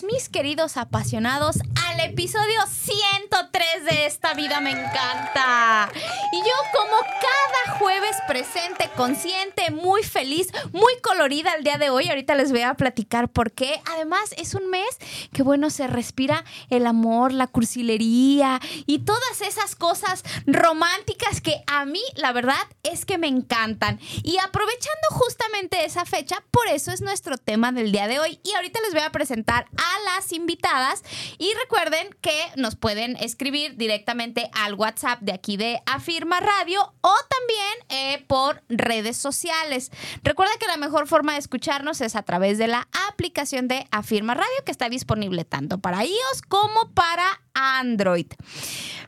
Mis 0.00 0.30
queridos 0.30 0.78
apasionados 0.78 1.56
al 1.86 2.00
episodio 2.00 2.60
103 2.66 3.84
de 3.84 4.06
Esta 4.06 4.32
vida 4.32 4.58
me 4.62 4.70
encanta. 4.70 5.90
Y 6.32 6.38
yo 6.38 6.54
como 6.72 6.96
cada 7.02 7.78
jueves 7.78 8.16
presente, 8.26 8.88
consciente, 8.96 9.70
muy 9.70 10.02
feliz, 10.02 10.48
muy 10.72 10.94
colorida 11.02 11.52
el 11.52 11.62
día 11.62 11.76
de 11.76 11.90
hoy, 11.90 12.08
ahorita 12.08 12.34
les 12.36 12.52
voy 12.52 12.62
a 12.62 12.72
platicar 12.72 13.28
por 13.28 13.52
qué. 13.52 13.82
Además 13.92 14.34
es 14.38 14.54
un 14.54 14.70
mes 14.70 14.86
que 15.30 15.42
bueno, 15.42 15.68
se 15.68 15.86
respira 15.86 16.42
el 16.70 16.86
amor, 16.86 17.32
la 17.32 17.46
cursilería 17.46 18.60
y 18.86 19.00
todas 19.00 19.42
esas 19.42 19.76
cosas 19.76 20.24
románticas 20.46 21.42
que 21.42 21.62
a 21.66 21.84
mí 21.84 22.02
la 22.16 22.32
verdad 22.32 22.66
es 22.82 23.04
que 23.04 23.18
me 23.18 23.28
encantan. 23.28 24.00
Y 24.22 24.38
aprovechando 24.38 25.08
justamente 25.10 25.84
esa 25.84 26.06
fecha, 26.06 26.42
por 26.50 26.66
eso 26.68 26.92
es 26.92 27.02
nuestro 27.02 27.36
tema 27.36 27.72
del 27.72 27.92
día 27.92 28.08
de 28.08 28.20
hoy. 28.20 28.40
Y 28.42 28.54
ahorita 28.54 28.80
les 28.80 28.94
voy 28.94 29.02
a 29.02 29.12
presentar 29.12 29.66
a 29.82 30.14
las 30.14 30.32
invitadas 30.32 31.02
y 31.38 31.52
recuerden 31.62 32.14
que 32.20 32.38
nos 32.56 32.76
pueden 32.76 33.16
escribir 33.16 33.76
directamente 33.76 34.50
al 34.52 34.74
WhatsApp 34.74 35.20
de 35.20 35.32
aquí 35.32 35.56
de 35.56 35.82
Afirma 35.86 36.40
Radio 36.40 36.94
o 37.00 37.14
también 37.28 37.72
eh, 37.88 38.24
por 38.26 38.62
redes 38.68 39.16
sociales. 39.16 39.90
Recuerda 40.22 40.52
que 40.58 40.66
la 40.66 40.76
mejor 40.76 41.06
forma 41.06 41.32
de 41.32 41.38
escucharnos 41.38 42.00
es 42.00 42.16
a 42.16 42.22
través 42.22 42.58
de 42.58 42.68
la 42.68 42.88
aplicación 43.08 43.68
de 43.68 43.86
Afirma 43.90 44.34
Radio 44.34 44.64
que 44.64 44.72
está 44.72 44.88
disponible 44.88 45.44
tanto 45.44 45.78
para 45.78 46.04
iOS 46.04 46.42
como 46.48 46.92
para 46.92 47.42
Android. 47.54 48.26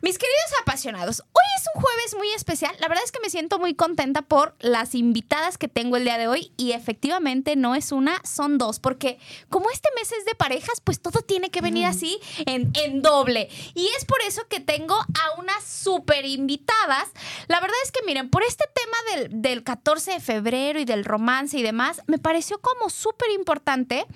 Mis 0.03 0.19
queridos 0.19 0.61
apasionados, 0.61 1.22
hoy 1.33 1.44
es 1.56 1.64
un 1.75 1.81
jueves 1.81 2.14
muy 2.16 2.31
especial. 2.33 2.75
La 2.78 2.88
verdad 2.88 3.05
es 3.05 3.12
que 3.12 3.20
me 3.20 3.31
siento 3.31 3.59
muy 3.59 3.75
contenta 3.75 4.22
por 4.22 4.55
las 4.61 4.94
invitadas 4.94 5.56
que 5.56 5.69
tengo 5.69 5.97
el 5.97 6.05
día 6.05 6.19
de 6.19 6.28
hoy 6.28 6.53
y 6.56 6.72
efectivamente 6.72 7.56
no 7.56 7.75
es 7.75 7.91
una, 7.91 8.20
son 8.25 8.59
dos, 8.59 8.81
porque 8.81 9.19
como 9.48 9.70
este 9.70 9.88
mes 9.97 10.12
es 10.12 10.25
de 10.27 10.34
parejas, 10.64 10.80
pues 10.80 11.00
todo 11.00 11.20
tiene 11.20 11.50
que 11.50 11.60
venir 11.60 11.86
así 11.86 12.18
en, 12.46 12.70
en 12.74 13.02
doble. 13.02 13.48
Y 13.74 13.86
es 13.98 14.04
por 14.04 14.20
eso 14.26 14.42
que 14.48 14.60
tengo 14.60 14.94
a 14.94 15.40
unas 15.40 15.64
súper 15.64 16.24
invitadas. 16.24 17.10
La 17.48 17.60
verdad 17.60 17.76
es 17.84 17.92
que 17.92 18.00
miren, 18.06 18.30
por 18.30 18.42
este 18.42 18.64
tema 18.74 18.96
del, 19.22 19.42
del 19.42 19.62
14 19.62 20.12
de 20.12 20.20
febrero 20.20 20.80
y 20.80 20.84
del 20.84 21.04
romance 21.04 21.58
y 21.58 21.62
demás, 21.62 22.02
me 22.06 22.18
pareció 22.18 22.60
como 22.60 22.88
súper 22.88 23.30
importante 23.30 24.06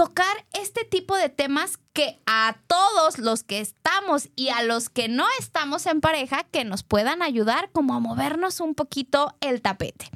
tocar 0.00 0.46
este 0.54 0.86
tipo 0.86 1.14
de 1.14 1.28
temas 1.28 1.78
que 1.92 2.18
a 2.24 2.56
todos 2.66 3.18
los 3.18 3.42
que 3.42 3.60
estamos 3.60 4.30
y 4.34 4.48
a 4.48 4.62
los 4.62 4.88
que 4.88 5.08
no 5.08 5.26
estamos 5.38 5.84
en 5.84 6.00
pareja, 6.00 6.44
que 6.44 6.64
nos 6.64 6.82
puedan 6.82 7.20
ayudar 7.20 7.68
como 7.70 7.92
a 7.92 8.00
movernos 8.00 8.60
un 8.60 8.74
poquito 8.74 9.36
el 9.42 9.60
tapete. 9.60 10.08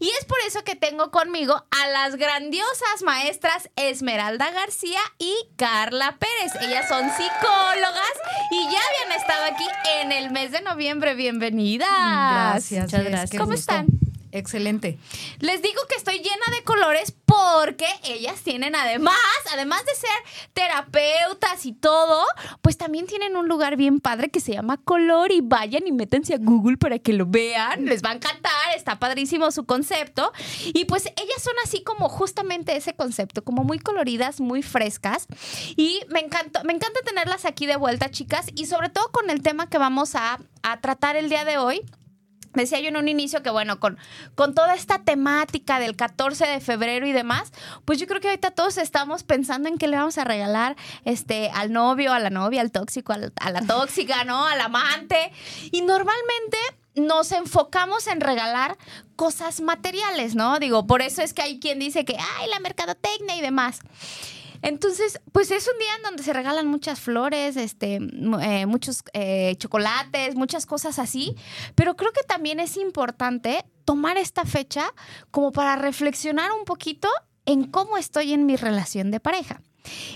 Y 0.00 0.08
es 0.08 0.24
por 0.24 0.38
eso 0.44 0.64
que 0.64 0.74
tengo 0.74 1.12
conmigo 1.12 1.54
a 1.70 1.88
las 1.88 2.16
grandiosas 2.16 3.02
maestras 3.04 3.70
Esmeralda 3.76 4.50
García 4.50 4.98
y 5.18 5.32
Carla 5.54 6.18
Pérez. 6.18 6.60
Ellas 6.60 6.88
son 6.88 7.08
psicólogas 7.08 8.14
y 8.50 8.64
ya 8.64 8.80
habían 8.80 9.20
estado 9.20 9.44
aquí 9.44 9.66
en 10.00 10.10
el 10.10 10.32
mes 10.32 10.50
de 10.50 10.62
noviembre. 10.62 11.14
Bienvenidas. 11.14 11.88
Gracias. 11.88 12.86
Muchas 12.86 13.04
gracias. 13.04 13.30
qué 13.30 13.38
¿Cómo 13.38 13.52
gusto. 13.52 13.72
están? 13.72 14.07
Excelente. 14.32 14.98
Les 15.40 15.62
digo 15.62 15.80
que 15.88 15.96
estoy 15.96 16.18
llena 16.18 16.56
de 16.56 16.64
colores 16.64 17.14
porque 17.24 17.86
ellas 18.04 18.42
tienen 18.42 18.74
además, 18.74 19.14
además 19.52 19.84
de 19.84 19.94
ser 19.94 20.10
terapeutas 20.52 21.66
y 21.66 21.72
todo, 21.72 22.24
pues 22.62 22.76
también 22.76 23.06
tienen 23.06 23.36
un 23.36 23.48
lugar 23.48 23.76
bien 23.76 24.00
padre 24.00 24.30
que 24.30 24.40
se 24.40 24.52
llama 24.52 24.78
Color 24.78 25.32
y 25.32 25.40
vayan 25.40 25.86
y 25.86 25.92
métanse 25.92 26.34
a 26.34 26.38
Google 26.38 26.76
para 26.76 26.98
que 26.98 27.12
lo 27.12 27.26
vean, 27.26 27.84
les 27.84 28.02
va 28.02 28.10
a 28.10 28.14
encantar, 28.14 28.74
está 28.76 28.98
padrísimo 28.98 29.50
su 29.50 29.66
concepto 29.66 30.32
y 30.64 30.84
pues 30.84 31.06
ellas 31.06 31.42
son 31.42 31.54
así 31.64 31.82
como 31.82 32.08
justamente 32.08 32.76
ese 32.76 32.94
concepto, 32.94 33.44
como 33.44 33.64
muy 33.64 33.78
coloridas, 33.78 34.40
muy 34.40 34.62
frescas 34.62 35.26
y 35.76 36.00
me 36.08 36.20
encanta, 36.20 36.62
me 36.64 36.72
encanta 36.72 37.00
tenerlas 37.02 37.44
aquí 37.44 37.66
de 37.66 37.76
vuelta, 37.76 38.10
chicas, 38.10 38.46
y 38.54 38.66
sobre 38.66 38.88
todo 38.88 39.10
con 39.10 39.30
el 39.30 39.42
tema 39.42 39.68
que 39.68 39.78
vamos 39.78 40.14
a, 40.14 40.38
a 40.62 40.80
tratar 40.80 41.16
el 41.16 41.28
día 41.28 41.44
de 41.44 41.58
hoy. 41.58 41.82
Decía 42.54 42.80
yo 42.80 42.88
en 42.88 42.96
un 42.96 43.08
inicio 43.08 43.42
que, 43.42 43.50
bueno, 43.50 43.78
con, 43.78 43.98
con 44.34 44.54
toda 44.54 44.74
esta 44.74 45.04
temática 45.04 45.78
del 45.78 45.94
14 45.96 46.46
de 46.46 46.60
febrero 46.60 47.06
y 47.06 47.12
demás, 47.12 47.52
pues 47.84 47.98
yo 48.00 48.06
creo 48.06 48.20
que 48.20 48.28
ahorita 48.28 48.50
todos 48.52 48.78
estamos 48.78 49.22
pensando 49.22 49.68
en 49.68 49.78
qué 49.78 49.86
le 49.86 49.96
vamos 49.96 50.18
a 50.18 50.24
regalar 50.24 50.76
este, 51.04 51.50
al 51.50 51.72
novio, 51.72 52.12
a 52.12 52.18
la 52.18 52.30
novia, 52.30 52.60
al 52.60 52.72
tóxico, 52.72 53.12
al- 53.12 53.32
a 53.40 53.50
la 53.50 53.60
tóxica, 53.62 54.24
¿no? 54.24 54.44
Al 54.46 54.60
amante. 54.60 55.32
Y 55.70 55.82
normalmente 55.82 56.56
nos 56.94 57.30
enfocamos 57.32 58.08
en 58.08 58.20
regalar 58.20 58.76
cosas 59.14 59.60
materiales, 59.60 60.34
¿no? 60.34 60.58
Digo, 60.58 60.86
por 60.86 61.00
eso 61.02 61.22
es 61.22 61.32
que 61.34 61.42
hay 61.42 61.60
quien 61.60 61.78
dice 61.78 62.04
que, 62.04 62.16
ay, 62.16 62.48
la 62.50 62.58
mercadotecnia 62.60 63.36
y 63.36 63.40
demás. 63.40 63.80
Entonces, 64.62 65.20
pues 65.32 65.50
es 65.50 65.68
un 65.72 65.78
día 65.78 65.94
en 65.96 66.02
donde 66.02 66.22
se 66.22 66.32
regalan 66.32 66.66
muchas 66.66 67.00
flores, 67.00 67.56
este, 67.56 67.98
eh, 68.42 68.66
muchos 68.66 69.02
eh, 69.12 69.54
chocolates, 69.58 70.34
muchas 70.34 70.66
cosas 70.66 70.98
así, 70.98 71.34
pero 71.74 71.96
creo 71.96 72.12
que 72.12 72.22
también 72.22 72.60
es 72.60 72.76
importante 72.76 73.64
tomar 73.84 74.16
esta 74.16 74.44
fecha 74.44 74.92
como 75.30 75.52
para 75.52 75.76
reflexionar 75.76 76.50
un 76.52 76.64
poquito 76.64 77.08
en 77.46 77.64
cómo 77.64 77.96
estoy 77.96 78.32
en 78.32 78.46
mi 78.46 78.56
relación 78.56 79.10
de 79.10 79.20
pareja. 79.20 79.62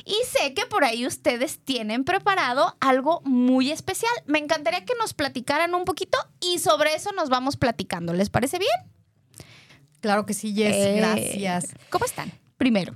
Y 0.04 0.14
sé 0.26 0.52
que 0.54 0.66
por 0.66 0.84
ahí 0.84 1.06
ustedes 1.06 1.60
tienen 1.64 2.04
preparado 2.04 2.76
algo 2.80 3.22
muy 3.24 3.70
especial. 3.70 4.12
Me 4.26 4.38
encantaría 4.38 4.84
que 4.84 4.94
nos 5.00 5.14
platicaran 5.14 5.74
un 5.74 5.84
poquito 5.84 6.18
y 6.40 6.58
sobre 6.58 6.94
eso 6.94 7.12
nos 7.12 7.30
vamos 7.30 7.56
platicando. 7.56 8.12
¿Les 8.12 8.28
parece 8.28 8.58
bien? 8.58 9.48
Claro 10.00 10.26
que 10.26 10.34
sí, 10.34 10.54
Jess. 10.54 10.74
Eh, 10.74 10.96
Gracias. 10.96 11.74
¿Cómo 11.88 12.04
están? 12.04 12.32
Primero. 12.62 12.94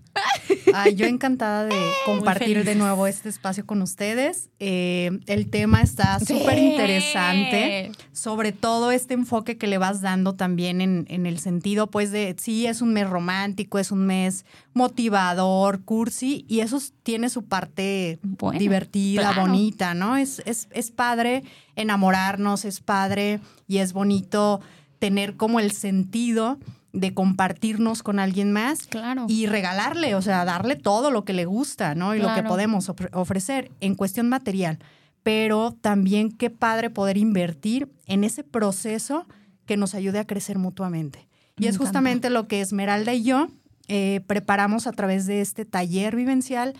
Ay, 0.75 0.95
yo 0.95 1.07
encantada 1.07 1.65
de 1.65 1.75
compartir 2.05 2.63
de 2.63 2.77
nuevo 2.77 3.09
este 3.09 3.29
espacio 3.29 3.67
con 3.67 3.83
ustedes. 3.83 4.49
Eh, 4.61 5.11
el 5.27 5.51
tema 5.51 5.83
está 5.83 6.21
súper 6.21 6.57
interesante. 6.57 7.91
Sobre 8.13 8.53
todo 8.53 8.93
este 8.93 9.15
enfoque 9.15 9.59
que 9.59 9.67
le 9.67 9.79
vas 9.79 10.03
dando 10.03 10.37
también 10.37 10.81
en, 10.81 11.05
en 11.09 11.27
el 11.27 11.41
sentido, 11.41 11.89
pues, 11.89 12.13
de 12.13 12.37
sí, 12.39 12.69
es 12.69 12.81
un 12.81 12.93
mes 12.93 13.11
romántico, 13.11 13.81
es 13.81 13.91
un 13.91 14.07
mes 14.07 14.45
motivador, 14.73 15.83
cursi, 15.83 16.45
y 16.47 16.61
eso 16.61 16.79
tiene 17.03 17.29
su 17.29 17.45
parte 17.45 18.21
Bueno, 18.23 18.61
divertida, 18.61 19.33
claro. 19.33 19.49
bonita, 19.49 19.95
¿no? 19.95 20.17
Es, 20.17 20.41
es, 20.47 20.69
es 20.71 20.93
padre 20.93 21.43
enamorarnos, 21.75 22.65
es 22.65 22.79
padre 22.79 23.41
y 23.67 23.79
es 23.79 23.93
bonito 23.93 24.61
tener 25.01 25.35
como 25.35 25.59
el 25.59 25.73
sentido 25.73 26.61
de 26.93 27.13
compartirnos 27.15 28.03
con 28.03 28.19
alguien 28.19 28.53
más 28.53 28.87
Claro. 28.87 29.27
y 29.29 29.47
regalarle, 29.47 30.15
o 30.15 30.23
sea, 30.23 30.45
darle 30.45 30.77
todo 30.77 31.11
lo 31.11 31.25
que 31.25 31.33
le 31.35 31.45
gusta, 31.45 31.95
¿no? 31.95 32.15
Y 32.15 32.19
lo 32.21 32.35
que 32.35 32.43
podemos 32.43 32.89
ofre- 32.89 33.11
ofrecer 33.13 33.71
en 33.81 33.95
cuestión 33.95 34.29
material. 34.29 34.79
Pero 35.23 35.73
también 35.81 36.31
qué 36.31 36.51
padre 36.51 36.89
poder 36.89 37.17
invertir 37.19 37.91
en 38.07 38.25
ese 38.25 38.45
proceso 38.45 39.27
que 39.67 39.77
nos 39.77 39.95
ayude 39.95 40.21
a 40.21 40.27
crecer 40.27 40.59
mutuamente. 40.59 41.27
Y 41.59 41.63
Me 41.63 41.69
es 41.69 41.75
encanta. 41.75 41.87
justamente 41.87 42.31
lo 42.31 42.47
que 42.49 42.61
Esmeralda 42.61 43.13
y 43.13 43.25
yo 43.25 43.49
eh, 43.89 44.21
preparamos 44.27 44.87
a 44.87 44.93
través 44.93 45.27
de 45.27 45.41
este 45.41 45.65
taller 45.65 46.17
vivencial, 46.17 46.75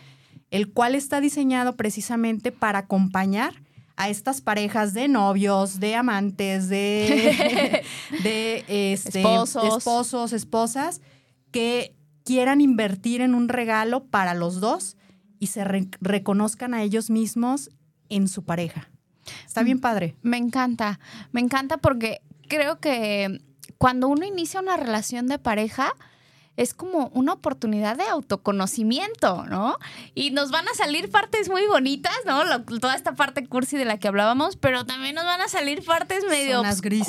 el 0.51 0.73
cual 0.73 0.95
está 0.95 1.21
diseñado 1.21 1.77
precisamente 1.77 2.53
para 2.53 2.79
acompañar 2.81 3.55
a 3.97 4.09
estas 4.11 4.41
parejas 4.41 4.93
de 4.95 5.09
novios, 5.09 5.81
de 5.81 5.95
amantes, 5.97 6.69
de, 6.69 7.83
de 8.23 8.65
este, 8.93 9.21
Esposos. 9.21 9.79
esposos, 9.79 10.33
esposas, 10.33 11.01
que 11.51 11.95
quieran 12.25 12.61
invertir 12.61 13.21
en 13.21 13.35
un 13.35 13.49
regalo 13.49 14.05
para 14.05 14.35
los 14.35 14.61
dos 14.61 14.97
y 15.39 15.47
se 15.49 15.65
re- 15.65 15.89
reconozcan 16.01 16.75
a 16.75 16.83
ellos 16.83 17.09
mismos 17.11 17.71
en 18.09 18.29
su 18.29 18.45
pareja. 18.45 18.91
Está 19.47 19.63
bien 19.63 19.81
padre. 19.81 20.15
Me 20.23 20.37
encanta, 20.37 21.01
me 21.33 21.41
encanta 21.41 21.79
porque 21.79 22.21
creo 22.49 22.79
que 22.79 23.41
cuando 23.79 24.09
uno 24.09 24.25
inicia 24.27 24.61
una 24.61 24.77
relación 24.77 25.27
de 25.27 25.39
pareja 25.39 25.93
es 26.57 26.73
como 26.75 27.09
una 27.09 27.35
oportunidad 27.35 27.97
de 27.97 28.05
autoconocimiento, 28.05 29.45
¿no? 29.47 29.77
Y 30.15 30.31
nos 30.31 30.51
van 30.51 30.67
a 30.69 30.75
salir 30.75 31.11
partes 31.11 31.49
muy 31.51 31.67
bonitas, 31.67 32.15
¿no? 32.25 32.45
Lo- 32.45 32.61
toda 32.65 32.95
esta 32.95 33.15
parte 33.15 33.47
cursi 33.47 33.77
de 33.77 33.85
la 33.85 33.99
que 33.99 34.09
hablábamos, 34.09 34.57
pero 34.57 34.85
también 34.87 35.15
nos 35.15 35.25
van 35.25 35.41
a 35.41 35.49
salir 35.49 35.85
partes 35.85 36.25
medio 36.29 36.63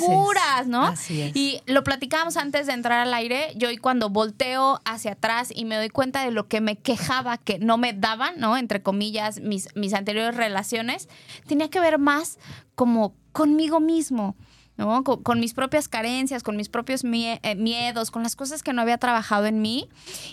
oscuras, 0.04 0.66
¿no? 0.66 0.84
Así 0.84 1.20
es. 1.22 1.36
Y 1.36 1.60
lo 1.66 1.82
platicábamos 1.84 2.36
antes 2.36 2.66
de 2.66 2.72
entrar 2.74 3.00
al 3.00 3.14
aire. 3.14 3.52
Yo 3.56 3.70
y 3.70 3.78
cuando 3.78 4.10
volteo 4.10 4.80
hacia 4.84 5.12
atrás 5.12 5.48
y 5.54 5.64
me 5.64 5.76
doy 5.76 5.88
cuenta 5.88 6.24
de 6.24 6.30
lo 6.30 6.48
que 6.48 6.60
me 6.60 6.76
quejaba 6.76 7.38
que 7.38 7.58
no 7.58 7.78
me 7.78 7.92
daban, 7.92 8.38
¿no? 8.38 8.56
Entre 8.56 8.82
comillas, 8.82 9.40
mis, 9.40 9.74
mis 9.74 9.94
anteriores 9.94 10.36
relaciones, 10.36 11.08
tenía 11.46 11.68
que 11.70 11.80
ver 11.80 11.98
más 11.98 12.38
como 12.74 13.14
conmigo 13.32 13.80
mismo. 13.80 14.36
¿No? 14.78 15.02
Con, 15.02 15.40
mis 15.40 15.52
propias 15.54 15.88
carencias, 15.88 16.42
con 16.44 16.56
mis 16.56 16.68
propios 16.68 17.02
eh, 17.04 17.54
miedos, 17.56 18.10
con 18.12 18.22
las 18.22 18.36
cosas 18.36 18.62
que 18.62 18.72
no 18.72 18.80
había 18.80 18.96
trabajado 18.96 19.46
en 19.46 19.60
mí. 19.60 19.88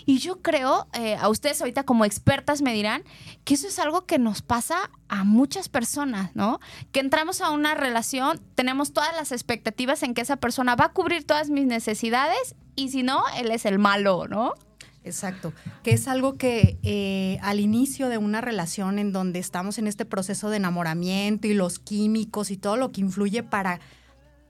Y 0.06 0.18
yo 0.18 0.40
creo, 0.40 0.86
eh, 0.94 1.16
a 1.16 1.28
ustedes 1.28 1.60
ahorita 1.60 1.82
como 1.82 2.04
expertas 2.04 2.62
me 2.62 2.72
dirán, 2.72 3.02
que 3.44 3.54
eso 3.54 3.66
es 3.66 3.78
algo 3.80 4.06
que 4.06 4.18
nos 4.18 4.42
pasa 4.42 4.90
a 5.08 5.24
muchas 5.24 5.68
personas, 5.68 6.34
¿no? 6.34 6.60
Que 6.92 7.00
entramos 7.00 7.40
a 7.40 7.50
una 7.50 7.74
relación, 7.74 8.40
tenemos 8.54 8.92
todas 8.92 9.14
las 9.16 9.32
expectativas 9.32 10.04
en 10.04 10.14
que 10.14 10.20
esa 10.22 10.36
persona 10.36 10.76
va 10.76 10.86
a 10.86 10.92
cubrir 10.92 11.24
todas 11.24 11.50
mis 11.50 11.66
necesidades 11.66 12.54
y 12.76 12.90
si 12.90 13.02
no, 13.02 13.24
él 13.36 13.50
es 13.50 13.66
el 13.66 13.80
malo, 13.80 14.28
¿no? 14.28 14.54
Exacto, 15.02 15.52
que 15.84 15.92
es 15.92 16.08
algo 16.08 16.34
que 16.34 16.78
eh, 16.82 17.38
al 17.42 17.60
inicio 17.60 18.08
de 18.08 18.18
una 18.18 18.40
relación 18.40 18.98
en 18.98 19.12
donde 19.12 19.38
estamos 19.38 19.78
en 19.78 19.86
este 19.86 20.04
proceso 20.04 20.50
de 20.50 20.56
enamoramiento 20.56 21.46
y 21.46 21.54
los 21.54 21.78
químicos 21.78 22.50
y 22.50 22.56
todo 22.56 22.76
lo 22.76 22.90
que 22.90 23.02
influye 23.02 23.44
para 23.44 23.80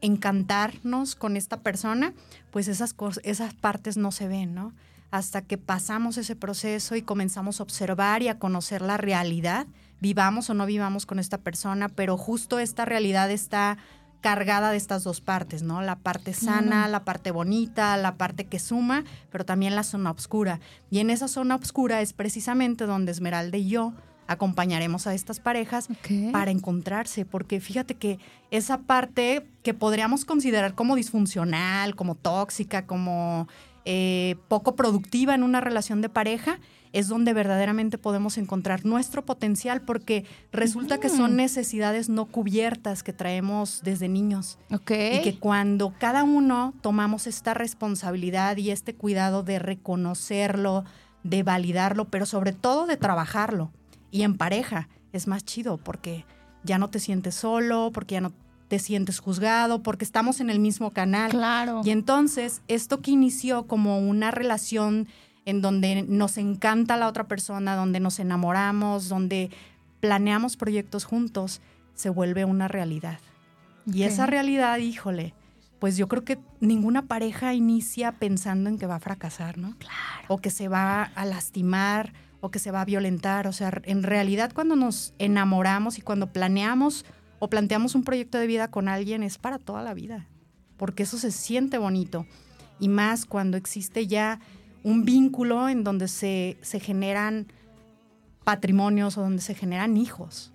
encantarnos 0.01 1.15
con 1.15 1.37
esta 1.37 1.59
persona, 1.59 2.13
pues 2.51 2.69
esas, 2.69 2.95
esas 3.23 3.55
partes 3.55 3.97
no 3.97 4.13
se 4.13 4.29
ven, 4.29 4.55
¿no? 4.55 4.73
Hasta 5.11 5.43
que 5.43 5.59
pasamos 5.59 6.19
ese 6.19 6.37
proceso 6.37 6.97
y 6.97 7.03
comenzamos 7.03 7.61
a 7.61 7.63
observar 7.63 8.23
y 8.23 8.29
a 8.29 8.39
conocer 8.39 8.83
la 8.83 8.97
realidad, 8.97 9.67
vivamos 10.01 10.51
o 10.51 10.55
no 10.55 10.67
vivamos 10.67 11.07
con 11.07 11.19
esta 11.19 11.39
persona, 11.39 11.89
pero 11.89 12.17
justo 12.17 12.59
esta 12.59 12.85
realidad 12.85 13.31
está 13.31 13.79
cargada 14.21 14.71
de 14.73 14.77
estas 14.77 15.05
dos 15.05 15.21
partes, 15.21 15.63
¿no? 15.63 15.83
La 15.83 15.97
parte 15.97 16.35
sana, 16.35 16.89
la 16.89 17.05
parte 17.05 17.31
bonita, 17.31 17.97
la 17.97 18.17
parte 18.17 18.47
que 18.47 18.59
suma, 18.59 19.05
pero 19.31 19.45
también 19.45 19.77
la 19.77 19.85
zona 19.85 20.11
oscura. 20.11 20.59
Y 20.91 20.99
en 20.99 21.11
esa 21.11 21.29
zona 21.29 21.55
oscura 21.55 22.01
es 22.01 22.13
precisamente 22.13 22.87
donde 22.87 23.13
Esmeralda 23.13 23.57
y 23.57 23.69
yo 23.69 23.93
acompañaremos 24.27 25.07
a 25.07 25.15
estas 25.15 25.41
parejas 25.41 25.89
para 26.33 26.51
encontrarse, 26.51 27.25
porque 27.25 27.61
fíjate 27.61 27.95
que 27.95 28.19
esa 28.51 28.79
parte 28.79 29.47
que 29.63 29.75
podríamos 29.75 30.25
considerar 30.25 30.75
como 30.75 30.97
disfuncional, 30.97 31.95
como 31.95 32.15
tóxica, 32.15 32.87
como 32.87 33.49
eh, 33.85 34.37
poco 34.49 34.75
productiva 34.75 35.35
en 35.35 35.43
una 35.43 35.61
relación 35.61 36.01
de 36.01 36.09
pareja, 36.09 36.59
es 36.93 37.09
donde 37.09 37.35
verdaderamente 37.35 37.99
podemos 37.99 38.39
encontrar 38.39 38.85
nuestro 38.85 39.25
potencial, 39.25 39.83
porque 39.83 40.25
resulta 40.51 40.99
que 40.99 41.09
son 41.09 41.37
necesidades 41.37 42.09
no 42.09 42.25
cubiertas 42.27 43.03
que 43.03 43.13
traemos 43.13 43.83
desde 43.85 44.09
niños. 44.09 44.59
Y 44.71 45.23
que 45.23 45.39
cuando 45.39 45.93
cada 45.99 46.25
uno 46.25 46.75
tomamos 46.81 47.27
esta 47.27 47.55
responsabilidad 47.55 48.57
y 48.57 48.71
este 48.71 48.95
cuidado 48.95 49.43
de 49.43 49.59
reconocerlo, 49.59 50.85
de 51.23 51.43
validarlo, 51.43 52.07
pero 52.07 52.25
sobre 52.25 52.53
todo 52.53 52.87
de 52.87 52.97
trabajarlo 52.97 53.73
y 54.17 54.23
en 54.23 54.39
pareja 54.39 54.89
es 55.13 55.27
más 55.27 55.45
chido 55.45 55.77
porque 55.77 56.25
ya 56.65 56.79
no 56.79 56.89
te 56.89 57.01
sientes 57.01 57.35
solo, 57.35 57.91
porque 57.93 58.15
ya 58.15 58.23
no 58.23 58.33
te 58.69 58.79
sientes 58.79 59.21
juzgado, 59.21 59.83
porque 59.83 60.05
estamos 60.05 60.41
en 60.41 60.49
el 60.49 60.59
mismo 60.59 60.91
canal. 60.91 61.31
Claro. 61.31 61.83
Y 61.85 61.91
entonces, 61.91 62.63
esto 62.67 63.03
que 63.03 63.11
inició 63.11 63.67
como 63.67 63.99
una 63.99 64.31
relación 64.31 65.07
en 65.45 65.61
donde 65.61 66.03
nos 66.03 66.39
encanta 66.39 66.97
la 66.97 67.09
otra 67.09 67.25
persona, 67.29 67.77
donde 67.77 68.01
nos 68.01 68.19
enamoramos, 68.19 69.09
donde 69.09 69.51
planeamos 70.01 70.57
proyectos 70.57 71.05
juntos, 71.05 71.61
se 71.95 72.09
vuelve 72.09 72.45
una 72.47 72.67
realidad. 72.67 73.19
Y 73.87 74.03
esa 74.03 74.27
realidad, 74.27 74.79
híjole, 74.79 75.35
pues 75.79 75.97
yo 75.99 76.09
creo 76.09 76.25
que 76.25 76.39
ninguna 76.61 77.03
pareja 77.03 77.53
inicia 77.53 78.13
pensando 78.13 78.71
en 78.71 78.79
que 78.79 78.87
va 78.87 78.97
a 78.97 79.01
fracasar, 79.01 79.59
¿no? 79.59 79.77
Claro. 79.79 80.27
O 80.29 80.39
que 80.39 80.51
se 80.51 80.69
va 80.69 81.03
a 81.03 81.25
lastimar 81.27 82.13
o 82.41 82.51
que 82.51 82.59
se 82.59 82.71
va 82.71 82.83
a 82.83 82.85
violentar. 82.85 83.47
O 83.47 83.53
sea, 83.53 83.81
en 83.85 84.03
realidad 84.03 84.53
cuando 84.55 84.77
nos 84.77 85.15
enamoramos 85.19 85.99
y 85.99 86.03
cuando 86.03 86.33
planeamos 86.33 87.05
o 87.39 87.49
planteamos 87.49 87.95
un 87.95 88.05
proyecto 88.05 88.39
de 88.39 88.47
vida 88.47 88.71
con 88.71 88.89
alguien 88.89 89.23
es 89.23 89.39
para 89.39 89.59
toda 89.59 89.83
la 89.83 89.95
vida, 89.95 90.27
porque 90.77 91.03
eso 91.03 91.19
se 91.19 91.31
siente 91.31 91.79
bonito. 91.79 92.27
Y 92.79 92.89
más 92.89 93.25
cuando 93.25 93.57
existe 93.57 94.07
ya 94.07 94.41
un 94.83 95.05
vínculo 95.05 95.69
en 95.69 95.83
donde 95.83 96.09
se, 96.09 96.59
se 96.63 96.81
generan 96.81 97.47
patrimonios 98.45 99.19
o 99.19 99.23
donde 99.23 99.43
se 99.43 99.55
generan 99.55 99.97
hijos. 99.97 100.53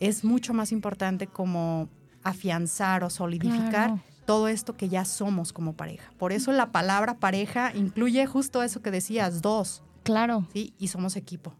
Es 0.00 0.24
mucho 0.24 0.52
más 0.52 0.72
importante 0.72 1.26
como 1.26 1.88
afianzar 2.24 3.04
o 3.04 3.10
solidificar 3.10 4.02
todo 4.26 4.48
esto 4.48 4.76
que 4.76 4.88
ya 4.88 5.04
somos 5.04 5.52
como 5.52 5.74
pareja. 5.74 6.10
Por 6.18 6.32
eso 6.32 6.50
la 6.50 6.72
palabra 6.72 7.18
pareja 7.18 7.72
incluye 7.74 8.26
justo 8.26 8.62
eso 8.62 8.82
que 8.82 8.90
decías, 8.90 9.40
dos. 9.40 9.82
Claro. 10.06 10.46
Sí, 10.52 10.72
y 10.78 10.86
somos 10.86 11.16
equipo. 11.16 11.52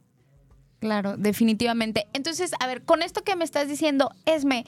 Claro, 0.78 1.16
definitivamente. 1.16 2.06
Entonces, 2.12 2.52
a 2.60 2.68
ver, 2.68 2.84
con 2.84 3.02
esto 3.02 3.24
que 3.24 3.34
me 3.34 3.42
estás 3.42 3.66
diciendo, 3.66 4.12
Esme, 4.24 4.64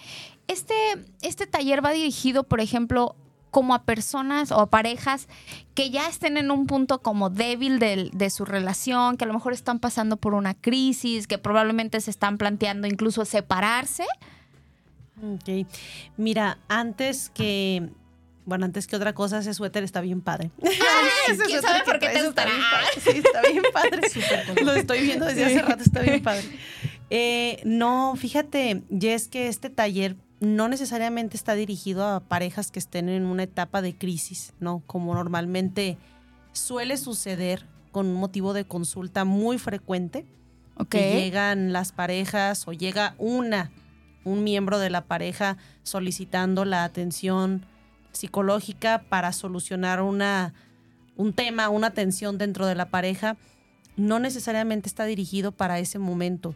este, 0.48 0.74
este 1.22 1.46
taller 1.46 1.84
va 1.84 1.92
dirigido, 1.92 2.42
por 2.42 2.60
ejemplo, 2.60 3.14
como 3.52 3.76
a 3.76 3.84
personas 3.84 4.50
o 4.50 4.58
a 4.58 4.66
parejas 4.68 5.28
que 5.76 5.90
ya 5.90 6.08
estén 6.08 6.38
en 6.38 6.50
un 6.50 6.66
punto 6.66 7.02
como 7.02 7.30
débil 7.30 7.78
de, 7.78 8.10
de, 8.12 8.30
su 8.30 8.44
relación, 8.44 9.16
que 9.16 9.26
a 9.26 9.28
lo 9.28 9.34
mejor 9.34 9.52
están 9.52 9.78
pasando 9.78 10.16
por 10.16 10.34
una 10.34 10.54
crisis, 10.54 11.28
que 11.28 11.38
probablemente 11.38 12.00
se 12.00 12.10
están 12.10 12.36
planteando 12.36 12.88
incluso 12.88 13.24
separarse. 13.24 14.06
Ok. 15.22 15.68
Mira, 16.16 16.58
antes 16.66 17.30
que 17.30 17.90
bueno, 18.48 18.64
antes 18.64 18.86
que 18.86 18.96
otra 18.96 19.14
cosa, 19.14 19.40
ese 19.40 19.52
suéter 19.52 19.84
está 19.84 20.00
bien 20.00 20.22
padre. 20.22 20.50
¿Quién 21.46 21.60
sabe 21.60 21.84
por 21.84 21.98
qué 21.98 22.08
te 22.08 22.24
gustará? 22.24 22.50
Sí, 22.98 23.10
está 23.22 23.42
bien 23.42 23.62
padre. 23.74 24.00
Lo 24.64 24.72
estoy 24.72 25.02
viendo 25.02 25.26
desde 25.26 25.44
hace 25.44 25.60
rato, 25.60 25.82
está 25.82 26.00
bien 26.00 26.22
padre. 26.22 26.44
Eh, 27.10 27.62
no, 27.64 28.16
fíjate, 28.16 28.82
es 28.90 29.28
que 29.28 29.48
este 29.48 29.70
taller 29.70 30.14
no 30.40 30.68
necesariamente 30.68 31.38
está 31.38 31.54
dirigido 31.54 32.06
a 32.06 32.20
parejas 32.20 32.70
que 32.70 32.78
estén 32.78 33.08
en 33.08 33.24
una 33.24 33.44
etapa 33.44 33.80
de 33.80 33.96
crisis, 33.96 34.52
¿no? 34.60 34.82
Como 34.86 35.14
normalmente 35.14 35.96
suele 36.52 36.98
suceder 36.98 37.64
con 37.92 38.08
un 38.08 38.16
motivo 38.16 38.52
de 38.52 38.66
consulta 38.66 39.24
muy 39.24 39.56
frecuente. 39.56 40.26
Que 40.90 41.14
llegan 41.14 41.72
las 41.72 41.92
parejas 41.92 42.68
o 42.68 42.74
llega 42.74 43.14
una, 43.16 43.70
un 44.24 44.44
miembro 44.44 44.78
de 44.78 44.90
la 44.90 45.06
pareja 45.06 45.56
solicitando 45.82 46.66
la 46.66 46.84
atención 46.84 47.64
psicológica 48.18 49.04
para 49.08 49.32
solucionar 49.32 50.02
una, 50.02 50.54
un 51.16 51.32
tema, 51.32 51.68
una 51.68 51.90
tensión 51.90 52.38
dentro 52.38 52.66
de 52.66 52.74
la 52.74 52.90
pareja, 52.90 53.36
no 53.96 54.18
necesariamente 54.18 54.88
está 54.88 55.04
dirigido 55.04 55.52
para 55.52 55.78
ese 55.78 55.98
momento. 55.98 56.54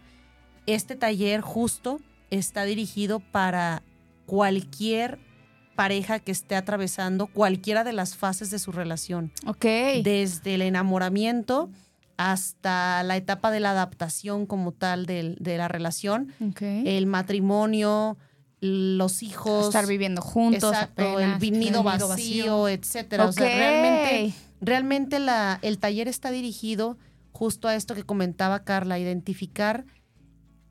Este 0.66 0.96
taller 0.96 1.40
justo 1.40 2.00
está 2.30 2.64
dirigido 2.64 3.20
para 3.20 3.82
cualquier 4.26 5.18
pareja 5.74 6.18
que 6.18 6.32
esté 6.32 6.54
atravesando 6.54 7.26
cualquiera 7.26 7.84
de 7.84 7.92
las 7.92 8.16
fases 8.16 8.50
de 8.50 8.58
su 8.58 8.72
relación. 8.72 9.32
Ok. 9.46 9.64
Desde 10.02 10.54
el 10.54 10.62
enamoramiento 10.62 11.70
hasta 12.16 13.02
la 13.02 13.16
etapa 13.16 13.50
de 13.50 13.60
la 13.60 13.70
adaptación 13.70 14.46
como 14.46 14.72
tal 14.72 15.06
de, 15.06 15.36
la 15.40 15.68
relación, 15.68 16.32
el 16.60 17.06
matrimonio, 17.06 18.16
los 18.62 19.24
hijos. 19.24 19.66
Estar 19.66 19.86
viviendo 19.86 20.22
juntos. 20.22 20.72
Exacto, 20.72 21.18
el 21.18 21.34
vinido 21.36 21.82
vacío, 21.82 22.68
etcétera. 22.68 23.26
O 23.26 23.32
sea, 23.32 23.44
realmente, 23.44 24.34
realmente 24.60 25.18
la, 25.18 25.58
el 25.62 25.78
taller 25.78 26.06
está 26.06 26.30
dirigido 26.30 26.96
justo 27.32 27.66
a 27.66 27.74
esto 27.74 27.96
que 27.96 28.04
comentaba 28.04 28.62
Carla, 28.62 29.00
identificar 29.00 29.84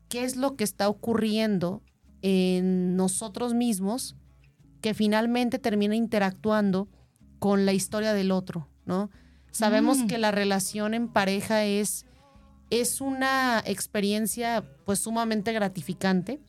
qué 0.08 0.24
es 0.24 0.36
lo 0.36 0.56
que 0.56 0.64
está 0.64 0.88
ocurriendo 0.88 1.82
en 2.22 2.96
nosotros 2.96 3.52
mismos 3.52 4.16
que 4.80 4.94
finalmente 4.94 5.58
termina 5.58 5.94
interactuando 5.94 6.88
con 7.38 7.66
la 7.66 7.74
historia 7.74 8.14
del 8.14 8.30
otro, 8.30 8.68
¿no? 8.86 9.10
Sabemos 9.50 9.98
mm. 9.98 10.06
que 10.06 10.16
la 10.16 10.30
relación 10.30 10.94
en 10.94 11.08
pareja 11.08 11.64
es, 11.64 12.06
es 12.70 13.02
una 13.02 13.62
experiencia 13.66 14.64
pues 14.86 15.00
sumamente 15.00 15.52
gratificante 15.52 16.40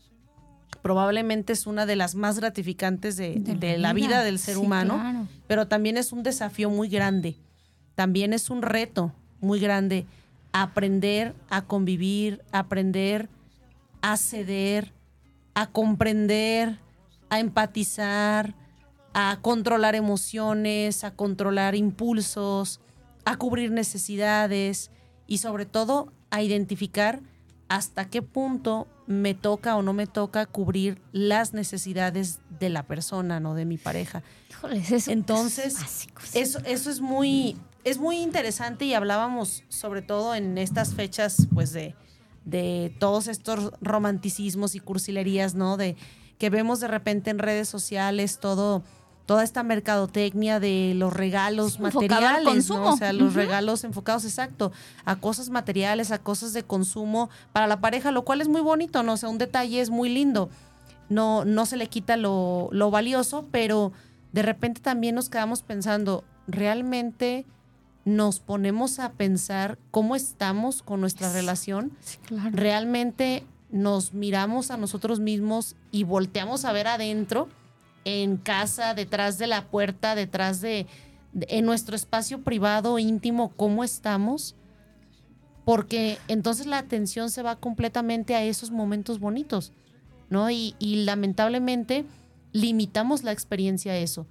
probablemente 0.84 1.54
es 1.54 1.66
una 1.66 1.88
de 1.88 1.96
las 1.96 2.14
más 2.14 2.38
gratificantes 2.38 3.16
de, 3.16 3.40
la, 3.80 3.94
vida. 3.94 4.22
del 4.22 4.38
ser 4.38 4.58
humano, 4.58 5.28
pero 5.48 5.68
también 5.68 5.98
es 5.98 6.12
un 6.12 6.22
desafío 6.22 6.70
muy 6.70 6.90
grande, 6.90 7.38
también 7.96 8.34
es 8.34 8.50
un 8.50 8.62
reto 8.62 9.14
muy 9.40 9.60
grande 9.60 10.06
aprender 10.52 11.34
a 11.50 11.64
convivir, 11.64 12.44
aprender 12.52 13.30
a 14.02 14.18
ceder, 14.18 14.92
a 15.56 15.68
comprender, 15.68 16.78
a 17.30 17.40
empatizar, 17.40 18.54
a 19.14 19.40
controlar 19.42 19.96
emociones, 19.96 21.06
a 21.06 21.12
controlar 21.12 21.76
impulsos, 21.76 22.82
a 23.24 23.38
cubrir 23.38 23.72
necesidades 23.72 24.92
y 25.28 25.38
sobre 25.38 25.66
todo 25.66 26.12
a 26.30 26.42
identificar 26.42 27.22
hasta 27.70 28.10
qué 28.10 28.22
punto 28.22 28.88
me 29.08 29.34
toca 29.34 29.76
o 29.76 29.82
no 29.82 29.94
me 29.94 30.08
toca 30.08 30.46
cubrir 30.46 31.02
las 31.12 31.54
necesidades 31.54 32.40
de 32.60 32.70
la 32.70 32.84
persona, 32.84 33.40
¿no? 33.40 33.56
De 33.56 33.66
mi 33.66 33.78
pareja. 33.78 34.24
eso 34.74 35.12
Entonces, 35.12 36.08
eso, 36.34 36.60
eso 36.66 36.90
es 36.90 37.02
muy, 37.02 37.58
es 37.84 37.98
muy 37.98 38.18
interesante 38.18 38.86
y 38.86 38.94
hablábamos 38.94 39.64
sobre 39.70 40.02
todo 40.02 40.36
en 40.36 40.58
estas 40.58 40.94
fechas, 40.94 41.48
pues, 41.54 41.74
de, 41.74 41.96
de 42.46 42.96
todos 43.00 43.28
estos 43.28 43.72
romanticismos 43.82 44.76
y 44.76 44.80
cursilerías, 44.80 45.56
¿no? 45.56 45.78
De 45.78 45.96
que 46.38 46.50
vemos 46.50 46.80
de 46.80 46.88
repente 46.88 47.30
en 47.30 47.40
redes 47.40 47.70
sociales, 47.70 48.40
todo 48.40 48.84
toda 49.26 49.44
esta 49.44 49.64
mercadotecnia 49.64 50.60
de 50.60 50.94
los 50.96 51.14
regalos 51.14 51.80
materiales, 51.80 52.70
¿no? 52.70 52.94
o 52.94 52.98
sea, 52.98 53.14
los 53.14 53.34
regalos 53.34 53.84
enfocados 53.84 54.26
exacto 54.26 54.72
a 55.06 55.16
cosas 55.16 55.50
materiales, 55.50 56.12
a 56.12 56.20
cosas 56.20 56.54
de 56.54 56.64
consumo 56.64 57.30
para 57.54 57.68
la 57.68 57.80
pareja, 57.80 58.12
lo 58.12 58.24
cual 58.24 58.42
es 58.42 58.48
muy 58.48 58.62
bonito, 58.62 59.02
no, 59.04 59.14
o 59.14 59.18
sea, 59.18 59.30
un 59.30 59.38
detalle 59.38 59.82
es 59.82 59.90
muy 59.90 60.10
lindo. 60.10 60.50
No 61.10 61.46
no 61.46 61.66
se 61.66 61.78
le 61.78 61.88
quita 61.88 62.18
lo, 62.18 62.70
lo 62.72 62.90
valioso, 62.90 63.46
pero 63.52 63.92
de 64.32 64.42
repente 64.42 64.82
también 64.82 65.16
nos 65.16 65.30
quedamos 65.30 65.62
pensando, 65.62 66.24
realmente 66.48 67.46
nos 68.06 68.40
ponemos 68.40 69.00
a 69.00 69.12
pensar 69.12 69.78
cómo 69.92 70.16
estamos 70.16 70.82
con 70.82 71.00
nuestra 71.00 71.32
relación, 71.32 71.92
realmente 72.52 73.46
nos 73.72 74.14
miramos 74.14 74.72
a 74.72 74.78
nosotros 74.78 75.20
mismos 75.20 75.76
y 75.92 76.04
volteamos 76.04 76.66
a 76.66 76.74
ver 76.74 76.88
adentro 76.88 77.48
en 78.06 78.38
casa, 78.38 78.94
detrás 78.94 79.38
de 79.38 79.48
la 79.48 79.68
puerta, 79.70 80.16
detrás 80.16 80.62
de, 80.62 80.88
en 81.34 81.66
nuestro 81.66 81.96
espacio 81.96 82.42
privado, 82.42 83.00
íntimo, 83.00 83.54
cómo 83.56 83.84
estamos, 83.84 84.56
porque 85.66 86.18
entonces 86.28 86.66
la 86.66 86.78
atención 86.78 87.30
se 87.30 87.42
va 87.42 87.56
completamente 87.56 88.36
a 88.36 88.44
esos 88.44 88.72
momentos 88.72 89.20
bonitos, 89.20 89.72
¿no? 90.30 90.50
Y, 90.50 90.76
y 90.80 91.04
lamentablemente 91.06 92.06
limitamos 92.52 93.24
la 93.24 93.32
experiencia 93.32 93.94
a 93.94 93.98
eso. 93.98 94.28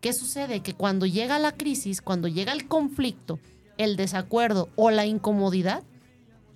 ¿Qué 0.00 0.12
sucede? 0.12 0.60
Que 0.60 0.74
cuando 0.74 1.06
llega 1.06 1.38
la 1.38 1.52
crisis, 1.52 2.02
cuando 2.02 2.28
llega 2.28 2.52
el 2.52 2.66
conflicto, 2.66 3.38
el 3.78 3.96
desacuerdo 3.96 4.68
o 4.76 4.90
la 4.90 5.06
incomodidad, 5.06 5.82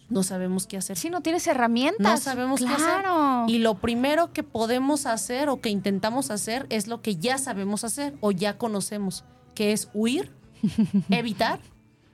no 0.08 0.22
sabemos 0.22 0.66
qué 0.66 0.76
hacer. 0.76 0.96
Si 0.96 1.10
no 1.10 1.20
tienes 1.20 1.46
herramientas. 1.46 2.06
No 2.06 2.16
sabemos 2.16 2.60
qué 2.60 2.68
hacer. 2.68 3.04
Y 3.48 3.58
lo 3.58 3.74
primero 3.74 4.32
que 4.32 4.42
podemos 4.42 5.06
hacer 5.06 5.48
o 5.48 5.60
que 5.60 5.70
intentamos 5.70 6.30
hacer 6.30 6.66
es 6.70 6.86
lo 6.86 7.02
que 7.02 7.16
ya 7.16 7.38
sabemos 7.38 7.84
hacer 7.84 8.14
o 8.20 8.30
ya 8.30 8.56
conocemos, 8.56 9.24
que 9.54 9.72
es 9.72 9.88
huir, 9.94 10.32
evitar, 11.10 11.58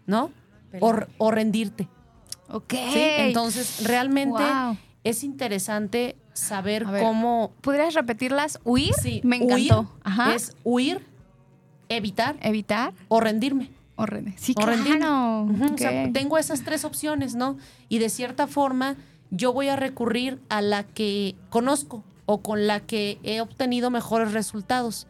¿no? 0.06 0.30
O, 0.80 1.30
rendirte. 1.30 1.88
Ok. 2.48 2.72
Entonces, 2.74 3.84
realmente 3.84 4.42
es 5.04 5.22
interesante 5.22 6.16
saber 6.32 6.84
cómo. 6.84 7.52
¿Podrías 7.60 7.92
repetirlas? 7.92 8.58
¿Huir? 8.64 8.94
Sí. 9.02 9.20
Me 9.22 9.36
encantó. 9.36 9.92
Es 10.34 10.56
huir, 10.64 11.06
evitar. 11.90 12.36
Evitar. 12.40 12.94
O 13.08 13.20
rendirme. 13.20 13.70
O 13.96 14.06
Sí, 14.36 14.54
claro. 14.54 16.10
tengo 16.12 16.38
esas 16.38 16.64
tres 16.64 16.84
opciones, 16.84 17.34
¿no? 17.34 17.58
Y 17.88 17.98
de 17.98 18.08
cierta 18.08 18.46
forma 18.46 18.96
yo 19.30 19.52
voy 19.52 19.68
a 19.68 19.76
recurrir 19.76 20.40
a 20.48 20.60
la 20.60 20.84
que 20.84 21.36
conozco 21.50 22.04
o 22.26 22.42
con 22.42 22.66
la 22.66 22.80
que 22.80 23.18
he 23.22 23.40
obtenido 23.40 23.90
mejores 23.90 24.32
resultados. 24.32 25.06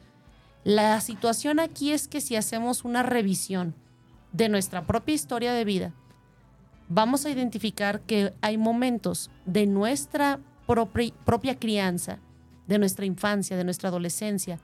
La 0.65 1.01
situación 1.01 1.59
aquí 1.59 1.93
es 1.93 2.07
que 2.07 2.21
si 2.21 2.37
hacemos 2.37 2.85
una 2.85 3.03
revisión 3.03 3.75
de 4.33 4.49
nuestra 4.49 4.87
propia 4.87 5.15
historia 5.15 5.53
de 5.53 5.65
vida, 5.65 5.93
vamos 6.89 7.27
a 7.27 7.31
identificar 7.31 8.01
que 8.03 8.33
hay 8.43 8.59
momentos 8.59 9.31
de 9.45 9.67
nuestra 9.67 10.39
propia 10.67 11.59
crianza, 11.59 12.19
de 12.69 12.79
nuestra 12.79 13.05
infancia, 13.05 13.57
de 13.57 13.65
nuestra 13.65 13.89
adolescencia, 13.89 14.61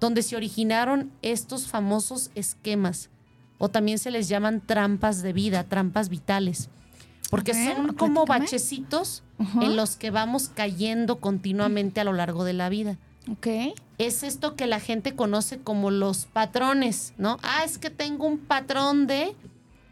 donde 0.00 0.22
se 0.22 0.34
originaron 0.34 1.12
estos 1.22 1.68
famosos 1.68 2.32
esquemas 2.34 3.10
o 3.62 3.68
también 3.68 4.00
se 4.00 4.10
les 4.10 4.28
llaman 4.28 4.60
trampas 4.60 5.22
de 5.22 5.32
vida, 5.32 5.62
trampas 5.62 6.08
vitales, 6.08 6.68
porque 7.30 7.54
son 7.54 7.94
como 7.94 8.26
bachecitos 8.26 9.22
en 9.60 9.76
los 9.76 9.94
que 9.94 10.10
vamos 10.10 10.50
cayendo 10.52 11.20
continuamente 11.20 12.00
a 12.00 12.04
lo 12.04 12.12
largo 12.12 12.42
de 12.42 12.54
la 12.54 12.68
vida. 12.68 12.98
Ok. 13.30 13.46
Es 13.98 14.24
esto 14.24 14.56
que 14.56 14.66
la 14.66 14.80
gente 14.80 15.14
conoce 15.14 15.58
como 15.60 15.92
los 15.92 16.24
patrones, 16.24 17.14
¿no? 17.18 17.38
Ah, 17.44 17.62
es 17.64 17.78
que 17.78 17.90
tengo 17.90 18.26
un 18.26 18.38
patrón 18.38 19.06
de 19.06 19.36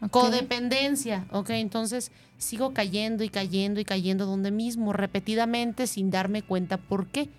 codependencia. 0.09 1.25
Ok, 1.31 1.51
entonces 1.51 2.11
sigo 2.37 2.73
cayendo 2.73 3.23
y 3.23 3.29
cayendo 3.29 3.79
y 3.79 3.85
cayendo 3.85 4.25
donde 4.25 4.51
mismo, 4.51 4.91
repetidamente, 4.91 5.87
sin 5.87 6.11
darme 6.11 6.41
cuenta 6.41 6.75
por 6.75 7.07
qué. 7.07 7.29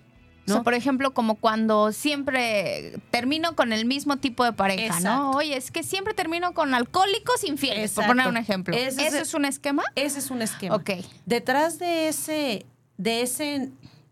¿No? 0.45 0.63
por 0.63 0.73
ejemplo, 0.73 1.13
como 1.13 1.35
cuando 1.35 1.91
siempre 1.91 2.99
termino 3.11 3.55
con 3.55 3.73
el 3.73 3.85
mismo 3.85 4.17
tipo 4.17 4.43
de 4.43 4.53
pareja, 4.53 4.99
¿no? 4.99 5.31
Oye, 5.31 5.55
es 5.55 5.71
que 5.71 5.83
siempre 5.83 6.13
termino 6.13 6.53
con 6.53 6.73
alcohólicos 6.73 7.43
infieles, 7.43 7.91
por 7.91 8.05
poner 8.05 8.27
un 8.27 8.37
ejemplo. 8.37 8.75
¿Ese, 8.75 9.07
es, 9.07 9.33
un 9.33 9.45
esquema? 9.45 9.83
Ese 9.95 10.19
es 10.19 10.31
un 10.31 10.41
esquema. 10.41 10.75
Ok. 10.75 10.91
Detrás 11.25 11.79
de 11.79 12.07
ese, 12.07 12.65
de 12.97 13.21
ese, 13.21 13.71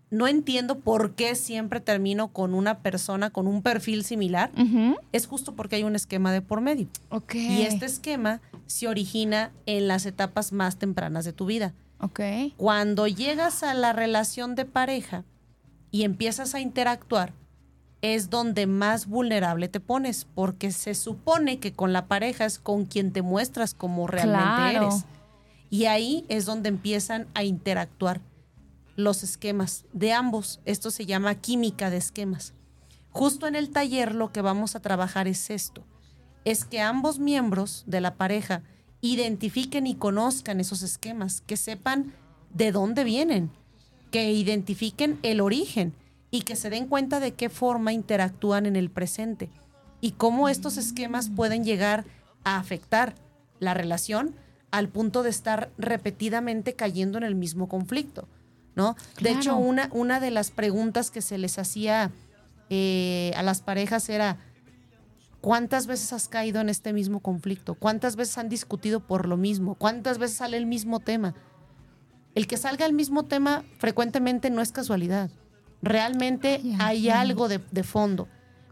no 0.09 0.27
entiendo 0.27 0.79
por 0.79 1.15
qué 1.15 1.35
siempre 1.35 1.79
termino 1.79 2.29
con 2.29 2.53
una 2.53 2.79
persona 2.79 3.29
con 3.29 3.47
un 3.47 3.61
perfil 3.61 4.03
similar, 4.03 4.51
es 5.11 5.27
justo 5.27 5.55
porque 5.55 5.77
hay 5.77 5.83
un 5.83 5.95
esquema 5.95 6.31
de 6.31 6.41
por 6.41 6.61
medio. 6.61 6.87
Ok. 7.09 7.35
Y 7.35 7.63
este 7.63 7.85
esquema 7.85 8.41
se 8.67 8.87
origina 8.87 9.51
en 9.65 9.87
las 9.87 10.05
etapas 10.05 10.51
más 10.51 10.77
tempranas 10.77 11.25
de 11.25 11.33
tu 11.33 11.45
vida. 11.45 11.73
Ok. 11.99 12.19
Cuando 12.57 13.07
llegas 13.07 13.63
a 13.63 13.73
la 13.73 13.93
relación 13.93 14.55
de 14.55 14.65
pareja, 14.65 15.23
y 15.91 16.03
empiezas 16.03 16.55
a 16.55 16.61
interactuar, 16.61 17.33
es 18.01 18.29
donde 18.29 18.65
más 18.65 19.05
vulnerable 19.05 19.67
te 19.67 19.79
pones, 19.79 20.25
porque 20.25 20.71
se 20.71 20.95
supone 20.95 21.59
que 21.59 21.73
con 21.73 21.93
la 21.93 22.07
pareja 22.07 22.45
es 22.45 22.57
con 22.57 22.85
quien 22.85 23.11
te 23.11 23.21
muestras 23.21 23.73
como 23.73 24.07
realmente 24.07 24.77
eres. 24.77 25.05
Y 25.69 25.85
ahí 25.85 26.25
es 26.27 26.45
donde 26.45 26.69
empiezan 26.69 27.27
a 27.33 27.43
interactuar 27.43 28.21
los 28.95 29.23
esquemas 29.23 29.85
de 29.93 30.13
ambos. 30.13 30.59
Esto 30.65 30.89
se 30.91 31.05
llama 31.05 31.35
química 31.35 31.89
de 31.89 31.97
esquemas. 31.97 32.53
Justo 33.11 33.45
en 33.45 33.55
el 33.55 33.69
taller 33.69 34.15
lo 34.15 34.31
que 34.31 34.41
vamos 34.41 34.75
a 34.75 34.79
trabajar 34.79 35.27
es 35.27 35.49
esto, 35.49 35.83
es 36.45 36.65
que 36.65 36.81
ambos 36.81 37.19
miembros 37.19 37.83
de 37.85 38.01
la 38.01 38.15
pareja 38.15 38.63
identifiquen 39.01 39.85
y 39.85 39.95
conozcan 39.95 40.59
esos 40.59 40.81
esquemas, 40.81 41.41
que 41.41 41.57
sepan 41.57 42.13
de 42.53 42.71
dónde 42.71 43.03
vienen, 43.03 43.51
que 44.11 44.31
identifiquen 44.31 45.19
el 45.23 45.41
origen 45.41 45.93
y 46.29 46.41
que 46.41 46.55
se 46.55 46.69
den 46.69 46.87
cuenta 46.87 47.19
de 47.19 47.33
qué 47.33 47.49
forma 47.49 47.93
interactúan 47.93 48.65
en 48.65 48.75
el 48.75 48.89
presente 48.89 49.49
y 50.01 50.11
cómo 50.11 50.49
estos 50.49 50.77
esquemas 50.77 51.29
pueden 51.29 51.63
llegar 51.63 52.05
a 52.43 52.57
afectar 52.57 53.15
la 53.59 53.73
relación 53.73 54.35
al 54.71 54.89
punto 54.89 55.23
de 55.23 55.29
estar 55.29 55.69
repetidamente 55.77 56.73
cayendo 56.73 57.17
en 57.17 57.23
el 57.23 57.35
mismo 57.35 57.67
conflicto, 57.67 58.27
¿no? 58.75 58.95
De 59.19 59.31
hecho, 59.31 59.57
una, 59.57 59.89
una 59.91 60.19
de 60.19 60.31
las 60.31 60.49
preguntas 60.49 61.11
que 61.11 61.21
se 61.21 61.37
les 61.37 61.59
hacía 61.59 62.11
eh, 62.69 63.33
a 63.35 63.43
las 63.43 63.61
parejas 63.61 64.07
era, 64.09 64.37
¿cuántas 65.41 65.87
veces 65.87 66.13
has 66.13 66.29
caído 66.29 66.61
en 66.61 66.69
este 66.69 66.93
mismo 66.93 67.19
conflicto? 67.19 67.75
¿Cuántas 67.75 68.15
veces 68.15 68.37
han 68.37 68.47
discutido 68.47 69.01
por 69.01 69.27
lo 69.27 69.35
mismo? 69.35 69.75
¿Cuántas 69.75 70.17
veces 70.17 70.37
sale 70.37 70.55
el 70.55 70.65
mismo 70.65 71.01
tema? 71.01 71.35
El 72.35 72.47
que 72.47 72.57
salga 72.57 72.85
el 72.85 72.93
mismo 72.93 73.25
tema 73.25 73.63
frecuentemente 73.77 74.49
no 74.49 74.61
es 74.61 74.71
casualidad. 74.71 75.29
Realmente 75.81 76.61
hay 76.79 77.09
algo 77.09 77.47
de, 77.49 77.83
fondo. 77.83 78.27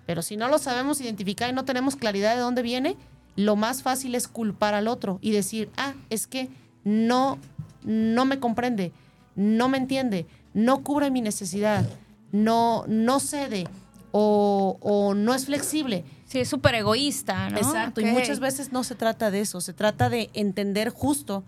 Pero 0.06 0.22
si 0.22 0.38
no 0.38 0.48
lo 0.48 0.58
sabemos 0.58 1.02
identificar 1.02 1.50
y 1.50 1.54
no 1.54 1.66
tenemos 1.66 1.96
claridad 1.96 2.36
de 2.36 2.42
dónde 2.42 2.62
viene, 2.62 2.98
lo 3.36 3.56
más 3.56 3.84
fácil 3.84 4.16
es 4.16 4.28
culpar 4.28 4.74
al 4.74 4.88
otro 4.88 5.20
y 5.22 5.32
decir, 5.32 5.70
ah, 5.78 5.94
es 6.10 6.28
que 6.28 6.50
no, 6.84 7.38
no 7.84 8.26
me 8.26 8.40
comprende, 8.40 8.92
no 9.36 9.70
me 9.70 9.78
entiende, 9.78 10.28
no 10.54 10.84
cubre 10.84 11.12
mi 11.12 11.22
necesidad, 11.22 11.88
no, 12.32 12.86
no 12.88 13.20
cede 13.20 13.68
o, 14.12 14.78
o 14.82 15.14
no 15.14 15.34
es 15.34 15.46
flexible. 15.46 16.06
Sí, 16.26 16.40
es 16.40 16.48
súper 16.48 16.76
egoísta, 16.76 17.50
¿no? 17.50 17.58
Exacto, 17.58 18.02
y 18.02 18.06
muchas 18.06 18.40
veces 18.40 18.72
no 18.72 18.84
se 18.84 18.94
trata 18.94 19.32
de 19.32 19.42
eso, 19.42 19.62
se 19.62 19.74
trata 19.74 20.10
de 20.10 20.30
entender 20.34 20.90
justo 20.90 21.44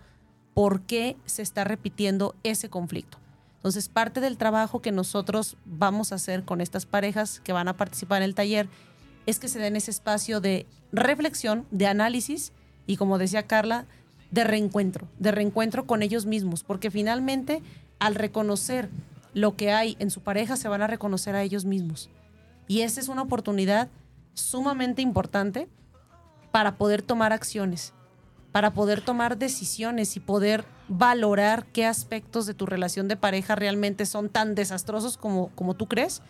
por 0.54 0.82
qué 0.82 1.16
se 1.24 1.42
está 1.42 1.64
repitiendo 1.64 2.34
ese 2.42 2.68
conflicto. 2.68 3.18
Entonces, 3.56 3.88
parte 3.88 4.20
del 4.20 4.36
trabajo 4.36 4.82
que 4.82 4.92
nosotros 4.92 5.56
vamos 5.64 6.12
a 6.12 6.16
hacer 6.16 6.44
con 6.44 6.60
estas 6.60 6.84
parejas 6.84 7.40
que 7.40 7.52
van 7.52 7.68
a 7.68 7.76
participar 7.76 8.22
en 8.22 8.24
el 8.24 8.34
taller 8.34 8.68
es 9.24 9.38
que 9.38 9.48
se 9.48 9.60
den 9.60 9.76
ese 9.76 9.92
espacio 9.92 10.40
de 10.40 10.66
reflexión, 10.90 11.64
de 11.70 11.86
análisis 11.86 12.52
y, 12.86 12.96
como 12.96 13.18
decía 13.18 13.46
Carla, 13.46 13.86
de 14.32 14.44
reencuentro, 14.44 15.06
de 15.18 15.30
reencuentro 15.30 15.86
con 15.86 16.02
ellos 16.02 16.26
mismos, 16.26 16.64
porque 16.64 16.90
finalmente 16.90 17.62
al 18.00 18.16
reconocer 18.16 18.88
lo 19.32 19.56
que 19.56 19.70
hay 19.70 19.96
en 20.00 20.10
su 20.10 20.22
pareja 20.22 20.56
se 20.56 20.68
van 20.68 20.82
a 20.82 20.88
reconocer 20.88 21.36
a 21.36 21.42
ellos 21.42 21.64
mismos. 21.64 22.10
Y 22.66 22.80
esa 22.80 23.00
es 23.00 23.08
una 23.08 23.22
oportunidad 23.22 23.88
sumamente 24.34 25.02
importante 25.02 25.68
para 26.50 26.76
poder 26.76 27.02
tomar 27.02 27.32
acciones 27.32 27.94
para 28.52 28.74
poder 28.74 29.00
tomar 29.00 29.38
decisiones 29.38 30.16
y 30.16 30.20
poder 30.20 30.64
valorar 30.88 31.66
qué 31.66 31.86
aspectos 31.86 32.46
de 32.46 32.54
tu 32.54 32.66
relación 32.66 33.08
de 33.08 33.16
pareja 33.16 33.54
realmente 33.54 34.06
son 34.06 34.28
tan 34.28 34.54
desastrosos 34.54 35.16
como, 35.16 35.48
como 35.54 35.74
tú 35.74 35.88
crees 35.88 36.22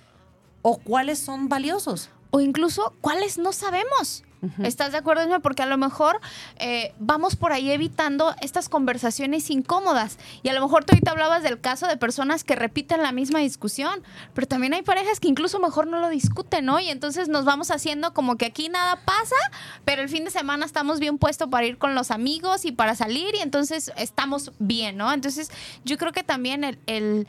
o 0.62 0.78
cuáles 0.78 1.18
son 1.18 1.48
valiosos. 1.48 2.10
O 2.30 2.40
incluso 2.40 2.94
cuáles 3.00 3.38
no 3.38 3.52
sabemos. 3.52 4.22
¿Estás 4.62 4.92
de 4.92 4.98
acuerdo? 4.98 5.40
Porque 5.40 5.62
a 5.62 5.66
lo 5.66 5.78
mejor 5.78 6.20
eh, 6.56 6.94
vamos 6.98 7.36
por 7.36 7.52
ahí 7.52 7.70
evitando 7.70 8.34
estas 8.40 8.68
conversaciones 8.68 9.48
incómodas. 9.50 10.18
Y 10.42 10.48
a 10.48 10.52
lo 10.52 10.60
mejor 10.60 10.84
tú 10.84 10.92
ahorita 10.92 11.12
hablabas 11.12 11.42
del 11.44 11.60
caso 11.60 11.86
de 11.86 11.96
personas 11.96 12.42
que 12.42 12.56
repiten 12.56 13.02
la 13.02 13.12
misma 13.12 13.38
discusión, 13.38 14.02
pero 14.34 14.48
también 14.48 14.74
hay 14.74 14.82
parejas 14.82 15.20
que 15.20 15.28
incluso 15.28 15.60
mejor 15.60 15.86
no 15.86 16.00
lo 16.00 16.08
discuten, 16.08 16.64
¿no? 16.64 16.80
Y 16.80 16.88
entonces 16.88 17.28
nos 17.28 17.44
vamos 17.44 17.70
haciendo 17.70 18.12
como 18.14 18.36
que 18.36 18.46
aquí 18.46 18.68
nada 18.68 18.96
pasa, 19.04 19.36
pero 19.84 20.02
el 20.02 20.08
fin 20.08 20.24
de 20.24 20.30
semana 20.30 20.66
estamos 20.66 20.98
bien 20.98 21.18
puestos 21.18 21.48
para 21.48 21.66
ir 21.66 21.78
con 21.78 21.94
los 21.94 22.10
amigos 22.10 22.64
y 22.64 22.72
para 22.72 22.96
salir 22.96 23.34
y 23.36 23.38
entonces 23.38 23.92
estamos 23.96 24.52
bien, 24.58 24.96
¿no? 24.96 25.12
Entonces 25.12 25.50
yo 25.84 25.98
creo 25.98 26.12
que 26.12 26.24
también 26.24 26.64
el 26.86 27.26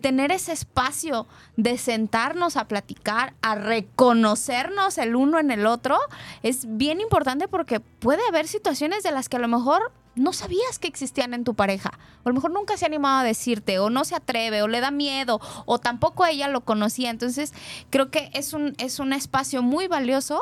tener 0.00 0.30
ese 0.30 0.52
espacio 0.52 1.26
de 1.56 1.76
sentarnos 1.76 2.56
a 2.56 2.68
platicar, 2.68 3.34
a 3.42 3.54
reconocernos 3.54 4.98
el 4.98 5.16
uno 5.16 5.38
en 5.38 5.50
el 5.50 5.66
otro, 5.66 5.98
es 6.42 6.76
bien 6.76 7.00
importante 7.00 7.48
porque 7.48 7.80
puede 7.80 8.22
haber 8.28 8.46
situaciones 8.46 9.02
de 9.02 9.12
las 9.12 9.28
que 9.28 9.36
a 9.36 9.40
lo 9.40 9.48
mejor 9.48 9.92
no 10.14 10.32
sabías 10.32 10.78
que 10.78 10.88
existían 10.88 11.34
en 11.34 11.44
tu 11.44 11.54
pareja. 11.54 11.90
O 12.22 12.28
a 12.28 12.30
lo 12.30 12.34
mejor 12.34 12.50
nunca 12.52 12.76
se 12.76 12.84
ha 12.84 12.88
animado 12.88 13.20
a 13.20 13.24
decirte, 13.24 13.78
o 13.78 13.90
no 13.90 14.04
se 14.04 14.14
atreve, 14.14 14.62
o 14.62 14.68
le 14.68 14.80
da 14.80 14.90
miedo, 14.90 15.40
o 15.66 15.78
tampoco 15.78 16.26
ella 16.26 16.48
lo 16.48 16.62
conocía. 16.62 17.10
Entonces, 17.10 17.52
creo 17.90 18.10
que 18.10 18.30
es 18.34 18.52
un, 18.52 18.74
es 18.78 18.98
un 18.98 19.12
espacio 19.12 19.62
muy 19.62 19.88
valioso, 19.88 20.40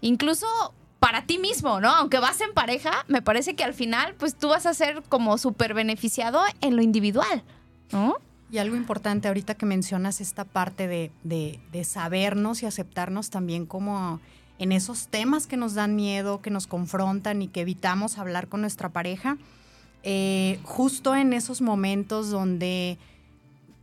incluso 0.00 0.46
para 1.00 1.26
ti 1.26 1.38
mismo, 1.38 1.80
¿no? 1.80 1.90
Aunque 1.90 2.18
vas 2.18 2.40
en 2.40 2.54
pareja, 2.54 3.04
me 3.08 3.22
parece 3.22 3.56
que 3.56 3.64
al 3.64 3.74
final, 3.74 4.14
pues 4.14 4.36
tú 4.36 4.48
vas 4.48 4.66
a 4.66 4.74
ser 4.74 5.02
como 5.08 5.36
súper 5.38 5.74
beneficiado 5.74 6.42
en 6.60 6.76
lo 6.76 6.82
individual, 6.82 7.42
¿no? 7.90 8.18
Y 8.52 8.58
algo 8.58 8.76
importante 8.76 9.28
ahorita 9.28 9.54
que 9.54 9.64
mencionas 9.64 10.20
esta 10.20 10.44
parte 10.44 10.86
de, 10.86 11.84
sabernos 11.84 12.62
y 12.62 12.66
aceptarnos 12.66 13.30
también 13.30 13.64
como 13.64 14.20
en 14.58 14.72
esos 14.72 15.08
temas 15.08 15.46
que 15.46 15.56
nos 15.56 15.72
dan 15.72 15.96
miedo, 15.96 16.42
que 16.42 16.50
nos 16.50 16.66
confrontan 16.66 17.40
y 17.40 17.48
que 17.48 17.62
evitamos 17.62 18.18
hablar 18.18 18.48
con 18.48 18.60
nuestra 18.60 18.90
pareja, 18.90 19.38
eh, 20.02 20.60
justo 20.64 21.16
en 21.16 21.32
esos 21.32 21.62
momentos 21.62 22.28
donde 22.28 22.98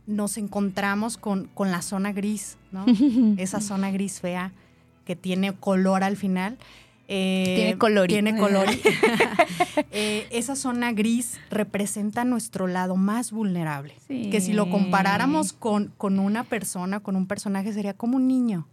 nos 0.06 0.38
encontramos 0.38 1.16
con, 1.16 1.46
con 1.52 1.72
la 1.72 1.82
zona 1.82 2.12
gris, 2.12 2.56
¿no? 2.70 2.86
Esa 3.38 3.60
zona 3.60 3.90
gris 3.90 4.20
fea 4.20 4.52
que 5.04 5.16
tiene 5.16 5.52
color 5.52 6.04
al 6.04 6.16
final. 6.16 6.58
Eh, 7.12 7.54
tiene 7.56 7.76
color. 7.76 8.06
Tiene 8.06 8.36
color. 8.38 8.66
Eh, 9.92 10.28
esa 10.30 10.54
zona 10.54 10.92
gris 10.92 11.38
representa 11.50 12.24
nuestro 12.24 12.68
lado 12.68 12.96
más 12.96 13.32
vulnerable. 13.32 13.94
Que 14.06 14.40
si 14.40 14.52
lo 14.52 14.70
comparáramos 14.70 15.52
con, 15.52 15.92
con 15.96 16.20
una 16.20 16.44
persona, 16.44 17.00
con 17.00 17.16
un 17.16 17.26
personaje, 17.26 17.72
sería 17.72 17.94
como 17.94 18.16
un 18.16 18.28
niño. 18.28 18.68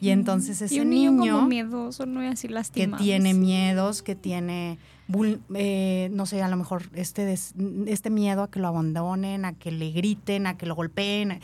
Y 0.00 0.10
entonces 0.10 0.62
ese 0.62 0.84
niño, 0.84 1.46
miedoso, 1.46 2.06
no 2.06 2.20
así 2.20 2.46
lastimado. 2.46 2.98
Que 2.98 3.04
tiene 3.04 3.34
miedos, 3.34 4.02
que 4.02 4.14
tiene, 4.14 4.78
eh, 5.54 6.08
no 6.12 6.26
sé, 6.26 6.42
a 6.42 6.48
lo 6.48 6.56
mejor 6.56 6.84
este, 6.94 7.32
este 7.32 8.10
miedo 8.10 8.44
a 8.44 8.50
que 8.50 8.60
lo 8.60 8.68
abandonen, 8.68 9.44
a 9.44 9.54
que 9.54 9.72
le 9.72 9.90
griten, 9.90 10.46
a 10.46 10.56
que 10.56 10.66
lo 10.66 10.76
golpeen 10.76 11.40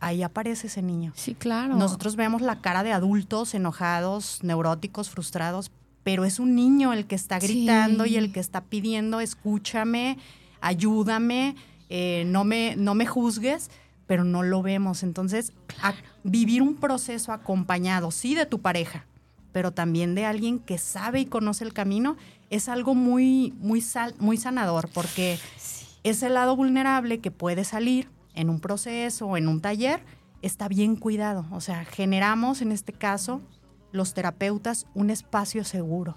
ahí 0.00 0.22
aparece 0.22 0.66
ese 0.66 0.82
niño. 0.82 1.12
Sí, 1.14 1.34
claro. 1.34 1.76
Nosotros 1.76 2.16
vemos 2.16 2.42
la 2.42 2.60
cara 2.60 2.82
de 2.82 2.92
adultos 2.92 3.54
enojados, 3.54 4.40
neuróticos, 4.42 5.10
frustrados, 5.10 5.70
pero 6.02 6.24
es 6.24 6.38
un 6.38 6.54
niño 6.54 6.92
el 6.92 7.06
que 7.06 7.14
está 7.14 7.38
gritando 7.38 8.06
y 8.06 8.16
el 8.16 8.32
que 8.32 8.40
está 8.40 8.62
pidiendo, 8.62 9.20
escúchame, 9.20 10.18
ayúdame, 10.60 11.56
eh, 11.88 12.24
no, 12.26 12.44
me, 12.44 12.74
no 12.76 12.94
me 12.94 13.06
juzgues, 13.06 13.70
pero 14.06 14.24
no 14.24 14.42
lo 14.42 14.62
vemos. 14.62 15.02
Entonces, 15.02 15.52
vivir 16.24 16.62
un 16.62 16.76
proceso 16.76 17.32
acompañado, 17.32 18.10
sí, 18.10 18.34
de 18.34 18.46
tu 18.46 18.60
pareja, 18.60 19.06
pero 19.52 19.72
también 19.72 20.14
de 20.14 20.24
alguien 20.24 20.58
que 20.58 20.78
sabe 20.78 21.20
y 21.20 21.26
conoce 21.26 21.64
el 21.64 21.72
camino, 21.72 22.16
es 22.48 22.68
algo 22.68 22.94
muy, 22.94 23.52
muy, 23.58 23.84
muy 24.18 24.36
sanador, 24.36 24.88
porque 24.92 25.38
es 26.02 26.22
el 26.22 26.34
lado 26.34 26.56
vulnerable 26.56 27.20
que 27.20 27.30
puede 27.30 27.64
salir, 27.64 28.08
en 28.34 28.50
un 28.50 28.60
proceso 28.60 29.26
o 29.26 29.36
en 29.36 29.48
un 29.48 29.60
taller, 29.60 30.02
está 30.42 30.68
bien 30.68 30.96
cuidado. 30.96 31.46
O 31.50 31.60
sea, 31.60 31.84
generamos 31.84 32.62
en 32.62 32.72
este 32.72 32.92
caso, 32.92 33.40
los 33.92 34.14
terapeutas, 34.14 34.86
un 34.94 35.10
espacio 35.10 35.64
seguro 35.64 36.16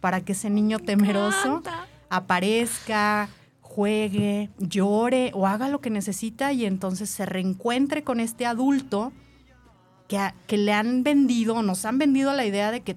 para 0.00 0.20
que 0.20 0.32
ese 0.32 0.50
niño 0.50 0.78
temeroso 0.78 1.62
aparezca, 2.08 3.28
juegue, 3.60 4.50
llore 4.58 5.30
o 5.34 5.46
haga 5.46 5.68
lo 5.68 5.80
que 5.80 5.90
necesita 5.90 6.52
y 6.52 6.64
entonces 6.64 7.10
se 7.10 7.26
reencuentre 7.26 8.04
con 8.04 8.20
este 8.20 8.46
adulto 8.46 9.12
que, 10.06 10.18
que 10.46 10.56
le 10.56 10.72
han 10.72 11.02
vendido, 11.02 11.62
nos 11.62 11.84
han 11.84 11.98
vendido 11.98 12.32
la 12.32 12.46
idea 12.46 12.70
de 12.70 12.80
que 12.80 12.96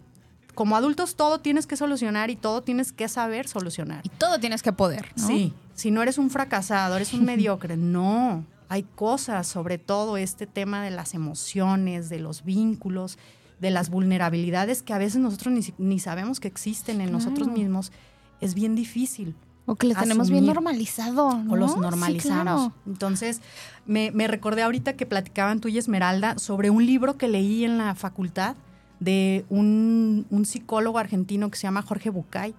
como 0.61 0.75
adultos 0.75 1.15
todo 1.15 1.39
tienes 1.39 1.65
que 1.65 1.75
solucionar 1.75 2.29
y 2.29 2.35
todo 2.35 2.61
tienes 2.61 2.93
que 2.93 3.07
saber 3.07 3.47
solucionar. 3.47 4.01
Y 4.05 4.09
todo 4.09 4.39
tienes 4.39 4.61
que 4.61 4.71
poder. 4.71 5.11
Sí, 5.15 5.55
si 5.73 5.89
no 5.89 6.03
eres 6.03 6.19
un 6.19 6.29
fracasado, 6.29 6.97
eres 6.97 7.13
un 7.13 7.25
mediocre. 7.25 7.77
No, 7.77 8.45
hay 8.69 8.83
cosas 8.83 9.47
sobre 9.47 9.79
todo 9.79 10.17
este 10.17 10.45
tema 10.45 10.83
de 10.83 10.91
las 10.91 11.15
emociones, 11.15 12.09
de 12.09 12.19
los 12.19 12.43
vínculos, 12.43 13.17
de 13.59 13.71
las 13.71 13.89
vulnerabilidades 13.89 14.83
que 14.83 14.93
a 14.93 14.99
veces 14.99 15.19
nosotros 15.19 15.73
ni, 15.79 15.99
sabemos 15.99 16.39
que 16.39 16.47
existen 16.47 17.01
en 17.01 17.11
nosotros 17.11 17.47
mismos. 17.47 17.91
Es 18.39 18.53
bien 18.53 18.75
difícil. 18.75 19.33
O 19.65 19.73
que 19.73 19.87
le 19.87 19.95
tenemos 19.95 20.29
bien 20.29 20.45
normalizado. 20.45 21.39
¿no? 21.39 21.53
O 21.53 21.55
los 21.55 21.75
normalizamos. 21.75 22.71
Entonces, 22.85 23.41
me, 23.87 24.11
recordé 24.27 24.61
ahorita 24.61 24.93
que 24.93 25.07
platicaban 25.07 25.59
tú 25.59 25.69
y 25.69 25.79
Esmeralda 25.79 26.37
sobre 26.37 26.69
un 26.69 26.85
libro 26.85 27.17
que 27.17 27.27
leí 27.27 27.65
en 27.65 27.79
la 27.79 27.95
facultad 27.95 28.55
de 29.01 29.43
un, 29.49 30.25
un 30.29 30.45
psicólogo 30.45 30.97
argentino 30.97 31.51
que 31.51 31.57
se 31.57 31.63
llama 31.63 31.81
Jorge 31.81 32.09
Bucay 32.09 32.55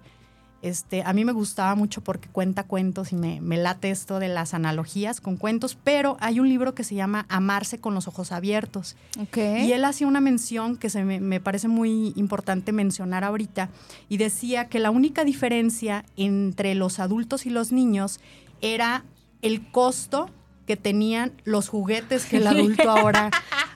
este, 0.63 1.03
a 1.03 1.11
mí 1.11 1.25
me 1.25 1.33
gustaba 1.33 1.75
mucho 1.75 1.99
porque 1.99 2.29
cuenta 2.29 2.63
cuentos 2.63 3.11
y 3.11 3.17
me, 3.17 3.41
late 3.57 3.91
esto 3.91 4.19
de 4.19 4.29
las 4.29 4.53
analogías 4.53 5.19
con 5.19 5.35
cuentos, 5.35 5.77
pero 5.83 6.15
hay 6.21 6.39
un 6.39 6.47
libro 6.47 6.73
que 6.73 6.85
se 6.85 6.95
llama 6.95 7.25
Amarse 7.27 7.79
con 7.79 7.93
los 7.93 8.07
ojos 8.07 8.31
abiertos. 8.31 8.95
Y 9.35 9.73
él 9.73 9.83
hacía 9.83 10.07
una 10.07 10.21
mención 10.21 10.77
que 10.77 10.89
se 10.89 11.03
me, 11.03 11.19
me, 11.19 11.41
parece 11.41 11.67
muy 11.67 12.13
importante 12.15 12.71
mencionar 12.71 13.25
ahorita 13.25 13.71
y 14.07 14.15
decía 14.15 14.69
que 14.69 14.79
la 14.79 14.89
única 14.89 15.25
diferencia 15.25 16.05
entre 16.15 16.75
los 16.75 16.99
adultos 16.99 17.45
y 17.45 17.49
los 17.49 17.73
niños 17.73 18.21
era 18.61 19.03
el 19.41 19.69
costo 19.69 20.29
que 20.65 20.77
tenían 20.77 21.33
los 21.43 21.67
juguetes 21.67 22.25
que 22.25 22.37
el 22.37 22.47
adulto 22.47 22.89
ahora, 22.89 23.31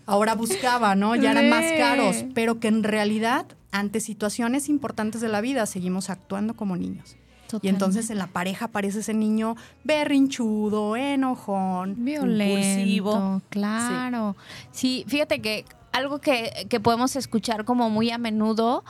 ahora 0.08 0.34
buscaba, 0.34 0.96
¿no? 0.96 1.16
Ya 1.16 1.32
eran 1.32 1.50
más 1.50 1.66
caros, 1.78 2.26
pero 2.34 2.60
que 2.60 2.68
en 2.70 2.84
realidad 2.84 3.46
ante 3.72 4.00
situaciones 4.00 4.70
importantes 4.70 5.22
de 5.22 5.28
la 5.28 5.42
vida 5.42 5.66
seguimos 5.68 6.10
actuando 6.10 6.56
como 6.56 6.76
niños. 6.76 7.16
Y 7.62 7.70
entonces 7.70 8.10
en 8.10 8.18
la 8.18 8.28
pareja 8.28 8.66
aparece 8.66 9.00
ese 9.00 9.14
niño 9.14 9.56
berrinchudo, 9.84 10.96
enojón, 10.98 12.04
violento, 12.04 13.42
claro. 13.50 14.36
Sí. 14.72 15.06
fíjate 15.08 15.42
que 15.42 15.66
algo 15.94 16.20
que, 16.20 16.68
que 16.70 16.80
podemos 16.80 17.16
escuchar 17.16 17.64
como 17.64 17.90
muy 17.90 18.12
a 18.12 18.18
menudo 18.18 18.84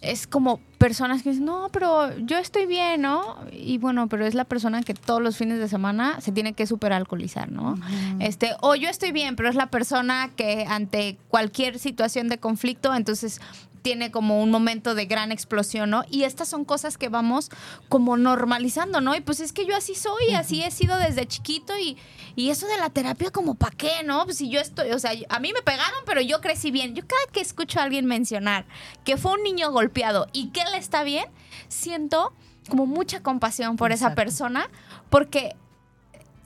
es 0.00 0.26
como 0.26 0.60
personas 0.78 1.22
que 1.22 1.30
dicen, 1.30 1.44
no, 1.44 1.68
pero 1.72 2.16
yo 2.18 2.38
estoy 2.38 2.64
bien, 2.64 3.02
¿no? 3.02 3.36
Y 3.52 3.76
bueno, 3.76 4.08
pero 4.08 4.24
es 4.24 4.34
la 4.34 4.44
persona 4.44 4.82
que 4.82 4.94
todos 4.94 5.20
los 5.20 5.36
fines 5.36 5.58
de 5.58 5.68
semana 5.68 6.20
se 6.22 6.32
tiene 6.32 6.54
que 6.54 6.66
super 6.66 6.92
alcoholizar, 6.92 7.52
¿no? 7.52 7.78
Este, 8.18 8.52
o 8.62 8.74
yo 8.76 8.88
estoy 8.88 9.12
bien, 9.12 9.36
pero 9.36 9.50
es 9.50 9.56
la 9.56 9.66
persona 9.66 10.30
que 10.36 10.64
ante 10.66 11.18
cualquier 11.28 11.78
situación 11.78 12.28
de 12.28 12.38
conflicto, 12.38 12.94
entonces 12.94 13.42
tiene 13.82 14.10
como 14.10 14.42
un 14.42 14.50
momento 14.50 14.94
de 14.94 15.06
gran 15.06 15.32
explosión, 15.32 15.90
¿no? 15.90 16.04
Y 16.10 16.24
estas 16.24 16.48
son 16.48 16.64
cosas 16.64 16.98
que 16.98 17.08
vamos 17.08 17.50
como 17.88 18.16
normalizando, 18.16 19.00
¿no? 19.00 19.14
Y 19.14 19.20
pues 19.20 19.40
es 19.40 19.52
que 19.52 19.66
yo 19.66 19.76
así 19.76 19.94
soy, 19.94 20.34
así 20.34 20.62
he 20.62 20.70
sido 20.70 20.96
desde 20.98 21.26
chiquito 21.26 21.78
y, 21.78 21.96
y 22.36 22.50
eso 22.50 22.66
de 22.66 22.78
la 22.78 22.90
terapia 22.90 23.30
como 23.30 23.54
para 23.54 23.76
qué, 23.76 24.02
¿no? 24.04 24.24
Pues 24.24 24.38
si 24.38 24.48
yo 24.48 24.60
estoy, 24.60 24.90
o 24.92 24.98
sea, 24.98 25.12
a 25.28 25.40
mí 25.40 25.52
me 25.52 25.62
pegaron, 25.62 26.00
pero 26.06 26.20
yo 26.20 26.40
crecí 26.40 26.70
bien. 26.70 26.94
Yo 26.94 27.02
cada 27.06 27.32
que 27.32 27.40
escucho 27.40 27.80
a 27.80 27.84
alguien 27.84 28.06
mencionar 28.06 28.66
que 29.04 29.16
fue 29.16 29.32
un 29.32 29.42
niño 29.42 29.70
golpeado 29.70 30.26
y 30.32 30.48
que 30.48 30.60
él 30.60 30.74
está 30.74 31.02
bien, 31.02 31.26
siento 31.68 32.32
como 32.68 32.86
mucha 32.86 33.22
compasión 33.22 33.76
por 33.76 33.92
esa 33.92 34.14
persona 34.14 34.68
porque 35.08 35.56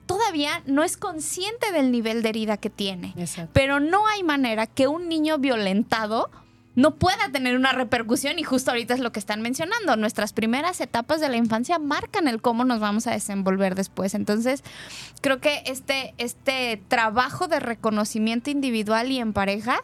todavía 0.06 0.62
no 0.66 0.82
es 0.82 0.96
consciente 0.96 1.72
del 1.72 1.90
nivel 1.90 2.22
de 2.22 2.28
herida 2.30 2.56
que 2.56 2.70
tiene. 2.70 3.14
Pero 3.52 3.80
no 3.80 4.06
hay 4.06 4.22
manera 4.22 4.66
que 4.66 4.86
un 4.86 5.08
niño 5.08 5.38
violentado 5.38 6.30
no 6.76 6.96
pueda 6.96 7.30
tener 7.30 7.56
una 7.56 7.72
repercusión 7.72 8.38
y 8.38 8.42
justo 8.42 8.70
ahorita 8.70 8.94
es 8.94 9.00
lo 9.00 9.12
que 9.12 9.20
están 9.20 9.42
mencionando. 9.42 9.96
Nuestras 9.96 10.32
primeras 10.32 10.80
etapas 10.80 11.20
de 11.20 11.28
la 11.28 11.36
infancia 11.36 11.78
marcan 11.78 12.26
el 12.28 12.40
cómo 12.40 12.64
nos 12.64 12.80
vamos 12.80 13.06
a 13.06 13.12
desenvolver 13.12 13.74
después. 13.74 14.14
Entonces, 14.14 14.64
creo 15.20 15.40
que 15.40 15.62
este, 15.66 16.14
este 16.18 16.82
trabajo 16.88 17.46
de 17.46 17.60
reconocimiento 17.60 18.50
individual 18.50 19.10
y 19.12 19.20
en 19.20 19.32
pareja 19.32 19.80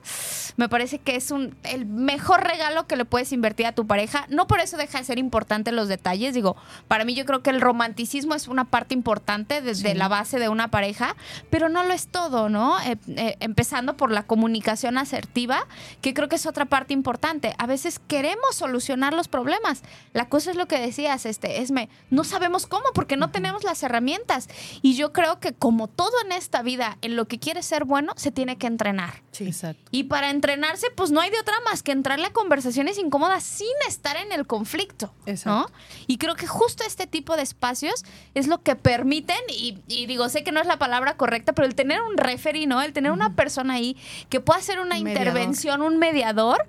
me 0.57 0.69
parece 0.69 0.99
que 0.99 1.17
es 1.17 1.31
un, 1.31 1.55
el 1.63 1.87
mejor 1.87 2.43
regalo 2.43 2.87
que 2.87 2.97
le 2.97 3.05
puedes 3.05 3.33
invertir 3.33 3.67
a 3.67 3.73
tu 3.73 3.87
pareja. 3.87 4.27
No 4.29 4.47
por 4.47 4.61
eso 4.61 4.77
deja 4.77 4.99
de 4.99 5.05
ser 5.05 5.19
importante 5.19 5.73
los 5.73 5.89
detalles. 5.89 6.35
Digo, 6.35 6.57
para 6.89 7.05
mí 7.05 7.15
yo 7.15 7.25
creo 7.25 7.43
que 7.43 7.51
el 7.51 7.61
romanticismo 7.61 8.35
es 8.35 8.49
una 8.49 8.65
parte 8.65 8.95
importante 8.95 9.63
desde 9.63 9.95
la 9.95 10.09
base 10.09 10.39
de 10.39 10.49
una 10.49 10.69
pareja, 10.69 11.17
pero 11.51 11.69
no 11.69 11.85
lo 11.85 11.93
es 11.93 12.09
todo, 12.09 12.49
¿no? 12.49 12.81
Eh, 12.81 12.97
eh, 13.09 13.37
empezando 13.41 13.97
por 13.97 14.11
la 14.11 14.25
comunicación 14.25 14.99
asertiva, 14.99 15.67
que 16.01 16.15
creo 16.15 16.29
que 16.29 16.37
es 16.37 16.47
otra 16.47 16.65
parte 16.65 16.80
parte 16.81 16.95
importante. 16.95 17.55
A 17.59 17.67
veces 17.67 17.99
queremos 17.99 18.55
solucionar 18.55 19.13
los 19.13 19.29
problemas. 19.29 19.83
La 20.15 20.31
cosa 20.31 20.51
es 20.51 20.57
lo 20.57 20.65
que 20.67 20.79
decías, 20.81 21.27
este, 21.27 21.61
Esme, 21.61 21.91
no 22.09 22.25
sabemos 22.25 22.67
cómo 22.67 22.87
porque 22.95 23.19
no 23.19 23.31
tenemos 23.31 23.65
las 23.65 23.83
herramientas. 23.83 24.49
Y 24.81 24.95
yo 24.95 25.13
creo 25.13 25.41
que 25.41 25.53
como 25.53 25.89
todo 25.89 26.13
en 26.25 26.33
esta 26.33 26.63
vida, 26.63 26.97
en 27.03 27.17
lo 27.17 27.29
que 27.29 27.39
quiere 27.39 27.63
ser 27.63 27.85
bueno, 27.85 28.15
se 28.17 28.31
tiene 28.31 28.57
que 28.57 28.67
entrenar. 28.67 29.23
Sí, 29.31 29.45
exacto. 29.45 29.83
Y 29.91 30.05
para 30.05 30.31
entrenarse, 30.31 30.87
pues 30.97 31.11
no 31.11 31.21
hay 31.21 31.29
de 31.29 31.39
otra 31.39 31.57
más 31.67 31.83
que 31.83 31.93
entrarle 31.93 32.29
a 32.29 32.33
conversaciones 32.33 32.97
incómodas 32.97 33.43
sin 33.45 33.69
estar 33.87 34.17
en 34.17 34.33
el 34.33 34.47
conflicto. 34.47 35.13
Exacto. 35.27 35.71
Y 36.07 36.17
creo 36.17 36.35
que 36.35 36.47
justo 36.47 36.83
este 36.87 37.07
tipo 37.07 37.37
de 37.37 37.43
espacios 37.43 38.07
es 38.35 38.47
lo 38.47 38.63
que 38.63 38.75
permiten, 38.75 39.37
y, 39.51 39.77
digo, 40.07 40.31
sé 40.31 40.45
que 40.45 40.51
no 40.51 40.61
es 40.61 40.67
la 40.67 40.79
palabra 40.79 41.19
correcta, 41.19 41.53
pero 41.53 41.69
el 41.69 41.75
tener 41.75 42.01
un 42.01 42.17
referee, 42.17 42.67
¿no? 42.67 42.81
El 42.81 42.95
tener 42.95 43.13
una 43.13 43.37
persona 43.37 43.75
ahí 43.75 43.99
que 44.31 44.41
pueda 44.41 44.61
hacer 44.61 44.81
una 44.81 44.97
intervención, 44.97 45.83
un 45.83 45.99
mediador, 45.99 46.67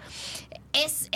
es 0.73 1.09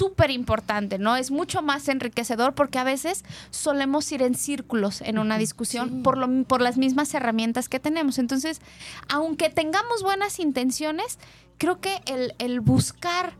súper 0.00 0.30
importante, 0.30 0.98
¿no? 0.98 1.14
Es 1.16 1.30
mucho 1.30 1.60
más 1.60 1.86
enriquecedor 1.88 2.54
porque 2.54 2.78
a 2.78 2.84
veces 2.84 3.22
solemos 3.50 4.10
ir 4.12 4.22
en 4.22 4.34
círculos 4.34 5.02
en 5.02 5.18
una 5.18 5.36
discusión 5.36 6.02
por, 6.02 6.16
lo, 6.16 6.44
por 6.44 6.62
las 6.62 6.78
mismas 6.78 7.12
herramientas 7.12 7.68
que 7.68 7.80
tenemos. 7.80 8.18
Entonces, 8.18 8.62
aunque 9.10 9.50
tengamos 9.50 10.02
buenas 10.02 10.38
intenciones, 10.38 11.18
creo 11.58 11.82
que 11.82 12.00
el, 12.38 12.60
buscar 12.60 13.34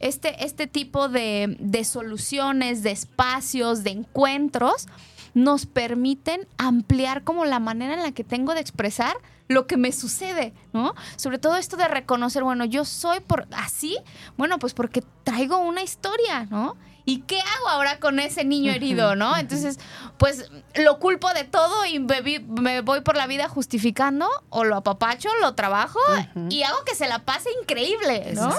este, 0.00 0.44
este 0.44 0.66
tipo 0.66 1.08
de, 1.08 1.56
de 1.60 1.84
soluciones, 1.84 2.82
de 2.82 2.90
espacios, 2.90 3.84
de 3.84 3.90
encuentros, 3.90 4.88
nos 5.34 5.66
permiten 5.66 6.48
ampliar 6.58 7.22
como 7.22 7.44
la 7.44 7.60
manera 7.60 7.94
en 7.94 8.02
la 8.02 8.10
que 8.10 8.24
tengo 8.24 8.54
de 8.54 8.60
expresar 8.60 9.14
lo 9.50 9.66
que 9.66 9.76
me 9.76 9.90
sucede, 9.90 10.54
¿no? 10.72 10.94
Sobre 11.16 11.38
todo 11.38 11.56
esto 11.56 11.76
de 11.76 11.88
reconocer, 11.88 12.44
bueno, 12.44 12.64
yo 12.64 12.84
soy 12.84 13.18
por 13.18 13.48
así, 13.50 13.98
bueno, 14.36 14.60
pues 14.60 14.74
porque 14.74 15.02
traigo 15.24 15.58
una 15.58 15.82
historia, 15.82 16.44
¿no? 16.44 16.76
¿Y 17.04 17.22
qué 17.22 17.40
hago 17.40 17.68
ahora 17.68 17.98
con 17.98 18.20
ese 18.20 18.44
niño 18.44 18.70
herido, 18.70 19.16
no? 19.16 19.36
Entonces, 19.38 19.80
pues 20.18 20.48
lo 20.76 21.00
culpo 21.00 21.34
de 21.34 21.42
todo 21.42 21.84
y 21.84 21.98
me, 21.98 22.80
voy 22.82 23.00
por 23.00 23.16
la 23.16 23.26
vida 23.26 23.48
justificando 23.48 24.28
o 24.50 24.62
lo 24.62 24.76
apapacho, 24.76 25.28
lo 25.40 25.56
trabajo 25.56 25.98
y 26.48 26.62
hago 26.62 26.84
que 26.84 26.94
se 26.94 27.08
la 27.08 27.18
pase 27.18 27.48
increíble, 27.60 28.32
¿no? 28.36 28.54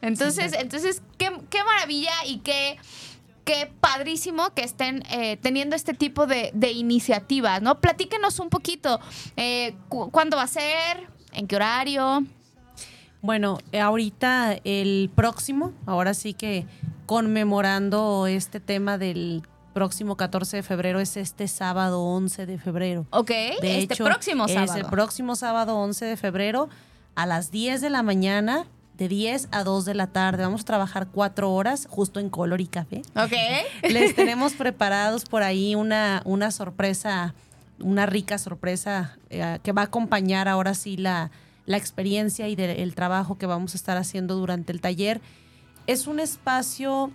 Entonces, 0.00 0.54
entonces 0.54 1.02
qué, 1.18 1.32
qué 1.50 1.64
maravilla 1.64 2.12
y 2.24 2.38
qué 2.38 2.78
qué 3.44 3.70
padrísimo 3.80 4.52
que 4.54 4.64
estén 4.64 5.02
eh, 5.10 5.36
teniendo 5.36 5.76
este 5.76 5.94
tipo 5.94 6.26
de, 6.26 6.52
iniciativas, 6.72 7.62
¿no? 7.62 7.80
Platíquenos 7.80 8.40
un 8.40 8.48
poquito, 8.48 9.00
eh, 9.36 9.74
¿cuándo 9.88 10.36
va 10.36 10.44
a 10.44 10.48
ser? 10.48 11.08
¿En 11.32 11.46
qué 11.46 11.56
horario? 11.56 12.24
Bueno, 13.20 13.58
ahorita 13.80 14.58
el 14.64 15.10
próximo, 15.14 15.72
ahora 15.86 16.14
sí 16.14 16.34
que 16.34 16.66
conmemorando 17.06 18.26
este 18.26 18.60
tema 18.60 18.98
del 18.98 19.42
próximo 19.72 20.16
14 20.16 20.58
de 20.58 20.62
febrero 20.62 21.00
es 21.00 21.16
este 21.16 21.48
sábado 21.48 22.02
11 22.02 22.46
de 22.46 22.58
febrero. 22.58 23.06
Ok, 23.10 23.30
de 23.60 23.82
este 23.82 23.96
próximo 23.96 24.46
sábado. 24.48 24.72
Es 24.72 24.78
el 24.78 24.86
próximo 24.86 25.36
sábado 25.36 25.76
11 25.76 26.04
de 26.04 26.16
febrero 26.16 26.68
a 27.14 27.26
las 27.26 27.50
10 27.50 27.80
de 27.80 27.90
la 27.90 28.02
mañana 28.02 28.66
de 28.98 29.08
10 29.08 29.48
a 29.50 29.64
2 29.64 29.84
de 29.84 29.94
la 29.94 30.06
tarde. 30.08 30.44
Vamos 30.44 30.62
a 30.62 30.64
trabajar 30.64 31.08
cuatro 31.08 31.52
horas 31.52 31.86
justo 31.90 32.20
en 32.20 32.30
Color 32.30 32.60
y 32.60 32.66
Café. 32.66 33.02
Ok. 33.16 33.32
Les 33.90 34.14
tenemos 34.14 34.54
preparados 34.54 35.24
por 35.24 35.42
ahí 35.42 35.74
una, 35.74 36.22
una 36.24 36.50
sorpresa, 36.50 37.34
una 37.80 38.06
rica 38.06 38.38
sorpresa 38.38 39.18
eh, 39.30 39.58
que 39.62 39.72
va 39.72 39.82
a 39.82 39.86
acompañar 39.86 40.48
ahora 40.48 40.74
sí 40.74 40.96
la, 40.96 41.30
la 41.66 41.76
experiencia 41.76 42.48
y 42.48 42.54
el 42.54 42.94
trabajo 42.94 43.36
que 43.36 43.46
vamos 43.46 43.74
a 43.74 43.76
estar 43.76 43.96
haciendo 43.96 44.36
durante 44.36 44.72
el 44.72 44.80
taller. 44.80 45.20
Es 45.86 46.06
un 46.06 46.20
espacio 46.20 47.10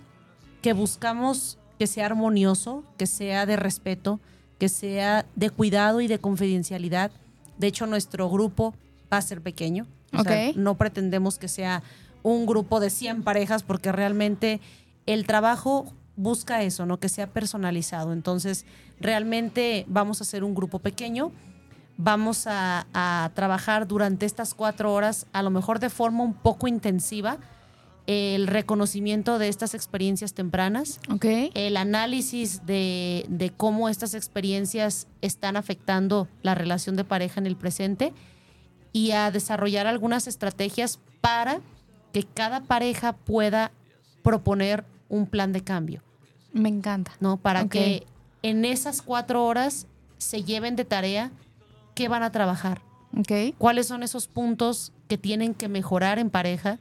que 0.62 0.74
buscamos 0.74 1.58
que 1.78 1.86
sea 1.86 2.06
armonioso, 2.06 2.84
que 2.98 3.06
sea 3.06 3.46
de 3.46 3.56
respeto, 3.56 4.20
que 4.58 4.68
sea 4.68 5.24
de 5.34 5.48
cuidado 5.48 6.02
y 6.02 6.08
de 6.08 6.18
confidencialidad. 6.18 7.10
De 7.56 7.68
hecho, 7.68 7.86
nuestro 7.86 8.28
grupo 8.28 8.74
va 9.10 9.16
a 9.16 9.22
ser 9.22 9.40
pequeño 9.40 9.86
no 10.56 10.76
pretendemos 10.76 11.38
que 11.38 11.48
sea 11.48 11.82
un 12.22 12.46
grupo 12.46 12.80
de 12.80 12.90
100 12.90 13.22
parejas 13.22 13.62
porque 13.62 13.92
realmente 13.92 14.60
el 15.06 15.26
trabajo 15.26 15.92
busca 16.16 16.62
eso, 16.62 16.86
¿no? 16.86 16.98
Que 16.98 17.08
sea 17.08 17.26
personalizado. 17.28 18.12
Entonces, 18.12 18.66
realmente 19.00 19.84
vamos 19.88 20.20
a 20.20 20.24
hacer 20.24 20.44
un 20.44 20.54
grupo 20.54 20.78
pequeño. 20.78 21.32
Vamos 21.96 22.46
a, 22.46 23.30
trabajar 23.34 23.86
durante 23.86 24.26
estas 24.26 24.54
cuatro 24.54 24.92
horas, 24.92 25.26
a 25.32 25.42
lo 25.42 25.50
mejor 25.50 25.80
de 25.80 25.90
forma 25.90 26.22
un 26.22 26.34
poco 26.34 26.66
intensiva, 26.66 27.38
el 28.06 28.46
reconocimiento 28.46 29.38
de 29.38 29.48
estas 29.48 29.74
experiencias 29.74 30.32
tempranas, 30.32 30.98
el 31.22 31.76
análisis 31.76 32.64
de, 32.64 33.26
de, 33.28 33.50
cómo 33.50 33.88
estas 33.88 34.14
experiencias 34.14 35.06
están 35.20 35.56
afectando 35.56 36.26
la 36.42 36.54
relación 36.54 36.96
de 36.96 37.04
pareja 37.04 37.38
en 37.38 37.46
el 37.46 37.56
presente 37.56 38.14
y 38.92 39.12
a 39.12 39.30
desarrollar 39.30 39.86
algunas 39.86 40.26
estrategias 40.26 40.98
para 41.20 41.60
que 42.12 42.24
cada 42.24 42.62
pareja 42.62 43.12
pueda 43.12 43.70
proponer 44.22 44.84
un 45.08 45.26
plan 45.26 45.52
de 45.52 45.62
cambio. 45.62 46.02
Me 46.52 46.68
encanta. 46.68 47.12
¿No? 47.20 47.36
Para 47.36 47.68
que 47.68 48.06
en 48.42 48.64
esas 48.64 49.02
cuatro 49.02 49.44
horas 49.44 49.86
se 50.18 50.42
lleven 50.42 50.76
de 50.76 50.84
tarea 50.84 51.30
qué 51.94 52.08
van 52.08 52.22
a 52.22 52.32
trabajar. 52.32 52.82
Okay. 53.18 53.54
¿Cuáles 53.58 53.86
son 53.86 54.02
esos 54.02 54.28
puntos 54.28 54.92
que 55.08 55.18
tienen 55.18 55.54
que 55.54 55.68
mejorar 55.68 56.18
en 56.18 56.30
pareja? 56.30 56.78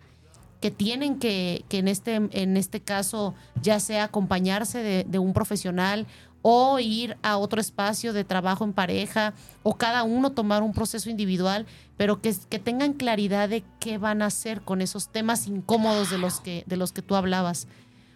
que 0.60 0.72
tienen 0.72 1.20
que, 1.20 1.64
que 1.70 1.78
en, 1.78 1.88
este, 1.88 2.16
en 2.16 2.58
este 2.58 2.82
caso 2.82 3.34
ya 3.62 3.80
sea 3.80 4.06
acompañarse 4.06 4.80
de, 4.80 5.06
de 5.06 5.20
un 5.20 5.34
profesional 5.34 6.06
o 6.42 6.80
ir 6.80 7.18
a 7.22 7.38
otro 7.38 7.60
espacio 7.60 8.14
de 8.14 8.24
trabajo 8.24 8.64
en 8.64 8.74
pareja 8.74 9.34
o 9.64 9.76
cada 9.76 10.04
uno 10.04 10.32
tomar 10.32 10.64
un 10.64 10.74
proceso 10.74 11.10
individual, 11.10 11.66
pero 11.98 12.22
que, 12.22 12.34
que 12.50 12.60
tengan 12.60 12.94
claridad 12.94 13.50
de 13.50 13.64
qué 13.80 13.98
van 13.98 14.22
a 14.22 14.28
hacer 14.28 14.62
con 14.62 14.82
esos 14.82 15.10
temas 15.10 15.48
incómodos 15.48 16.10
de 16.10 16.18
los 16.18 16.40
que, 16.40 16.64
de 16.66 16.78
los 16.78 16.94
que 16.94 17.02
tú 17.02 17.16
hablabas. 17.16 17.68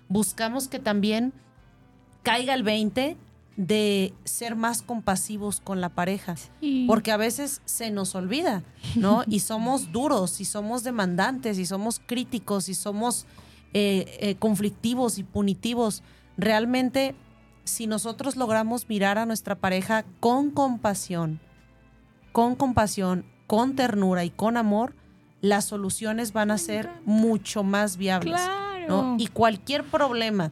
Buscamos 0.07 0.67
que 0.67 0.79
también 0.79 1.33
caiga 2.23 2.53
el 2.53 2.63
20 2.63 3.17
de 3.55 4.13
ser 4.23 4.55
más 4.55 4.81
compasivos 4.81 5.59
con 5.59 5.79
la 5.79 5.89
pareja, 5.89 6.35
porque 6.87 7.11
a 7.11 7.17
veces 7.17 7.61
se 7.65 7.91
nos 7.91 8.15
olvida, 8.15 8.63
¿no? 8.95 9.23
Y 9.27 9.41
somos 9.41 9.91
duros, 9.91 10.41
y 10.41 10.45
somos 10.45 10.83
demandantes, 10.83 11.59
y 11.59 11.65
somos 11.65 12.01
críticos, 12.03 12.67
y 12.67 12.73
somos 12.73 13.27
eh, 13.73 14.17
eh, 14.19 14.35
conflictivos 14.35 15.19
y 15.19 15.23
punitivos. 15.23 16.01
Realmente 16.35 17.13
si 17.63 17.87
nosotros 17.87 18.35
logramos 18.35 18.87
mirar 18.89 19.17
a 19.17 19.25
nuestra 19.25 19.55
pareja 19.55 20.05
con 20.19 20.51
compasión, 20.51 21.39
con 22.31 22.55
compasión, 22.55 23.25
con 23.47 23.75
ternura 23.75 24.23
y 24.25 24.29
con 24.29 24.57
amor, 24.57 24.95
las 25.41 25.65
soluciones 25.65 26.33
van 26.33 26.51
a 26.51 26.57
ser 26.57 26.89
mucho 27.05 27.63
más 27.63 27.97
viables. 27.97 28.41
Y 29.17 29.27
cualquier 29.27 29.83
problema 29.83 30.51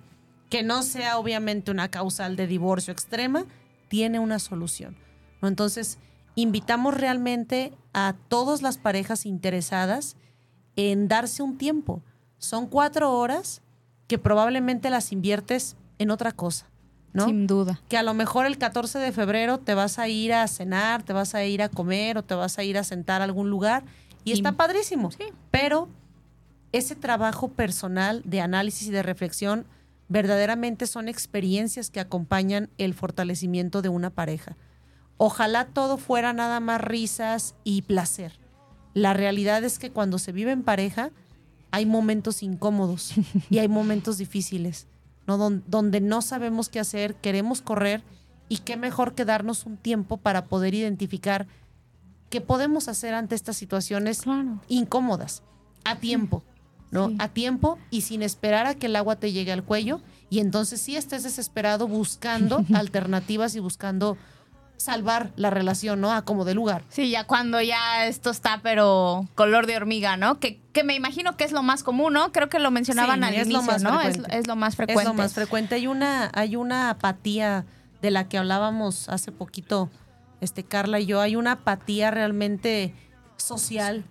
que 0.51 0.63
no 0.63 0.83
sea 0.83 1.17
obviamente 1.17 1.71
una 1.71 1.89
causal 1.89 2.35
de 2.35 2.45
divorcio 2.45 2.91
extrema, 2.91 3.45
tiene 3.87 4.19
una 4.19 4.37
solución. 4.37 4.97
¿no? 5.41 5.47
Entonces, 5.47 5.97
invitamos 6.35 6.93
realmente 6.93 7.73
a 7.93 8.15
todas 8.27 8.61
las 8.61 8.77
parejas 8.77 9.25
interesadas 9.25 10.17
en 10.75 11.07
darse 11.07 11.41
un 11.41 11.57
tiempo. 11.57 12.03
Son 12.37 12.67
cuatro 12.67 13.13
horas 13.13 13.61
que 14.07 14.17
probablemente 14.17 14.89
las 14.89 15.13
inviertes 15.13 15.77
en 15.99 16.11
otra 16.11 16.33
cosa. 16.33 16.70
Sin 17.13 17.47
duda. 17.47 17.81
Que 17.89 17.97
a 17.97 18.03
lo 18.03 18.13
mejor 18.13 18.45
el 18.45 18.57
14 18.57 18.99
de 18.99 19.11
febrero 19.11 19.57
te 19.57 19.73
vas 19.73 19.99
a 19.99 20.07
ir 20.07 20.33
a 20.33 20.47
cenar, 20.47 21.03
te 21.03 21.13
vas 21.13 21.35
a 21.35 21.43
ir 21.43 21.61
a 21.61 21.69
comer 21.69 22.17
o 22.17 22.23
te 22.23 22.35
vas 22.35 22.57
a 22.57 22.63
ir 22.63 22.77
a 22.77 22.83
sentar 22.83 23.21
a 23.21 23.25
algún 23.25 23.49
lugar 23.49 23.83
y, 24.23 24.31
está 24.31 24.53
padrísimo. 24.53 25.11
Sí. 25.11 25.25
Pero 25.49 25.89
ese 26.71 26.95
trabajo 26.95 27.49
personal 27.49 28.21
de 28.25 28.41
análisis 28.41 28.87
y 28.87 28.91
de 28.91 29.03
reflexión 29.03 29.65
verdaderamente 30.07 30.87
son 30.87 31.07
experiencias 31.07 31.89
que 31.89 31.99
acompañan 31.99 32.69
el 32.77 32.93
fortalecimiento 32.93 33.81
de 33.81 33.89
una 33.89 34.09
pareja. 34.09 34.57
Ojalá 35.17 35.65
todo 35.65 35.97
fuera 35.97 36.33
nada 36.33 36.59
más 36.59 36.81
risas 36.81 37.55
y 37.63 37.83
placer. 37.83 38.39
La 38.93 39.13
realidad 39.13 39.63
es 39.63 39.79
que 39.79 39.91
cuando 39.91 40.19
se 40.19 40.31
vive 40.31 40.51
en 40.51 40.63
pareja 40.63 41.11
hay 41.71 41.85
momentos 41.85 42.43
incómodos 42.43 43.13
y 43.49 43.59
hay 43.59 43.67
momentos 43.67 44.17
difíciles. 44.17 44.87
Donde, 45.27 46.01
no 46.01 46.21
sabemos 46.21 46.69
qué 46.69 46.79
hacer, 46.79 47.15
queremos 47.15 47.61
correr 47.61 48.03
y 48.49 48.57
qué 48.57 48.75
mejor 48.75 49.15
que 49.15 49.23
darnos 49.23 49.65
un 49.65 49.77
tiempo 49.77 50.17
para 50.17 50.45
poder 50.45 50.73
identificar 50.73 51.47
qué 52.29 52.41
podemos 52.41 52.87
hacer 52.87 53.13
ante 53.13 53.35
estas 53.35 53.55
situaciones 53.55 54.23
incómodas, 54.67 55.43
a 55.85 55.97
tiempo, 55.97 56.43
¿no? 56.91 57.11
A 57.19 57.29
tiempo 57.29 57.77
y 57.91 58.01
sin 58.01 58.23
esperar 58.23 58.65
a 58.65 58.75
que 58.75 58.87
el 58.87 58.95
agua 58.95 59.15
te 59.15 59.31
llegue 59.31 59.51
al 59.51 59.63
cuello 59.63 60.01
y 60.29 60.39
entonces 60.39 60.81
sí 60.81 60.95
estés 60.95 61.23
desesperado 61.23 61.87
buscando 61.87 62.65
alternativas 62.73 63.55
y 63.55 63.59
buscando 63.59 64.17
salvar 64.81 65.31
la 65.35 65.49
relación, 65.49 66.01
¿no? 66.01 66.11
A 66.11 66.23
como 66.23 66.45
de 66.45 66.53
lugar. 66.53 66.83
Sí, 66.89 67.09
ya 67.09 67.25
cuando 67.25 67.61
ya 67.61 68.07
esto 68.07 68.29
está, 68.29 68.59
pero 68.61 69.27
color 69.35 69.67
de 69.67 69.77
hormiga, 69.77 70.17
¿no? 70.17 70.39
Que, 70.39 70.59
que 70.73 70.83
me 70.83 70.95
imagino 70.95 71.37
que 71.37 71.43
es 71.43 71.51
lo 71.51 71.63
más 71.63 71.83
común, 71.83 72.13
¿no? 72.13 72.31
Creo 72.31 72.49
que 72.49 72.59
lo 72.59 72.71
mencionaban 72.71 73.23
al 73.23 73.33
inicio, 73.33 73.61
¿no? 73.79 74.01
Es, 74.01 74.19
es, 74.29 74.47
lo 74.47 74.55
más 74.55 74.75
frecuente. 74.75 75.03
Es 75.03 75.07
lo 75.07 75.13
más 75.13 75.33
frecuente. 75.33 75.75
Hay 75.75 75.87
una, 75.87 76.31
hay 76.33 76.55
una 76.55 76.89
apatía 76.89 77.65
de 78.01 78.11
la 78.11 78.27
que 78.27 78.37
hablábamos 78.37 79.09
hace 79.09 79.31
poquito, 79.31 79.89
este, 80.41 80.63
Carla 80.63 80.99
y 80.99 81.05
yo. 81.05 81.21
Hay 81.21 81.35
una 81.35 81.53
apatía 81.53 82.11
realmente 82.11 82.93
social, 83.37 84.05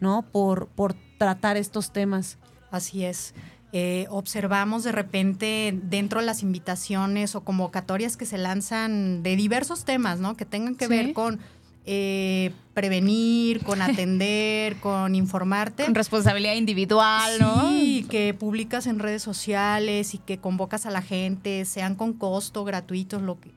¿no? 0.00 0.22
Por, 0.22 0.68
por 0.68 0.94
tratar 1.18 1.56
estos 1.56 1.92
temas. 1.92 2.38
Así 2.70 3.04
es. 3.04 3.34
Eh, 3.74 4.06
observamos 4.10 4.84
de 4.84 4.92
repente 4.92 5.78
dentro 5.84 6.20
de 6.20 6.26
las 6.26 6.42
invitaciones 6.42 7.34
o 7.34 7.40
convocatorias 7.40 8.18
que 8.18 8.26
se 8.26 8.36
lanzan 8.36 9.22
de 9.22 9.34
diversos 9.34 9.86
temas, 9.86 10.20
¿no? 10.20 10.36
Que 10.36 10.44
tengan 10.44 10.74
que 10.74 10.88
ver 10.88 11.14
con 11.14 11.40
eh, 11.86 12.52
prevenir, 12.74 13.64
con 13.64 13.80
atender, 13.82 14.76
con 14.76 15.14
informarte. 15.14 15.84
Con 15.86 15.94
responsabilidad 15.94 16.54
individual, 16.54 17.38
¿no? 17.40 17.70
Sí, 17.70 18.06
que 18.10 18.34
publicas 18.34 18.86
en 18.86 18.98
redes 18.98 19.22
sociales 19.22 20.14
y 20.14 20.18
que 20.18 20.36
convocas 20.36 20.84
a 20.84 20.90
la 20.90 21.00
gente, 21.00 21.64
sean 21.64 21.94
con 21.94 22.12
costo, 22.12 22.64
gratuitos, 22.64 23.22
lo 23.22 23.40
que... 23.40 23.50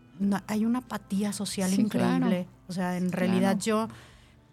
hay 0.48 0.64
una 0.64 0.80
apatía 0.80 1.34
social 1.34 1.74
increíble. 1.74 2.48
O 2.70 2.74
sea, 2.74 2.96
en 2.96 3.12
realidad 3.12 3.58
yo 3.60 3.90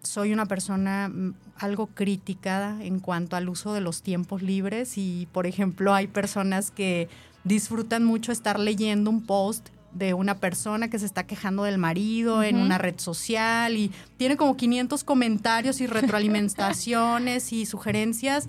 soy 0.03 0.33
una 0.33 0.45
persona 0.45 1.09
algo 1.57 1.87
crítica 1.87 2.77
en 2.81 2.99
cuanto 2.99 3.35
al 3.35 3.49
uso 3.49 3.73
de 3.73 3.81
los 3.81 4.01
tiempos 4.01 4.41
libres 4.41 4.97
y, 4.97 5.27
por 5.31 5.47
ejemplo, 5.47 5.93
hay 5.93 6.07
personas 6.07 6.71
que 6.71 7.09
disfrutan 7.43 8.03
mucho 8.03 8.31
estar 8.31 8.59
leyendo 8.59 9.09
un 9.09 9.25
post 9.25 9.69
de 9.93 10.13
una 10.13 10.39
persona 10.39 10.89
que 10.89 10.97
se 10.97 11.05
está 11.05 11.27
quejando 11.27 11.63
del 11.63 11.77
marido 11.77 12.41
en 12.41 12.57
una 12.57 12.77
red 12.77 12.95
social 12.97 13.77
y 13.77 13.91
tiene 14.17 14.37
como 14.37 14.57
500 14.57 15.03
comentarios 15.03 15.81
y 15.81 15.87
retroalimentaciones 15.87 17.53
y 17.53 17.65
sugerencias 17.65 18.47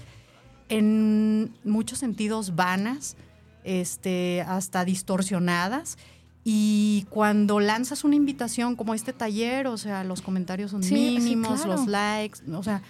en 0.70 1.54
muchos 1.64 1.98
sentidos 1.98 2.54
vanas, 2.54 3.16
este, 3.62 4.42
hasta 4.42 4.84
distorsionadas. 4.84 5.98
Y 6.44 7.06
cuando 7.08 7.58
lanzas 7.58 8.04
una 8.04 8.16
invitación 8.16 8.76
como 8.76 8.94
este 8.94 9.14
taller, 9.14 9.66
o 9.66 9.78
sea, 9.78 10.04
los 10.04 10.20
comentarios 10.20 10.72
son 10.72 10.80
mínimos, 10.80 11.64
los 11.64 11.86
likes, 11.86 12.40
o 12.52 12.62
sea, 12.62 12.82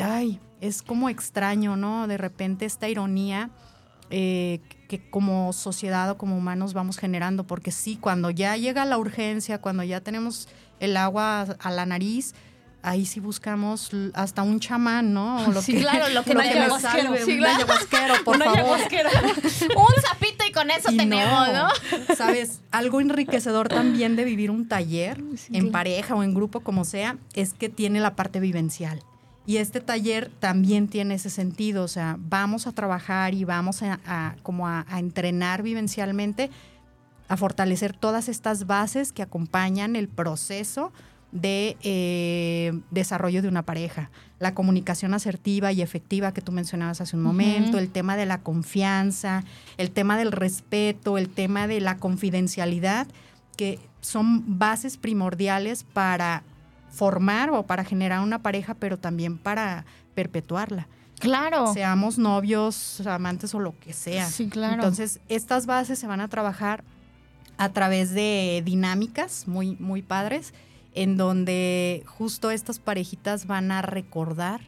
ay, 0.00 0.38
es 0.60 0.82
como 0.82 1.08
extraño, 1.08 1.76
¿no? 1.76 2.06
De 2.06 2.16
repente 2.16 2.64
esta 2.64 2.88
ironía 2.88 3.50
eh, 4.10 4.60
que 4.88 5.10
como 5.10 5.52
sociedad 5.52 6.08
o 6.10 6.16
como 6.16 6.36
humanos 6.36 6.74
vamos 6.74 6.96
generando, 6.96 7.44
porque 7.44 7.72
sí, 7.72 7.98
cuando 8.00 8.30
ya 8.30 8.56
llega 8.56 8.84
la 8.84 8.98
urgencia, 8.98 9.60
cuando 9.60 9.82
ya 9.82 10.00
tenemos 10.00 10.48
el 10.78 10.96
agua 10.96 11.42
a 11.58 11.70
la 11.72 11.86
nariz, 11.86 12.34
ahí 12.86 13.04
sí 13.04 13.18
buscamos 13.18 13.90
hasta 14.14 14.42
un 14.42 14.60
chamán, 14.60 15.12
¿no? 15.12 15.50
lo 15.50 15.60
sí, 15.60 15.74
que, 15.74 15.80
claro, 15.80 16.08
lo 16.08 16.22
que, 16.22 16.34
lo 16.34 16.40
que 16.40 16.54
me 16.54 16.80
salve, 16.80 17.24
sí, 17.24 17.38
un 17.38 17.44
ayahuasquero, 17.44 18.14
por 18.24 18.42
favor. 18.42 18.78
un 19.76 20.02
sapito 20.02 20.44
y 20.48 20.52
con 20.52 20.70
eso 20.70 20.90
tenemos, 20.96 21.48
¿no? 21.52 21.68
Sabes, 22.14 22.60
algo 22.70 23.00
enriquecedor 23.00 23.68
también 23.68 24.14
de 24.14 24.24
vivir 24.24 24.52
un 24.52 24.68
taller 24.68 25.20
en 25.50 25.72
pareja 25.72 26.14
o 26.14 26.22
en 26.22 26.32
grupo, 26.32 26.60
como 26.60 26.84
sea, 26.84 27.18
es 27.34 27.54
que 27.54 27.68
tiene 27.68 27.98
la 28.00 28.14
parte 28.14 28.38
vivencial. 28.38 29.02
Y 29.46 29.56
este 29.58 29.80
taller 29.80 30.30
también 30.38 30.88
tiene 30.88 31.14
ese 31.14 31.30
sentido, 31.30 31.84
o 31.84 31.88
sea, 31.88 32.16
vamos 32.18 32.66
a 32.68 32.72
trabajar 32.72 33.34
y 33.34 33.44
vamos 33.44 33.82
a, 33.82 34.36
como 34.42 34.68
a, 34.68 34.84
entrenar 34.96 35.62
vivencialmente, 35.62 36.50
a 37.28 37.36
fortalecer 37.36 37.96
todas 37.96 38.28
estas 38.28 38.66
bases 38.66 39.12
que 39.12 39.22
acompañan 39.22 39.96
el 39.96 40.08
proceso 40.08 40.92
de 41.32 41.76
eh, 41.82 42.80
desarrollo 42.90 43.42
de 43.42 43.48
una 43.48 43.62
pareja. 43.62 44.10
La 44.38 44.54
comunicación 44.54 45.14
asertiva 45.14 45.72
y 45.72 45.82
efectiva 45.82 46.32
que 46.32 46.40
tú 46.40 46.52
mencionabas 46.52 47.00
hace 47.00 47.16
un 47.16 47.22
momento, 47.22 47.78
el 47.78 47.90
tema 47.90 48.16
de 48.16 48.26
la 48.26 48.42
confianza, 48.42 49.44
el 49.76 49.90
tema 49.90 50.16
del 50.18 50.32
respeto, 50.32 51.18
el 51.18 51.28
tema 51.28 51.66
de 51.66 51.80
la 51.80 51.96
confidencialidad, 51.96 53.06
que 53.56 53.78
son 54.00 54.58
bases 54.58 54.96
primordiales 54.96 55.84
para 55.84 56.42
formar 56.90 57.50
o 57.50 57.64
para 57.64 57.84
generar 57.84 58.20
una 58.20 58.40
pareja, 58.40 58.74
pero 58.74 58.98
también 58.98 59.38
para 59.38 59.84
perpetuarla. 60.14 60.88
Claro. 61.18 61.72
Seamos 61.72 62.18
novios, 62.18 63.00
amantes 63.06 63.54
o 63.54 63.60
lo 63.60 63.78
que 63.78 63.92
sea. 63.92 64.28
Sí, 64.28 64.48
claro. 64.48 64.74
Entonces, 64.74 65.20
estas 65.28 65.66
bases 65.66 65.98
se 65.98 66.06
van 66.06 66.20
a 66.20 66.28
trabajar 66.28 66.84
a 67.58 67.70
través 67.70 68.12
de 68.12 68.62
dinámicas 68.64 69.48
muy, 69.48 69.76
muy 69.76 70.02
padres, 70.02 70.52
en 70.96 71.16
donde 71.16 72.02
justo 72.06 72.50
estas 72.50 72.80
parejitas 72.80 73.46
van 73.46 73.70
a 73.70 73.82
recordar 73.82 74.62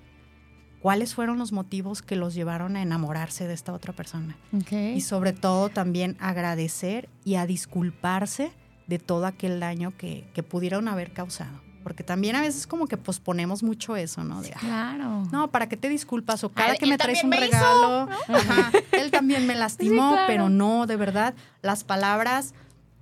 cuáles 0.80 1.14
fueron 1.14 1.38
los 1.38 1.52
motivos 1.52 2.02
que 2.02 2.14
los 2.14 2.34
llevaron 2.34 2.76
a 2.76 2.82
enamorarse 2.82 3.48
de 3.48 3.54
esta 3.54 3.72
otra 3.72 3.92
persona. 3.92 4.36
Y 4.70 5.00
sobre 5.00 5.32
todo 5.32 5.70
también 5.70 6.16
agradecer 6.20 7.08
y 7.24 7.34
a 7.34 7.46
disculparse 7.46 8.52
de 8.86 8.98
todo 8.98 9.26
aquel 9.26 9.58
daño 9.58 9.96
que, 9.96 10.28
que 10.34 10.42
pudieron 10.42 10.86
haber 10.86 11.12
causado 11.12 11.66
porque 11.88 12.04
también 12.04 12.36
a 12.36 12.42
veces 12.42 12.66
como 12.66 12.86
que 12.86 12.98
posponemos 12.98 13.62
mucho 13.62 13.96
eso, 13.96 14.22
¿no? 14.22 14.42
De, 14.42 14.50
claro. 14.50 15.26
No, 15.32 15.50
¿para 15.50 15.70
qué 15.70 15.76
te 15.78 15.88
disculpas? 15.88 16.44
O 16.44 16.50
cada 16.50 16.74
que 16.76 16.84
me 16.84 16.98
traes 16.98 17.24
un 17.24 17.32
regalo, 17.32 18.08
él 18.92 19.10
también 19.10 19.46
me 19.46 19.54
lastimó, 19.54 20.14
pero 20.26 20.50
no, 20.50 20.86
de 20.86 20.96
verdad, 20.96 21.34
las 21.62 21.84
palabras, 21.84 22.52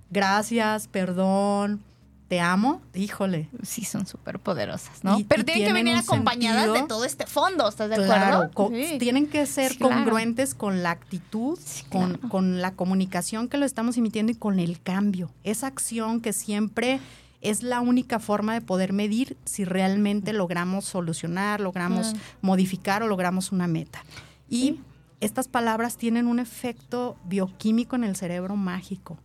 gracias, 0.09 0.87
perdón, 0.87 1.83
te 2.27 2.39
amo, 2.39 2.81
híjole. 2.93 3.49
Sí, 3.63 3.85
son 3.85 4.05
súper 4.05 4.39
poderosas, 4.39 5.03
¿no? 5.03 5.19
Pero 5.27 5.45
tienen 5.45 5.67
que 5.67 5.73
venir 5.73 5.95
acompañadas 5.95 6.73
de 6.73 6.83
todo 6.83 7.05
este 7.05 7.25
fondo, 7.25 7.67
¿estás 7.67 7.89
de 7.89 7.95
acuerdo? 7.95 8.69
Tienen 8.99 9.27
que 9.27 9.45
ser 9.45 9.77
congruentes 9.77 10.53
con 10.53 10.83
la 10.83 10.91
actitud, 10.91 11.57
con, 11.89 12.17
con 12.17 12.61
la 12.61 12.73
comunicación 12.73 13.47
que 13.47 13.57
lo 13.57 13.65
estamos 13.65 13.97
emitiendo 13.97 14.31
y 14.31 14.35
con 14.35 14.59
el 14.59 14.81
cambio. 14.81 15.31
Esa 15.43 15.67
acción 15.67 16.21
que 16.21 16.33
siempre 16.33 16.99
es 17.41 17.63
la 17.63 17.81
única 17.81 18.19
forma 18.19 18.53
de 18.53 18.61
poder 18.61 18.93
medir 18.93 19.37
si 19.45 19.63
realmente 19.63 20.33
logramos 20.33 20.85
solucionar, 20.85 21.61
logramos 21.61 22.13
modificar 22.41 23.03
o 23.03 23.07
logramos 23.07 23.51
una 23.51 23.67
meta. 23.67 24.03
Y 24.49 24.79
estas 25.19 25.47
palabras 25.47 25.97
tienen 25.97 26.27
un 26.27 26.39
efecto 26.39 27.17
bioquímico 27.25 27.95
en 27.95 28.03
el 28.03 28.15
cerebro 28.15 28.55
mágico, 28.55 29.17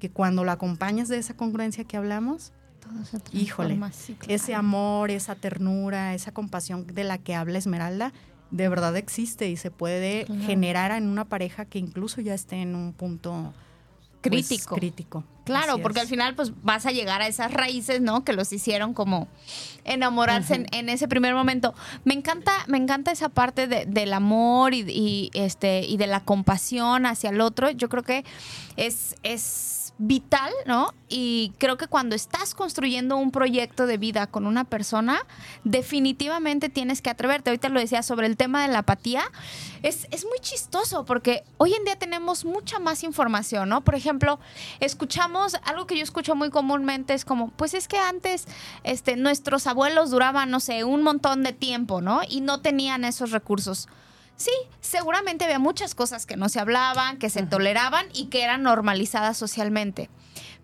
que 0.00 0.10
cuando 0.10 0.42
lo 0.42 0.50
acompañas 0.50 1.08
de 1.08 1.18
esa 1.18 1.36
congruencia 1.36 1.84
que 1.84 1.96
hablamos, 1.96 2.52
híjole, 3.32 3.78
ese 4.26 4.54
amor, 4.54 5.12
esa 5.12 5.36
ternura, 5.36 6.14
esa 6.14 6.32
compasión 6.32 6.86
de 6.86 7.04
la 7.04 7.18
que 7.18 7.36
habla 7.36 7.58
Esmeralda, 7.58 8.12
de 8.50 8.68
verdad 8.68 8.96
existe 8.96 9.48
y 9.48 9.56
se 9.56 9.70
puede 9.70 10.26
generar 10.44 10.90
en 10.90 11.06
una 11.06 11.26
pareja 11.26 11.64
que 11.64 11.78
incluso 11.78 12.20
ya 12.20 12.34
esté 12.34 12.56
en 12.56 12.74
un 12.74 12.92
punto 12.92 13.52
pues, 14.22 14.48
crítico. 14.48 14.74
crítico. 14.74 15.24
Claro, 15.44 15.78
porque 15.78 16.00
al 16.00 16.06
final 16.06 16.34
pues 16.34 16.52
vas 16.62 16.84
a 16.86 16.90
llegar 16.92 17.22
a 17.22 17.26
esas 17.26 17.52
raíces, 17.52 18.00
¿no? 18.00 18.24
Que 18.24 18.32
los 18.32 18.52
hicieron 18.52 18.92
como 18.92 19.28
enamorarse 19.84 20.66
en, 20.70 20.88
ese 20.88 21.08
primer 21.08 21.34
momento. 21.34 21.74
Me 22.04 22.14
encanta, 22.14 22.52
me 22.68 22.76
encanta 22.76 23.10
esa 23.10 23.30
parte 23.30 23.66
del 23.66 24.12
amor 24.12 24.74
y, 24.74 25.30
este 25.32 25.80
y 25.86 25.96
de 25.96 26.06
la 26.06 26.20
compasión 26.20 27.06
hacia 27.06 27.30
el 27.30 27.40
otro. 27.40 27.70
Yo 27.70 27.88
creo 27.88 28.02
que 28.02 28.24
es, 28.76 29.16
es 29.22 29.79
vital, 30.02 30.50
¿no? 30.64 30.94
Y 31.10 31.52
creo 31.58 31.76
que 31.76 31.86
cuando 31.86 32.16
estás 32.16 32.54
construyendo 32.54 33.18
un 33.18 33.30
proyecto 33.30 33.86
de 33.86 33.98
vida 33.98 34.26
con 34.26 34.46
una 34.46 34.64
persona, 34.64 35.20
definitivamente 35.62 36.70
tienes 36.70 37.02
que 37.02 37.10
atreverte. 37.10 37.50
Ahorita 37.50 37.68
lo 37.68 37.78
decía 37.78 38.02
sobre 38.02 38.26
el 38.26 38.38
tema 38.38 38.62
de 38.62 38.68
la 38.68 38.78
apatía. 38.78 39.30
Es, 39.82 40.08
es 40.10 40.24
muy 40.24 40.38
chistoso 40.40 41.04
porque 41.04 41.44
hoy 41.58 41.74
en 41.74 41.84
día 41.84 41.96
tenemos 41.96 42.46
mucha 42.46 42.78
más 42.78 43.04
información, 43.04 43.68
¿no? 43.68 43.82
Por 43.82 43.94
ejemplo, 43.94 44.40
escuchamos, 44.80 45.56
algo 45.64 45.86
que 45.86 45.98
yo 45.98 46.02
escucho 46.02 46.34
muy 46.34 46.48
comúnmente 46.48 47.12
es 47.12 47.26
como, 47.26 47.50
pues 47.50 47.74
es 47.74 47.86
que 47.86 47.98
antes 47.98 48.46
este, 48.84 49.16
nuestros 49.16 49.66
abuelos 49.66 50.10
duraban, 50.10 50.50
no 50.50 50.60
sé, 50.60 50.82
un 50.84 51.02
montón 51.02 51.42
de 51.42 51.52
tiempo, 51.52 52.00
¿no? 52.00 52.22
Y 52.26 52.40
no 52.40 52.62
tenían 52.62 53.04
esos 53.04 53.32
recursos. 53.32 53.86
Sí, 54.40 54.52
seguramente 54.80 55.44
había 55.44 55.58
muchas 55.58 55.94
cosas 55.94 56.24
que 56.24 56.38
no 56.38 56.48
se 56.48 56.60
hablaban, 56.60 57.18
que 57.18 57.28
se 57.28 57.42
toleraban 57.42 58.06
y 58.14 58.28
que 58.28 58.42
eran 58.42 58.62
normalizadas 58.62 59.36
socialmente. 59.36 60.08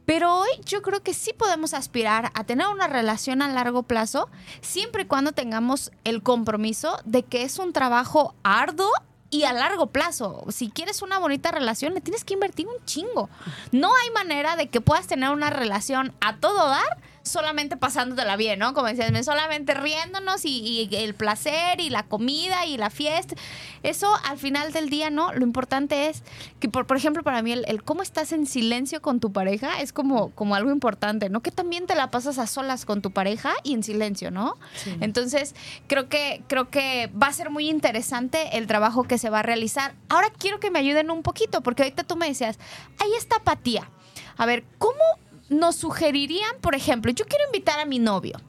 Pero 0.07 0.35
hoy 0.35 0.49
yo 0.65 0.81
creo 0.81 1.03
que 1.03 1.13
sí 1.13 1.35
podemos 1.35 1.75
aspirar 1.75 2.33
a 2.33 2.45
tener 2.45 2.69
una 2.69 2.89
relación 2.89 3.43
a 3.43 3.49
largo 3.49 3.83
plazo, 3.83 4.31
siempre 4.63 5.03
y 5.03 5.05
cuando 5.05 5.33
tengamos 5.33 5.91
el 6.05 6.23
compromiso 6.23 6.99
de 7.05 7.23
que 7.23 7.43
es 7.43 7.59
un 7.59 7.75
trabajo 7.75 8.35
arduo 8.45 8.91
y 9.29 9.45
a 9.45 9.53
largo 9.53 9.89
plazo. 9.89 10.47
Si 10.49 10.71
quieres 10.71 11.03
una 11.03 11.19
bonita 11.19 11.51
relación, 11.51 11.93
le 11.93 12.01
tienes 12.01 12.25
que 12.25 12.33
invertir 12.33 12.67
un 12.67 12.83
chingo. 12.87 13.29
No 13.73 13.91
hay 13.95 14.11
manera 14.13 14.57
de 14.57 14.71
que 14.71 14.81
puedas 14.81 15.07
tener 15.07 15.29
una 15.29 15.51
relación 15.51 16.15
a 16.23 16.37
todo 16.39 16.67
dar 16.67 16.97
solamente 17.27 17.77
pasándotela 17.77 18.37
bien, 18.37 18.59
¿no? 18.59 18.73
Como 18.73 18.87
decías, 18.87 19.25
solamente 19.25 19.75
riéndonos 19.75 20.45
y, 20.45 20.89
el 20.93 21.15
placer 21.15 21.81
y 21.81 21.91
la 21.91 22.05
comida 22.05 22.67
y 22.67 22.77
la 22.77 22.91
fiesta. 22.91 23.35
Eso 23.83 24.09
al 24.25 24.39
final 24.39 24.73
del 24.73 24.89
día, 24.89 25.11
¿no? 25.11 25.33
Lo 25.33 25.43
importante 25.45 26.09
es 26.09 26.23
que, 26.61 26.69
por, 26.69 26.87
por 26.87 26.97
ejemplo, 26.97 27.23
para 27.23 27.43
mí 27.43 27.53
el, 27.53 27.83
cómo 27.83 28.03
estás 28.03 28.33
en 28.33 28.47
silencio 28.47 29.03
con 29.03 29.21
tu 29.21 29.33
pareja 29.33 29.81
es 29.81 29.93
como, 29.93 30.31
como 30.31 30.55
algo 30.55 30.71
importante, 30.71 31.29
¿no? 31.29 31.41
Que 31.41 31.51
también 31.51 31.87
te 31.87 31.95
la 31.95 32.11
pasas 32.11 32.39
a 32.39 32.47
solas 32.47 32.85
con 32.85 33.03
tu 33.03 33.11
pareja 33.11 33.53
y 33.63 33.75
en 33.75 33.83
silencio, 33.83 34.31
¿no? 34.31 34.57
Entonces, 35.01 35.55
creo 35.87 36.09
que, 36.09 36.43
creo 36.47 36.71
que 36.71 37.11
va 37.21 37.27
a 37.27 37.33
ser 37.33 37.51
muy 37.51 37.69
interesante 37.69 38.57
el 38.57 38.67
trabajo 38.67 39.05
que 39.05 39.19
se 39.19 39.31
va 39.31 39.41
a 39.41 39.43
realizar. 39.43 39.95
Ahora 40.09 40.31
quiero 40.39 40.61
que 40.61 40.71
me 40.71 40.79
ayuden 40.79 41.11
un 41.11 41.23
poquito, 41.23 41.63
porque 41.63 41.83
ahorita 41.83 42.05
tú 42.05 42.17
me 42.17 42.29
decías, 42.29 42.59
ahí 42.99 43.11
está 43.19 43.37
apatía. 43.37 43.91
A 44.37 44.47
ver, 44.47 44.65
¿cómo 44.79 45.03
nos 45.49 45.77
sugerirían, 45.77 46.51
por 46.61 46.75
ejemplo, 46.75 47.13
yo 47.13 47.25
quiero 47.27 47.45
invitar 47.47 47.79
a 47.81 47.85
mi 47.85 47.99
novio? 47.99 48.41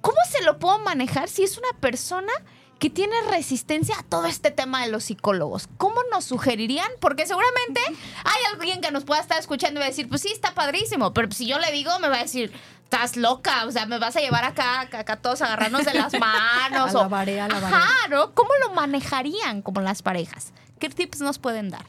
¿Cómo 0.00 0.18
se 0.30 0.42
lo 0.44 0.58
puedo 0.58 0.78
manejar 0.78 1.28
si 1.28 1.42
es 1.42 1.58
una 1.58 1.72
persona 1.80 2.32
que 2.78 2.90
tiene 2.90 3.14
resistencia 3.30 3.94
a 3.98 4.02
todo 4.02 4.26
este 4.26 4.50
tema 4.50 4.82
de 4.82 4.90
los 4.90 5.04
psicólogos. 5.04 5.68
¿Cómo 5.78 5.96
nos 6.12 6.24
sugerirían? 6.24 6.88
Porque 7.00 7.26
seguramente 7.26 7.80
hay 8.24 8.52
alguien 8.52 8.80
que 8.80 8.90
nos 8.90 9.04
pueda 9.04 9.20
estar 9.20 9.38
escuchando 9.38 9.78
y 9.78 9.80
va 9.80 9.86
a 9.86 9.88
decir, 9.88 10.08
pues 10.08 10.20
sí, 10.20 10.28
está 10.30 10.52
padrísimo, 10.52 11.14
pero 11.14 11.30
si 11.32 11.46
yo 11.46 11.58
le 11.58 11.72
digo, 11.72 11.98
me 12.00 12.08
va 12.08 12.16
a 12.16 12.22
decir, 12.22 12.52
estás 12.84 13.16
loca, 13.16 13.64
o 13.66 13.72
sea, 13.72 13.86
me 13.86 13.98
vas 13.98 14.16
a 14.16 14.20
llevar 14.20 14.44
acá, 14.44 14.82
acá, 14.82 15.16
todos 15.16 15.40
agarrarnos 15.42 15.84
de 15.84 15.94
las 15.94 16.12
manos. 16.20 16.94
a 16.94 16.98
la 16.98 17.08
varé, 17.08 17.40
a 17.40 17.48
la 17.48 17.56
Ajá, 17.56 18.08
¿no? 18.10 18.34
¿Cómo 18.34 18.50
lo 18.60 18.74
manejarían 18.74 19.62
como 19.62 19.80
las 19.80 20.02
parejas? 20.02 20.52
¿Qué 20.78 20.90
tips 20.90 21.20
nos 21.20 21.38
pueden 21.38 21.70
dar? 21.70 21.86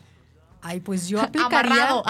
Ay, 0.62 0.80
pues 0.80 1.08
yo 1.08 1.22
aplicaría. 1.22 2.02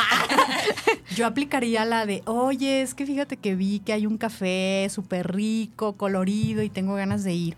yo 1.15 1.25
aplicaría 1.25 1.85
la 1.85 2.05
de, 2.05 2.21
oye, 2.25 2.81
es 2.81 2.93
que 2.93 3.05
fíjate 3.05 3.37
que 3.37 3.55
vi 3.55 3.79
que 3.79 3.93
hay 3.93 4.05
un 4.05 4.17
café 4.17 4.87
súper 4.89 5.33
rico, 5.33 5.97
colorido 5.97 6.63
y 6.63 6.69
tengo 6.69 6.95
ganas 6.95 7.23
de 7.23 7.33
ir 7.33 7.57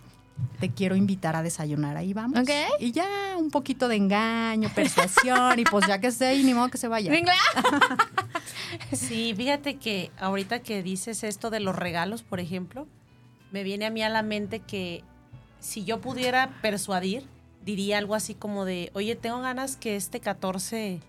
te 0.59 0.69
quiero 0.69 0.95
invitar 0.95 1.35
a 1.35 1.43
desayunar, 1.43 1.95
ahí 1.95 2.13
vamos. 2.13 2.39
Y 2.79 2.91
ya 2.91 3.35
un 3.37 3.49
poquito 3.49 3.87
de 3.87 3.95
engaño, 3.95 4.69
persuasión, 4.75 5.57
y 5.57 5.63
pues 5.63 5.87
ya 5.87 5.99
que 5.99 6.07
esté 6.07 6.27
ahí, 6.27 6.43
ni 6.43 6.53
modo 6.53 6.69
que 6.69 6.77
se 6.77 6.87
vaya. 6.87 7.11
sí, 8.91 9.33
fíjate 9.35 9.77
que 9.77 10.11
ahorita 10.19 10.59
que 10.59 10.83
dices 10.83 11.23
esto 11.23 11.49
de 11.49 11.61
los 11.61 11.75
regalos, 11.75 12.23
por 12.23 12.39
ejemplo, 12.39 12.87
me 13.51 13.63
viene 13.63 13.85
a 13.85 13.89
mí 13.89 14.03
a 14.03 14.09
la 14.09 14.21
mente 14.21 14.59
que 14.59 15.03
si 15.59 15.85
yo 15.85 16.01
pudiera 16.01 16.49
persuadir, 16.61 17.25
diría 17.69 17.99
algo 17.99 18.15
así 18.15 18.33
como 18.33 18.65
de, 18.65 18.89
oye, 18.93 19.15
tengo 19.15 19.41
ganas 19.41 19.77
que 19.77 19.95
este 19.95 20.19
14 20.19 20.99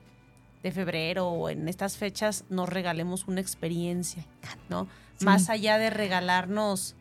de 0.63 0.73
febrero 0.73 1.29
o 1.29 1.49
en 1.49 1.69
estas 1.69 1.97
fechas 1.97 2.45
nos 2.51 2.69
regalemos 2.69 3.27
una 3.27 3.41
experiencia, 3.41 4.27
¿no? 4.69 4.87
Más 5.21 5.49
allá 5.49 5.79
de 5.79 5.91
regalarnos 5.91 6.97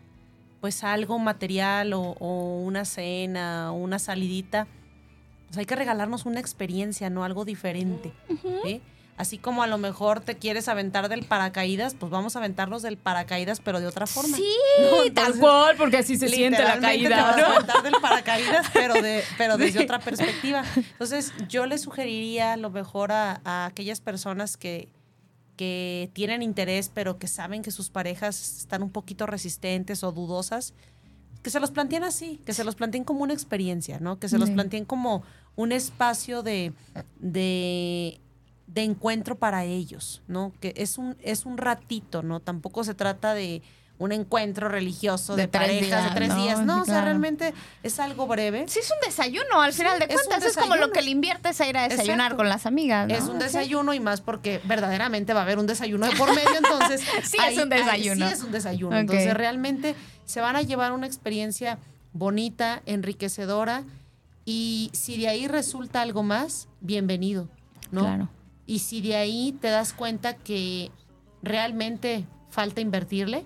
pues 0.62 0.84
algo 0.84 1.20
material 1.20 1.94
o, 1.94 2.62
una 2.64 2.84
cena 2.86 3.72
o 3.72 3.76
una 3.76 4.00
salidita, 4.00 4.68
pues 5.48 5.58
hay 5.58 5.66
que 5.66 5.76
regalarnos 5.76 6.26
una 6.26 6.40
experiencia, 6.40 7.10
¿no? 7.10 7.24
Algo 7.24 7.46
diferente. 7.46 8.12
Así 9.20 9.38
como 9.38 9.62
a 9.62 9.68
lo 9.68 9.78
mejor 9.78 10.22
te 10.22 10.38
quieres 10.38 10.68
aventar 10.68 11.10
del 11.10 11.26
paracaídas, 11.26 11.94
pues 11.94 12.10
vamos 12.10 12.36
a 12.36 12.40
aventarnos 12.40 12.82
del 12.82 12.98
paracaídas, 12.98 13.60
pero 13.60 13.80
de 13.80 13.86
otra 13.86 14.08
forma. 14.08 14.36
Sí, 14.36 15.12
tal 15.14 15.38
cual, 15.38 15.76
porque 15.78 15.98
así 15.98 16.18
se 16.18 16.30
siente 16.30 16.64
la 16.64 16.80
caída. 16.80 17.36
Te 17.36 17.42
vas 17.42 17.50
a 17.50 17.56
aventar 17.56 17.84
del 17.84 17.94
paracaídas, 18.02 18.68
pero, 18.74 18.94
de, 18.96 19.24
pero 19.38 19.58
desde 19.58 19.84
otra 19.84 20.00
perspectiva. 20.00 20.64
Entonces, 20.76 21.34
yo 21.48 21.66
le 21.66 21.78
sugeriría 21.78 22.54
a 22.54 22.58
lo 22.58 22.72
mejor 22.72 23.12
a 23.12 23.66
aquellas 23.66 24.02
personas 24.02 24.58
que, 24.58 24.90
que 25.60 26.10
tienen 26.14 26.42
interés, 26.42 26.90
pero 26.94 27.20
que 27.20 27.28
saben 27.28 27.64
que 27.64 27.72
sus 27.72 27.90
parejas 27.90 28.60
están 28.60 28.82
un 28.82 28.92
poquito 28.92 29.26
resistentes 29.26 30.06
o 30.06 30.14
dudosas, 30.14 30.74
que 31.44 31.50
se 31.50 31.60
los 31.60 31.72
planteen 31.72 32.06
así, 32.06 32.40
que 32.46 32.54
se 32.54 32.64
los 32.64 32.76
planteen 32.76 33.04
como 33.04 33.24
una 33.24 33.34
experiencia, 33.34 34.00
¿no? 34.00 34.20
Que 34.20 34.30
se 34.30 34.38
los 34.38 34.52
planteen 34.52 34.86
como 34.86 35.22
un 35.58 35.74
espacio 35.74 36.44
de, 36.44 36.72
de, 37.20 38.22
de, 38.74 38.84
encuentro 38.84 39.36
para 39.36 39.66
ellos, 39.66 40.22
¿no? 40.28 40.54
Que 40.60 40.74
es 40.78 40.98
un, 40.98 41.18
es 41.22 41.46
un 41.46 41.58
ratito, 41.58 42.24
¿no? 42.24 42.40
Tampoco 42.40 42.84
se 42.84 42.94
trata 42.94 43.34
de 43.34 43.62
un 44.00 44.14
encuentro 44.14 44.70
religioso 44.70 45.36
de, 45.36 45.50
parejas 45.50 46.06
de 46.06 46.16
tres 46.16 46.36
días. 46.36 46.62
No, 46.62 46.82
o 46.82 46.86
sea, 46.86 47.02
realmente 47.02 47.54
es 47.84 48.00
algo 48.00 48.28
breve. 48.28 48.66
Sí, 48.68 48.80
es 48.80 48.90
un 48.90 48.98
desayuno, 49.06 49.62
al 49.62 49.74
final 49.74 50.00
de 50.00 50.08
cuentas. 50.08 50.44
Es, 50.46 50.56
como 50.56 50.78
lo 50.78 50.92
que 50.92 51.02
le 51.02 51.12
inviertes 51.12 51.60
a 51.60 51.68
ir 51.68 51.78
a 51.78 51.88
desayunar 51.88 52.38
con 52.38 52.48
las 52.48 52.66
amigas. 52.66 53.12
Es 53.12 53.26
un 53.26 53.40
desayuno 53.40 53.94
y 53.94 54.00
más 54.00 54.22
porque 54.22 54.62
verdaderamente 54.64 55.34
va 55.34 55.42
a 55.42 55.44
haber 55.44 55.60
un 55.60 55.68
desayuno 55.68 56.08
de 56.08 56.16
por 56.16 56.34
medio, 56.34 56.56
entonces. 56.58 57.02
sí, 57.24 57.38
es 57.46 57.58
un 57.58 57.68
desayuno. 57.68 58.28
sí, 58.28 58.34
es 58.34 58.42
un 58.42 58.52
desayuno. 58.52 58.98
Entonces, 58.98 59.34
realmente 59.34 59.96
se 60.24 60.40
van 60.40 60.56
a 60.56 60.62
llevar 60.62 60.94
una 60.94 61.06
experiencia 61.06 61.78
bonita, 62.14 62.82
enriquecedora. 62.86 63.84
Y 64.46 64.90
si 64.94 65.18
de 65.20 65.28
ahí 65.28 65.48
resulta 65.48 66.02
algo 66.02 66.24
más, 66.24 66.70
bienvenido, 66.80 67.50
¿no? 67.92 68.02
Claro. 68.02 68.30
Y 68.70 68.80
si 68.80 69.02
de 69.02 69.16
ahí 69.16 69.58
te 69.60 69.70
das 69.70 69.94
cuenta 69.94 70.36
que 70.36 70.92
realmente 71.42 72.28
falta 72.52 72.82
invertirle, 72.82 73.44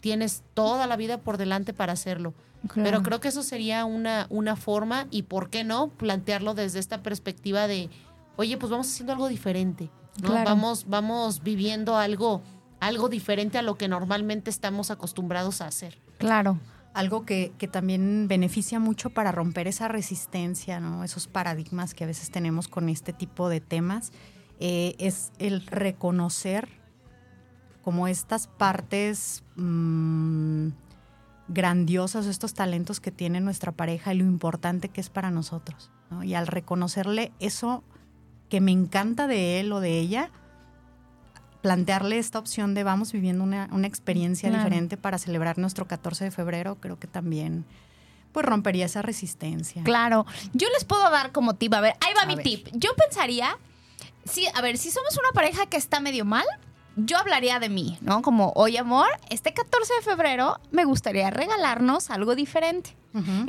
tienes 0.00 0.42
toda 0.54 0.86
la 0.86 0.96
vida 0.96 1.18
por 1.18 1.36
delante 1.36 1.74
para 1.74 1.92
hacerlo. 1.92 2.32
Pero 2.74 3.02
creo 3.02 3.20
que 3.20 3.28
eso 3.28 3.42
sería 3.42 3.84
una, 3.84 4.26
una 4.30 4.56
forma 4.56 5.06
y, 5.10 5.24
¿por 5.24 5.50
qué 5.50 5.62
no?, 5.62 5.88
plantearlo 5.88 6.54
desde 6.54 6.78
esta 6.78 7.02
perspectiva 7.02 7.66
de, 7.66 7.90
oye, 8.36 8.56
pues 8.56 8.70
vamos 8.70 8.88
haciendo 8.88 9.12
algo 9.12 9.28
diferente, 9.28 9.90
¿no? 10.22 10.32
Vamos, 10.32 10.86
vamos 10.88 11.42
viviendo 11.42 11.98
algo, 11.98 12.40
algo 12.80 13.10
diferente 13.10 13.58
a 13.58 13.62
lo 13.62 13.76
que 13.76 13.88
normalmente 13.88 14.48
estamos 14.48 14.90
acostumbrados 14.90 15.60
a 15.60 15.66
hacer. 15.66 15.98
Claro. 16.16 16.58
Algo 16.92 17.24
que, 17.24 17.52
que 17.56 17.68
también 17.68 18.26
beneficia 18.28 18.80
mucho 18.80 19.10
para 19.10 19.32
romper 19.32 19.68
esa 19.68 19.88
resistencia. 19.88 20.80
Esos 21.04 21.28
paradigmas 21.28 21.94
que 21.94 22.04
a 22.04 22.06
veces 22.06 22.30
tenemos 22.30 22.68
con 22.68 22.88
este 22.88 23.12
tipo 23.12 23.48
de 23.48 23.60
temas, 23.60 24.12
eh, 24.58 24.94
es 24.98 25.32
el 25.38 25.66
reconocer 25.66 26.68
como 27.82 28.08
estas 28.08 28.46
partes 28.46 29.42
mmm, 29.56 30.68
grandiosas, 31.48 32.26
estos 32.26 32.54
talentos 32.54 33.00
que 33.00 33.10
tiene 33.10 33.40
nuestra 33.40 33.72
pareja 33.72 34.12
y 34.12 34.18
lo 34.18 34.24
importante 34.24 34.88
que 34.88 35.00
es 35.00 35.10
para 35.10 35.30
nosotros. 35.30 35.90
Y 36.22 36.34
al 36.34 36.46
reconocerle 36.46 37.32
eso 37.38 37.84
que 38.48 38.60
me 38.60 38.72
encanta 38.72 39.26
de 39.26 39.60
él 39.60 39.72
o 39.72 39.80
de 39.80 39.98
ella, 39.98 40.30
plantearle 41.60 42.18
esta 42.18 42.38
opción 42.38 42.74
de 42.74 42.84
vamos 42.84 43.12
viviendo 43.12 43.44
una, 43.44 43.68
experiencia 43.84 44.50
diferente 44.50 44.96
para 44.96 45.18
celebrar 45.18 45.58
nuestro 45.58 45.86
14 45.86 46.24
de 46.24 46.30
febrero, 46.30 46.76
creo 46.80 46.98
que 46.98 47.06
también 47.06 47.64
pues 48.32 48.46
rompería 48.46 48.86
esa 48.86 49.02
resistencia. 49.02 49.82
Claro, 49.82 50.24
yo 50.52 50.68
les 50.70 50.84
puedo 50.84 51.08
dar 51.10 51.32
como 51.32 51.54
tip, 51.54 51.74
a 51.74 51.80
ver, 51.80 51.94
ahí 52.00 52.14
va 52.14 52.26
mi 52.26 52.36
tip. 52.36 52.68
Yo 52.72 52.94
pensaría, 52.94 53.58
sí, 54.24 54.46
a 54.54 54.60
ver, 54.60 54.78
si 54.78 54.90
somos 54.90 55.18
una 55.18 55.32
pareja 55.32 55.66
que 55.66 55.76
está 55.76 56.00
medio 56.00 56.24
mal, 56.24 56.44
yo 56.96 57.18
hablaría 57.18 57.58
de 57.58 57.68
mí, 57.68 57.98
¿no? 58.00 58.22
Como, 58.22 58.52
oye 58.54 58.78
amor, 58.78 59.08
este 59.30 59.52
14 59.52 59.94
de 59.94 60.02
febrero 60.02 60.60
me 60.70 60.84
gustaría 60.84 61.30
regalarnos 61.30 62.10
algo 62.10 62.34
diferente. 62.34 62.96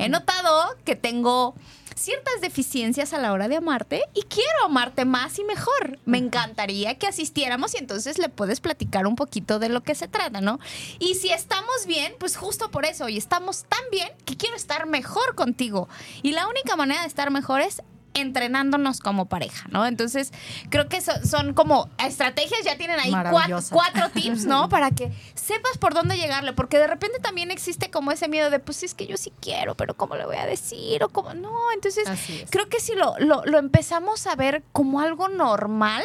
He 0.00 0.08
notado 0.08 0.76
que 0.84 0.96
tengo 0.96 1.54
ciertas 1.96 2.40
deficiencias 2.40 3.12
a 3.12 3.18
la 3.18 3.32
hora 3.32 3.48
de 3.48 3.56
amarte 3.56 4.02
y 4.14 4.22
quiero 4.22 4.64
amarte 4.64 5.04
más 5.04 5.38
y 5.38 5.44
mejor. 5.44 5.98
Me 6.04 6.18
encantaría 6.18 6.98
que 6.98 7.06
asistiéramos 7.06 7.74
y 7.74 7.78
entonces 7.78 8.18
le 8.18 8.28
puedes 8.28 8.60
platicar 8.60 9.06
un 9.06 9.16
poquito 9.16 9.58
de 9.58 9.68
lo 9.68 9.82
que 9.82 9.94
se 9.94 10.08
trata, 10.08 10.40
¿no? 10.40 10.58
Y 10.98 11.14
si 11.14 11.30
estamos 11.30 11.86
bien, 11.86 12.14
pues 12.18 12.36
justo 12.36 12.70
por 12.70 12.84
eso, 12.84 13.08
y 13.08 13.16
estamos 13.16 13.64
tan 13.64 13.82
bien 13.90 14.08
que 14.24 14.36
quiero 14.36 14.56
estar 14.56 14.86
mejor 14.86 15.34
contigo. 15.34 15.88
Y 16.22 16.32
la 16.32 16.48
única 16.48 16.76
manera 16.76 17.02
de 17.02 17.08
estar 17.08 17.30
mejor 17.30 17.60
es 17.60 17.82
entrenándonos 18.22 19.00
como 19.00 19.26
pareja, 19.26 19.66
¿no? 19.70 19.86
Entonces, 19.86 20.32
creo 20.70 20.88
que 20.88 21.00
son 21.00 21.52
como 21.52 21.90
estrategias, 21.98 22.64
ya 22.64 22.78
tienen 22.78 22.98
ahí 22.98 23.10
cuatro, 23.10 24.08
tips, 24.14 24.46
¿no? 24.46 24.68
Para 24.68 24.90
que 24.90 25.12
sepas 25.34 25.76
por 25.78 25.92
dónde 25.92 26.16
llegarle, 26.16 26.52
porque 26.52 26.78
de 26.78 26.86
repente 26.86 27.18
también 27.18 27.50
existe 27.50 27.90
como 27.90 28.12
ese 28.12 28.28
miedo 28.28 28.50
de, 28.50 28.58
pues 28.58 28.82
es 28.82 28.94
que 28.94 29.06
yo 29.06 29.16
sí 29.16 29.32
quiero, 29.40 29.76
pero 29.76 29.94
¿cómo 29.94 30.16
le 30.16 30.24
voy 30.24 30.36
a 30.36 30.46
decir? 30.46 31.02
O 31.04 31.08
cómo, 31.10 31.34
no, 31.34 31.52
entonces 31.74 32.08
creo 32.50 32.68
que 32.68 32.80
si 32.80 32.94
lo, 32.94 33.14
lo, 33.18 33.44
lo 33.44 33.58
empezamos 33.58 34.26
a 34.26 34.34
ver 34.36 34.62
como 34.72 35.00
algo 35.00 35.28
normal, 35.28 36.04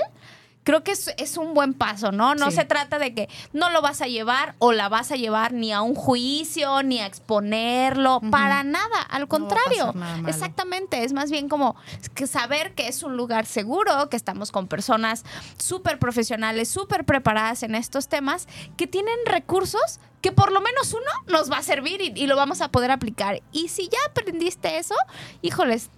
creo 0.68 0.84
que 0.84 0.92
es, 0.92 1.38
un 1.38 1.54
buen 1.54 1.74
paso, 1.74 2.12
¿no? 2.12 2.36
No 2.36 2.52
se 2.52 2.66
trata 2.66 3.00
de 3.00 3.14
que 3.14 3.30
no 3.54 3.70
lo 3.70 3.82
vas 3.82 4.02
a 4.02 4.08
llevar 4.08 4.54
o 4.60 4.74
la 4.74 4.90
vas 4.90 5.14
a 5.14 5.16
llevar 5.16 5.54
ni 5.54 5.72
a 5.72 5.82
un 5.82 5.96
juicio, 5.96 6.84
ni 6.84 7.00
a 7.00 7.06
exponerlo, 7.06 8.20
para 8.32 8.66
nada, 8.66 9.02
al 9.10 9.30
contrario. 9.30 9.94
Exactamente, 10.28 11.06
es 11.06 11.14
más 11.14 11.32
bien 11.32 11.48
como 11.48 11.78
que 12.16 12.28
saber 12.28 12.74
que 12.74 12.90
es 12.90 13.02
un 13.02 13.16
lugar 13.16 13.46
seguro, 13.46 14.10
que 14.10 14.18
estamos 14.18 14.52
con 14.52 14.68
personas 14.68 15.24
súper 15.58 16.00
profesionales, 16.00 16.68
súper 16.68 17.06
preparadas 17.06 17.64
en 17.64 17.74
estos 17.74 18.10
temas, 18.10 18.50
que 18.76 18.88
tienen 18.88 19.16
recursos 19.26 20.02
que 20.20 20.34
por 20.34 20.52
lo 20.52 20.60
menos 20.60 20.92
uno 20.92 21.32
nos 21.32 21.50
va 21.50 21.60
a 21.60 21.64
servir 21.64 22.02
y, 22.02 22.12
y, 22.14 22.28
lo 22.28 22.36
vamos 22.36 22.60
a 22.60 22.72
poder 22.72 22.92
aplicar. 22.92 23.42
Y 23.54 23.70
si 23.70 23.88
ya 23.88 24.00
aprendiste 24.10 24.80
eso, 24.80 24.96
híjoles, 25.42 25.92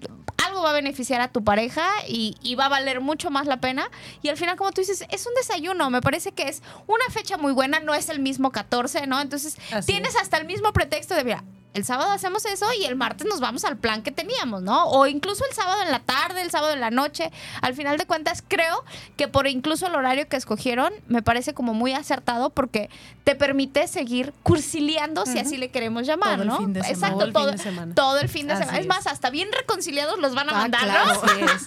algo 0.46 0.62
va 0.62 0.72
a 0.72 0.74
beneficiar 0.74 1.22
a 1.22 1.30
tu 1.30 1.44
pareja 1.44 1.86
y, 2.08 2.36
y, 2.42 2.56
va 2.56 2.66
a 2.66 2.70
valer 2.70 3.02
mucho 3.02 3.30
más 3.30 3.48
la 3.48 3.58
pena. 3.58 3.90
Y 4.22 4.30
al 4.30 4.38
final, 4.38 4.56
como 4.56 4.72
tú 4.72 4.82
dices, 4.82 5.06
es 5.10 5.26
un 5.26 5.34
desayuno. 5.36 5.90
Me 5.90 6.02
parece 6.02 6.32
que 6.32 6.48
es 6.48 6.62
una 6.88 7.06
fecha 7.12 7.38
muy 7.38 7.52
buena, 7.54 7.80
no 7.80 7.94
es 7.94 8.10
el 8.10 8.20
mismo 8.20 8.52
14, 8.52 9.08
¿no? 9.08 9.20
Entonces, 9.22 9.58
tienes 9.86 10.16
hasta 10.16 10.38
el 10.38 10.46
mismo 10.46 10.74
pretexto 10.74 11.16
de, 11.16 11.24
mira, 11.24 11.44
el 11.74 11.86
sábado 11.86 12.12
hacemos 12.12 12.46
eso 12.46 12.66
y 12.80 12.86
el 12.86 12.96
martes 12.96 13.28
nos 13.28 13.40
vamos 13.40 13.64
al 13.64 13.78
plan 13.78 14.02
que 14.02 14.12
teníamos, 14.12 14.64
¿no? 14.64 14.86
O 14.86 15.06
incluso 15.06 15.46
el 15.46 15.56
sábado 15.56 15.84
en 15.84 15.92
la 15.92 16.00
tarde, 16.00 16.42
el 16.42 16.50
sábado 16.50 16.74
en 16.74 16.80
la 16.80 16.90
noche. 16.90 17.32
Al 17.62 17.76
final 17.76 17.98
de 17.98 18.06
cuentas, 18.06 18.44
creo 18.48 18.84
que 19.18 19.28
por 19.28 19.48
incluso 19.48 19.88
el 19.88 19.96
horario 19.96 20.28
que 20.28 20.36
escogieron, 20.36 20.92
me 21.08 21.22
parece 21.22 21.54
como 21.54 21.74
muy 21.74 21.94
acertado 21.94 22.50
porque 22.50 22.90
te 23.24 23.36
permite 23.36 23.88
seguir 23.88 24.34
cursiliando, 24.42 25.26
si 25.28 25.38
así 25.38 25.58
le 25.58 25.70
queremos 25.70 26.08
llamar, 26.08 26.38
todo 26.38 26.46
¿no? 26.46 26.54
El 26.54 26.60
fin 26.60 26.74
de 26.74 26.80
Exacto, 26.80 27.20
todo, 27.20 27.32
todo, 27.32 27.50
el 27.50 27.52
fin 27.52 27.58
de 27.58 27.64
semana. 27.64 27.96
Todo 27.96 28.20
el 28.20 28.30
fin 28.30 28.48
de 28.48 28.58
semana. 28.58 28.80
Es. 28.80 28.88
más, 28.88 29.06
hasta 29.06 29.30
bien 29.30 29.50
reconciliados 29.52 30.18
los 30.18 30.34
van 30.34 30.50
a 30.50 30.54
ah, 30.54 30.62
mandar, 30.62 30.82
claro, 30.82 31.22
¿no? 31.24 31.32
es. 31.32 31.66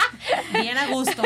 Bien 0.53 0.77
a 0.77 0.89
gusto. 0.89 1.23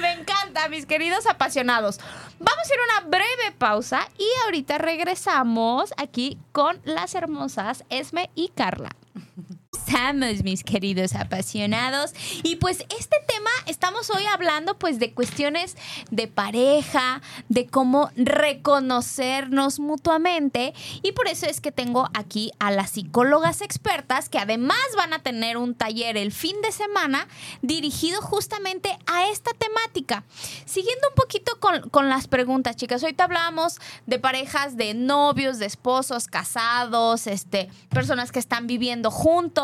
me 0.00 0.12
encanta, 0.12 0.68
mis 0.68 0.86
queridos 0.86 1.26
apasionados. 1.26 1.98
Vamos 2.38 2.64
a 2.70 2.74
ir 2.74 2.80
a 2.80 3.00
una 3.00 3.08
breve 3.08 3.52
pausa 3.58 4.08
y 4.16 4.26
ahorita 4.44 4.78
regresamos 4.78 5.92
aquí 5.96 6.38
con 6.52 6.80
las 7.00 7.14
hermosas 7.14 7.82
Esme 7.88 8.28
y 8.34 8.48
Carla. 8.48 8.90
Estamos, 9.72 10.42
mis 10.42 10.64
queridos 10.64 11.14
apasionados. 11.14 12.12
Y 12.42 12.56
pues 12.56 12.80
este 12.80 13.16
tema 13.28 13.50
estamos 13.66 14.10
hoy 14.10 14.24
hablando 14.26 14.76
pues 14.76 14.98
de 14.98 15.12
cuestiones 15.12 15.76
de 16.10 16.26
pareja, 16.26 17.22
de 17.48 17.68
cómo 17.68 18.10
reconocernos 18.16 19.78
mutuamente. 19.78 20.74
Y 21.02 21.12
por 21.12 21.28
eso 21.28 21.46
es 21.46 21.60
que 21.60 21.70
tengo 21.70 22.08
aquí 22.14 22.50
a 22.58 22.72
las 22.72 22.90
psicólogas 22.90 23.60
expertas 23.60 24.28
que 24.28 24.38
además 24.38 24.76
van 24.96 25.12
a 25.12 25.22
tener 25.22 25.56
un 25.56 25.76
taller 25.76 26.16
el 26.16 26.32
fin 26.32 26.60
de 26.62 26.72
semana 26.72 27.28
dirigido 27.62 28.20
justamente 28.22 28.98
a 29.06 29.28
esta 29.28 29.52
temática. 29.52 30.24
Siguiendo 30.66 31.10
un 31.10 31.14
poquito 31.14 31.60
con, 31.60 31.88
con 31.90 32.08
las 32.08 32.26
preguntas, 32.26 32.74
chicas. 32.74 33.04
Ahorita 33.04 33.22
hablábamos 33.22 33.78
de 34.06 34.18
parejas 34.18 34.76
de 34.76 34.94
novios, 34.94 35.60
de 35.60 35.66
esposos, 35.66 36.26
casados, 36.26 37.28
este, 37.28 37.68
personas 37.90 38.32
que 38.32 38.40
están 38.40 38.66
viviendo 38.66 39.12
juntos. 39.12 39.59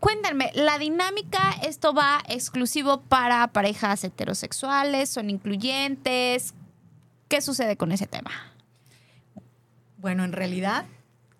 Cuéntenme, 0.00 0.50
la 0.54 0.78
dinámica, 0.78 1.54
esto 1.62 1.94
va 1.94 2.20
exclusivo 2.28 3.00
para 3.00 3.46
parejas 3.48 4.04
heterosexuales, 4.04 5.10
son 5.10 5.30
incluyentes. 5.30 6.54
¿Qué 7.28 7.40
sucede 7.40 7.76
con 7.76 7.92
ese 7.92 8.06
tema? 8.06 8.30
Bueno, 9.98 10.24
en 10.24 10.32
realidad, 10.32 10.86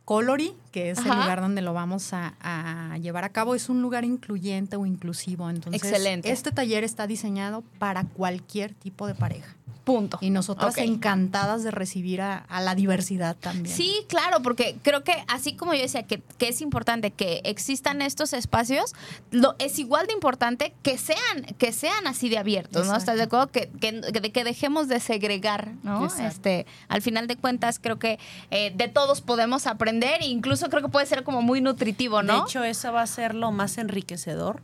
Colory, 0.05 0.55
que 0.73 0.91
es 0.91 0.99
Ajá. 0.99 1.13
el 1.13 1.21
lugar 1.21 1.41
donde 1.41 1.63
lo 1.63 1.73
vamos 1.73 2.13
a, 2.13 2.35
a 2.41 2.99
llevar 2.99 3.25
a 3.25 3.29
cabo, 3.31 3.55
es 3.55 3.69
un 3.69 3.83
lugar 3.83 4.05
incluyente 4.05 4.77
o 4.77 4.87
inclusivo. 4.87 5.49
Entonces, 5.49 5.83
Excelente. 5.83 6.31
este 6.31 6.51
taller 6.51 6.85
está 6.85 7.07
diseñado 7.07 7.63
para 7.79 8.05
cualquier 8.05 8.75
tipo 8.75 9.07
de 9.07 9.15
pareja. 9.15 9.55
Punto. 9.89 10.19
Y 10.21 10.29
nosotras 10.29 10.77
encantadas 10.77 11.63
de 11.65 11.71
recibir 11.71 12.21
a, 12.21 12.37
a 12.37 12.61
la 12.61 12.75
diversidad 12.75 13.37
también. 13.41 13.75
Sí, 13.75 14.05
claro, 14.07 14.43
porque 14.43 14.77
creo 14.83 15.03
que 15.03 15.15
así 15.29 15.57
como 15.57 15.73
yo 15.73 15.81
decía 15.81 16.03
que, 16.03 16.21
que 16.37 16.49
es 16.49 16.61
importante 16.61 17.11
que 17.11 17.41
existan 17.45 18.03
estos 18.03 18.35
espacios, 18.35 18.95
lo, 19.31 19.57
es 19.59 19.79
igual 19.79 20.07
de 20.07 20.13
importante 20.13 20.75
que 20.83 20.99
sean, 20.99 21.45
que 21.57 21.73
sean 21.73 22.07
así 22.07 22.29
de 22.29 22.37
abiertos, 22.37 22.87
¿no? 22.87 22.93
Exacto. 22.93 22.99
¿Estás 22.99 23.17
de 23.17 23.23
acuerdo? 23.23 23.47
Que, 23.51 23.71
que, 23.81 24.01
que- 24.21 24.31
que 24.33 24.45
dejemos 24.45 24.89
de 24.89 25.01
segregar, 25.01 25.73
¿no? 25.83 26.05
Exacto. 26.05 26.27
Este, 26.29 26.67
al 26.89 27.01
final 27.01 27.27
de 27.27 27.37
cuentas, 27.37 27.79
creo 27.79 27.99
que 27.99 28.19
eh, 28.51 28.73
de 28.77 28.89
todos 28.89 29.23
podemos 29.23 29.67
aprender 29.67 30.21
e 30.21 30.27
incluso 30.27 30.69
creo 30.69 30.83
que 30.83 30.89
puede 30.91 31.07
ser 31.07 31.25
como 31.25 31.41
muy 31.41 31.63
nutritivo, 31.63 32.23
¿no? 32.23 32.35
De 32.35 32.41
hecho, 32.51 32.63
eso 32.63 32.93
va 32.93 33.01
a 33.01 33.07
ser 33.07 33.35
lo 33.35 33.53
más 33.53 33.79
enriquecedor, 33.79 34.61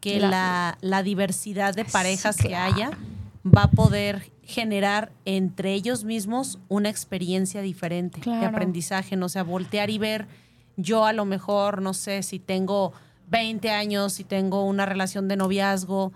que 0.00 0.18
La- 0.18 0.28
la, 0.30 0.78
la 0.80 1.02
diversidad 1.04 1.74
de 1.74 1.84
Sí, 1.84 1.90
parejas 1.92 2.36
que 2.36 2.48
claro. 2.48 2.74
haya 2.74 2.90
va 3.44 3.64
a 3.64 3.70
poder 3.70 4.32
generar 4.42 5.12
entre 5.24 5.74
ellos 5.74 6.04
mismos 6.04 6.58
una 6.68 6.88
experiencia 6.88 7.60
diferente 7.60 8.20
de 8.24 8.44
aprendizaje, 8.44 9.16
no 9.16 9.26
o 9.26 9.28
sea, 9.28 9.42
voltear 9.42 9.90
y 9.90 9.98
ver, 9.98 10.26
yo 10.76 11.04
a 11.04 11.12
lo 11.12 11.24
mejor, 11.24 11.82
no 11.82 11.94
sé, 11.94 12.22
si 12.22 12.38
tengo 12.38 12.92
20 13.28 13.70
años, 13.70 14.14
si 14.14 14.24
tengo 14.24 14.64
una 14.64 14.86
relación 14.86 15.28
de 15.28 15.36
noviazgo, 15.36 16.12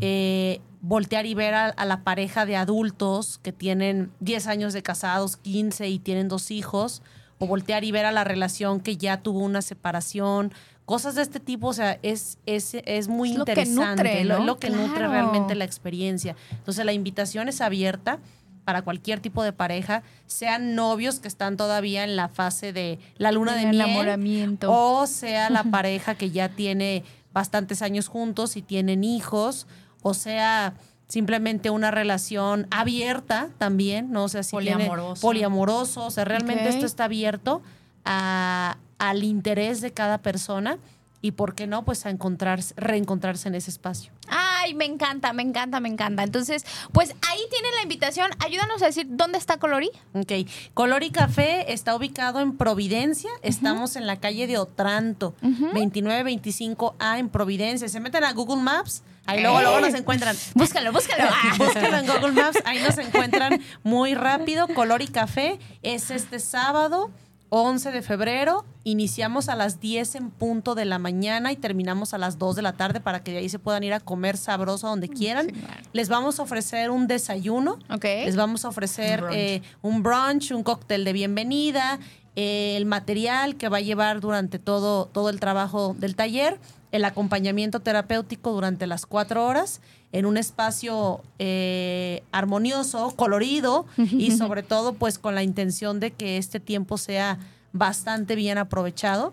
eh, 0.00 0.60
voltear 0.80 1.26
y 1.26 1.34
ver 1.34 1.54
a, 1.54 1.66
a 1.66 1.84
la 1.84 2.04
pareja 2.04 2.44
de 2.44 2.56
adultos 2.56 3.38
que 3.38 3.52
tienen 3.52 4.12
10 4.20 4.46
años 4.48 4.72
de 4.72 4.82
casados, 4.82 5.36
15 5.36 5.88
y 5.88 5.98
tienen 5.98 6.28
dos 6.28 6.50
hijos, 6.50 7.02
o 7.38 7.46
voltear 7.46 7.84
y 7.84 7.92
ver 7.92 8.04
a 8.04 8.12
la 8.12 8.24
relación 8.24 8.80
que 8.80 8.96
ya 8.96 9.22
tuvo 9.22 9.40
una 9.40 9.62
separación, 9.62 10.52
cosas 10.84 11.14
de 11.14 11.22
este 11.22 11.40
tipo, 11.40 11.68
o 11.68 11.72
sea, 11.72 11.98
es, 12.02 12.38
es, 12.46 12.74
es 12.84 13.08
muy 13.08 13.30
Es 13.32 13.38
lo 13.38 13.44
que 13.44 13.52
interesante, 13.52 14.02
nutre, 14.02 14.24
lo, 14.24 14.38
¿no? 14.40 14.44
lo 14.44 14.58
que 14.58 14.70
nutre 14.70 15.08
realmente 15.08 15.54
la 15.54 15.64
experiencia. 15.64 16.36
Entonces 16.50 16.84
la 16.84 16.92
invitación 16.92 17.48
es 17.48 17.60
abierta 17.60 18.18
para 18.64 18.82
cualquier 18.82 19.20
tipo 19.20 19.42
de 19.42 19.52
pareja, 19.52 20.02
sean 20.26 20.74
novios 20.74 21.20
que 21.20 21.28
están 21.28 21.56
todavía 21.58 22.02
en 22.04 22.16
la 22.16 22.28
fase 22.28 22.72
de 22.72 22.98
la 23.16 23.30
luna 23.32 23.54
de 23.54 23.62
El 23.64 23.68
miel, 23.70 23.80
enamoramiento. 23.82 24.72
o 24.72 25.06
sea 25.06 25.50
la 25.50 25.64
pareja 25.70 26.14
que 26.14 26.30
ya 26.30 26.48
tiene 26.48 27.04
bastantes 27.34 27.82
años 27.82 28.08
juntos 28.08 28.56
y 28.56 28.62
tienen 28.62 29.04
hijos, 29.04 29.66
o 30.02 30.14
sea 30.14 30.74
simplemente 31.08 31.68
una 31.68 31.90
relación 31.90 32.66
abierta 32.70 33.50
también, 33.58 34.10
¿no? 34.10 34.24
O 34.24 34.28
sea, 34.28 34.42
si 34.42 34.56
tiene- 34.56 34.72
Poliamoroso. 34.86 35.20
poliamoroso, 35.22 36.06
o 36.06 36.10
sea, 36.10 36.24
realmente 36.24 36.68
esto 36.70 36.86
está 36.86 37.04
abierto 37.04 37.60
a- 38.06 38.78
al 39.10 39.24
interés 39.24 39.80
de 39.80 39.92
cada 39.92 40.18
persona 40.18 40.78
y 41.24 41.32
por 41.32 41.54
qué 41.54 41.66
no, 41.66 41.86
pues 41.86 42.04
a 42.04 42.10
encontrarse, 42.10 42.74
reencontrarse 42.76 43.48
en 43.48 43.54
ese 43.54 43.70
espacio. 43.70 44.12
Ay, 44.28 44.74
me 44.74 44.84
encanta, 44.84 45.32
me 45.32 45.42
encanta, 45.42 45.80
me 45.80 45.88
encanta. 45.88 46.22
Entonces, 46.22 46.66
pues 46.92 47.14
ahí 47.26 47.40
tienen 47.50 47.74
la 47.76 47.82
invitación. 47.82 48.30
Ayúdanos 48.44 48.82
a 48.82 48.86
decir 48.86 49.06
dónde 49.08 49.38
está 49.38 49.56
Colori. 49.56 49.90
Ok. 50.12 50.32
Color 50.74 51.02
y 51.02 51.10
Café 51.10 51.72
está 51.72 51.96
ubicado 51.96 52.40
en 52.40 52.58
Providencia. 52.58 53.30
Estamos 53.40 53.96
en 53.96 54.06
la 54.06 54.20
calle 54.20 54.46
de 54.46 54.58
Otranto, 54.58 55.34
2925A 55.40 57.18
en 57.18 57.30
Providencia. 57.30 57.88
Se 57.88 58.00
meten 58.00 58.24
a 58.24 58.32
Google 58.34 58.60
Maps, 58.62 59.02
ahí 59.24 59.40
luego, 59.40 59.62
luego 59.62 59.80
nos 59.80 59.94
encuentran. 59.94 60.36
Búscalo, 60.54 60.92
búscalo. 60.92 61.24
Ah. 61.30 61.54
Búsquenlo 61.56 61.96
en 61.96 62.06
Google 62.06 62.32
Maps, 62.32 62.58
ahí 62.66 62.82
nos 62.82 62.98
encuentran 62.98 63.62
muy 63.82 64.14
rápido. 64.14 64.68
Color 64.68 65.00
y 65.00 65.08
Café 65.08 65.58
es 65.82 66.10
este 66.10 66.38
sábado. 66.38 67.10
11 67.56 67.92
de 67.92 68.02
febrero, 68.02 68.64
iniciamos 68.82 69.48
a 69.48 69.54
las 69.54 69.78
10 69.78 70.16
en 70.16 70.30
punto 70.30 70.74
de 70.74 70.84
la 70.86 70.98
mañana 70.98 71.52
y 71.52 71.56
terminamos 71.56 72.12
a 72.12 72.18
las 72.18 72.36
2 72.36 72.56
de 72.56 72.62
la 72.62 72.72
tarde 72.72 73.00
para 73.00 73.22
que 73.22 73.30
de 73.30 73.38
ahí 73.38 73.48
se 73.48 73.60
puedan 73.60 73.84
ir 73.84 73.92
a 73.92 74.00
comer 74.00 74.36
sabroso 74.36 74.88
donde 74.88 75.08
quieran. 75.08 75.46
Sí, 75.46 75.52
claro. 75.52 75.80
Les 75.92 76.08
vamos 76.08 76.40
a 76.40 76.42
ofrecer 76.42 76.90
un 76.90 77.06
desayuno, 77.06 77.78
les 78.02 78.34
vamos 78.34 78.64
a 78.64 78.68
ofrecer 78.70 79.20
Un 79.22 79.28
brunch. 79.28 79.38
eh, 79.38 79.62
un 79.82 80.02
brunch, 80.02 80.50
un 80.50 80.64
cóctel 80.64 81.04
de 81.04 81.12
bienvenida, 81.12 82.00
el 82.36 82.86
material 82.86 83.56
que 83.56 83.68
va 83.68 83.78
a 83.78 83.80
llevar 83.80 84.20
durante 84.20 84.58
todo, 84.58 85.06
todo 85.06 85.28
el 85.28 85.40
trabajo 85.40 85.94
del 85.98 86.16
taller, 86.16 86.58
el 86.92 87.04
acompañamiento 87.04 87.80
terapéutico 87.80 88.52
durante 88.52 88.86
las 88.86 89.06
cuatro 89.06 89.44
horas 89.46 89.80
en 90.12 90.26
un 90.26 90.36
espacio 90.36 91.22
eh, 91.40 92.22
armonioso, 92.30 93.12
colorido 93.16 93.86
y 93.96 94.30
sobre 94.30 94.62
todo 94.62 94.94
pues 94.94 95.18
con 95.18 95.34
la 95.34 95.42
intención 95.42 95.98
de 95.98 96.12
que 96.12 96.36
este 96.36 96.60
tiempo 96.60 96.98
sea 96.98 97.38
bastante 97.72 98.36
bien 98.36 98.58
aprovechado. 98.58 99.32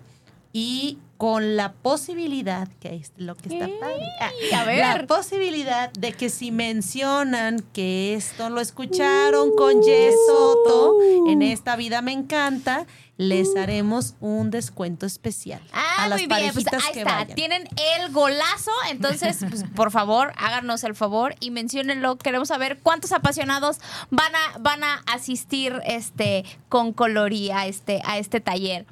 Y 0.53 0.97
con 1.21 1.55
la 1.55 1.73
posibilidad, 1.73 2.67
que 2.79 2.95
es 2.95 3.11
lo 3.15 3.35
que 3.35 3.49
está 3.49 3.69
padre, 3.79 4.07
a 4.55 4.63
ver. 4.63 4.79
la 4.79 5.05
posibilidad 5.05 5.91
de 5.91 6.13
que 6.13 6.31
si 6.31 6.49
mencionan 6.49 7.59
que 7.73 8.15
esto 8.15 8.49
lo 8.49 8.59
escucharon 8.59 9.55
con 9.55 9.83
Jess 9.83 10.15
Soto 10.25 10.97
en 11.27 11.43
esta 11.43 11.75
vida 11.75 12.01
me 12.01 12.11
encanta, 12.11 12.87
les 13.17 13.55
haremos 13.55 14.15
un 14.19 14.49
descuento 14.49 15.05
especial 15.05 15.61
Ah, 15.73 16.05
a 16.05 16.07
las 16.07 16.17
muy 16.19 16.25
bien, 16.25 16.53
pues 16.55 16.65
ahí 16.73 16.91
que 16.91 16.99
está, 17.01 17.17
vayan. 17.19 17.35
tienen 17.35 17.69
el 17.99 18.11
golazo, 18.11 18.71
entonces, 18.89 19.45
pues, 19.47 19.63
por 19.75 19.91
favor, 19.91 20.33
háganos 20.37 20.83
el 20.83 20.95
favor 20.95 21.35
y 21.39 21.51
menciónenlo, 21.51 22.17
queremos 22.17 22.47
saber 22.47 22.79
cuántos 22.81 23.11
apasionados 23.11 23.77
van 24.09 24.33
a, 24.35 24.57
van 24.57 24.83
a 24.83 25.03
asistir 25.05 25.79
este, 25.85 26.45
con 26.67 26.93
coloría 26.93 27.59
a 27.59 27.67
este, 27.67 28.01
a 28.05 28.17
este 28.17 28.39
taller. 28.39 28.87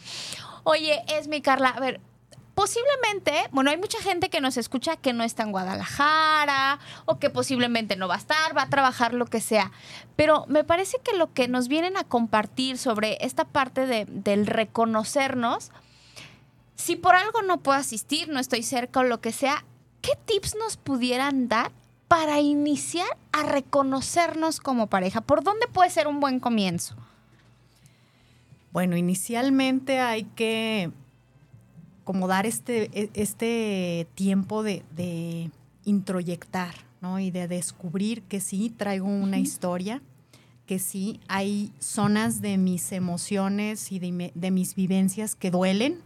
Oye, 0.63 1.01
es 1.07 1.27
mi 1.27 1.41
Carla, 1.41 1.69
a 1.69 1.79
ver, 1.79 1.99
posiblemente, 2.59 3.47
bueno, 3.53 3.69
hay 3.71 3.77
mucha 3.77 4.01
gente 4.01 4.29
que 4.29 4.41
nos 4.41 4.57
escucha 4.57 4.97
que 4.97 5.13
no 5.13 5.23
está 5.23 5.43
en 5.43 5.53
Guadalajara 5.53 6.79
o 7.05 7.17
que 7.17 7.29
posiblemente 7.29 7.95
no 7.95 8.09
va 8.09 8.15
a 8.15 8.17
estar, 8.17 8.57
va 8.57 8.63
a 8.63 8.69
trabajar 8.69 9.13
lo 9.13 9.27
que 9.27 9.39
sea. 9.39 9.71
Pero 10.17 10.43
me 10.49 10.65
parece 10.65 10.97
que 11.01 11.15
lo 11.15 11.31
que 11.31 11.47
nos 11.47 11.69
vienen 11.69 11.95
a 11.95 12.03
compartir 12.03 12.77
sobre 12.77 13.17
esta 13.21 13.45
parte 13.45 13.85
de- 13.87 14.03
del 14.09 14.45
reconocernos, 14.45 15.71
si 16.75 16.97
por 16.97 17.15
algo 17.15 17.43
no 17.43 17.59
puedo 17.61 17.77
asistir, 17.77 18.27
no 18.27 18.41
estoy 18.41 18.63
cerca 18.63 18.99
o 18.99 19.03
lo 19.03 19.21
que 19.21 19.31
sea, 19.31 19.63
¿qué 20.01 20.17
tips 20.25 20.55
nos 20.55 20.75
pudieran 20.75 21.47
dar 21.47 21.71
para 22.09 22.41
iniciar 22.41 23.07
a 23.31 23.43
reconocernos 23.43 24.59
como 24.59 24.87
pareja? 24.87 25.21
¿Por 25.21 25.45
dónde 25.45 25.67
puede 25.67 25.91
ser 25.91 26.07
un 26.09 26.19
buen 26.19 26.41
comienzo? 26.41 26.97
Bueno, 28.73 28.97
inicialmente 28.97 30.01
hay 30.01 30.25
que 30.25 30.91
como 32.09 32.27
dar 32.27 32.47
este, 32.47 32.89
e, 32.99 33.11
este 33.13 34.07
tiempo 34.15 34.63
de, 34.63 34.81
de 34.95 35.51
introyectar, 35.85 36.73
¿no? 37.01 37.19
Y 37.19 37.29
de 37.29 37.47
descubrir 37.47 38.23
que 38.23 38.39
sí 38.39 38.73
traigo 38.75 39.05
una 39.05 39.37
historia, 39.37 40.01
que 40.65 40.79
sí 40.79 41.19
hay 41.27 41.71
zonas 41.77 42.41
de 42.41 42.57
mis 42.57 42.93
emociones 42.93 43.91
y 43.91 43.99
de, 43.99 44.31
de 44.33 44.49
mis 44.49 44.73
vivencias 44.73 45.35
que 45.35 45.51
duelen, 45.51 45.99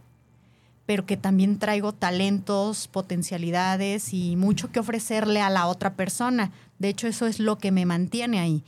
pero 0.84 1.06
que 1.06 1.16
también 1.16 1.58
traigo 1.58 1.94
talentos, 1.94 2.86
potencialidades 2.86 4.12
y 4.12 4.36
mucho 4.36 4.70
que 4.70 4.80
ofrecerle 4.80 5.40
a 5.40 5.48
la 5.48 5.66
otra 5.66 5.94
persona. 5.94 6.52
De 6.78 6.90
hecho, 6.90 7.06
eso 7.06 7.26
es 7.26 7.40
lo 7.40 7.56
que 7.56 7.72
me 7.72 7.86
mantiene 7.86 8.40
ahí. 8.40 8.62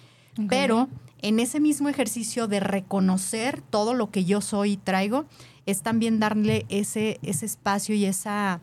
Pero 0.49 0.89
en 1.21 1.39
ese 1.41 1.61
mismo 1.61 1.91
ejercicio 1.91 2.47
de 2.47 2.61
reconocer 2.61 3.61
todo 3.61 3.93
lo 3.93 4.11
que 4.11 4.25
yo 4.25 4.41
soy 4.41 4.73
y 4.73 4.77
traigo, 4.79 5.27
es 5.67 5.83
también 5.83 6.21
darle 6.21 6.65
ese, 6.69 7.19
ese 7.23 7.45
espacio 7.45 7.95
y 7.95 8.07
esa 8.07 8.61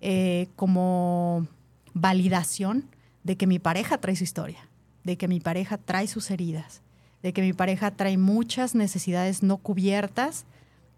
eh, 0.00 0.48
como 0.56 1.48
validación 1.94 2.84
de 3.24 3.36
que 3.36 3.46
mi 3.46 3.58
pareja 3.58 3.98
trae 3.98 4.14
su 4.14 4.24
historia, 4.24 4.68
de 5.02 5.16
que 5.16 5.28
mi 5.28 5.40
pareja 5.40 5.78
trae 5.78 6.06
sus 6.06 6.30
heridas, 6.30 6.82
de 7.22 7.32
que 7.32 7.40
mi 7.40 7.54
pareja 7.54 7.90
trae 7.90 8.18
muchas 8.18 8.74
necesidades 8.74 9.42
no 9.42 9.56
cubiertas, 9.56 10.44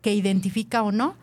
que 0.03 0.15
identifica 0.15 0.83
o 0.83 0.93
no, 0.93 1.15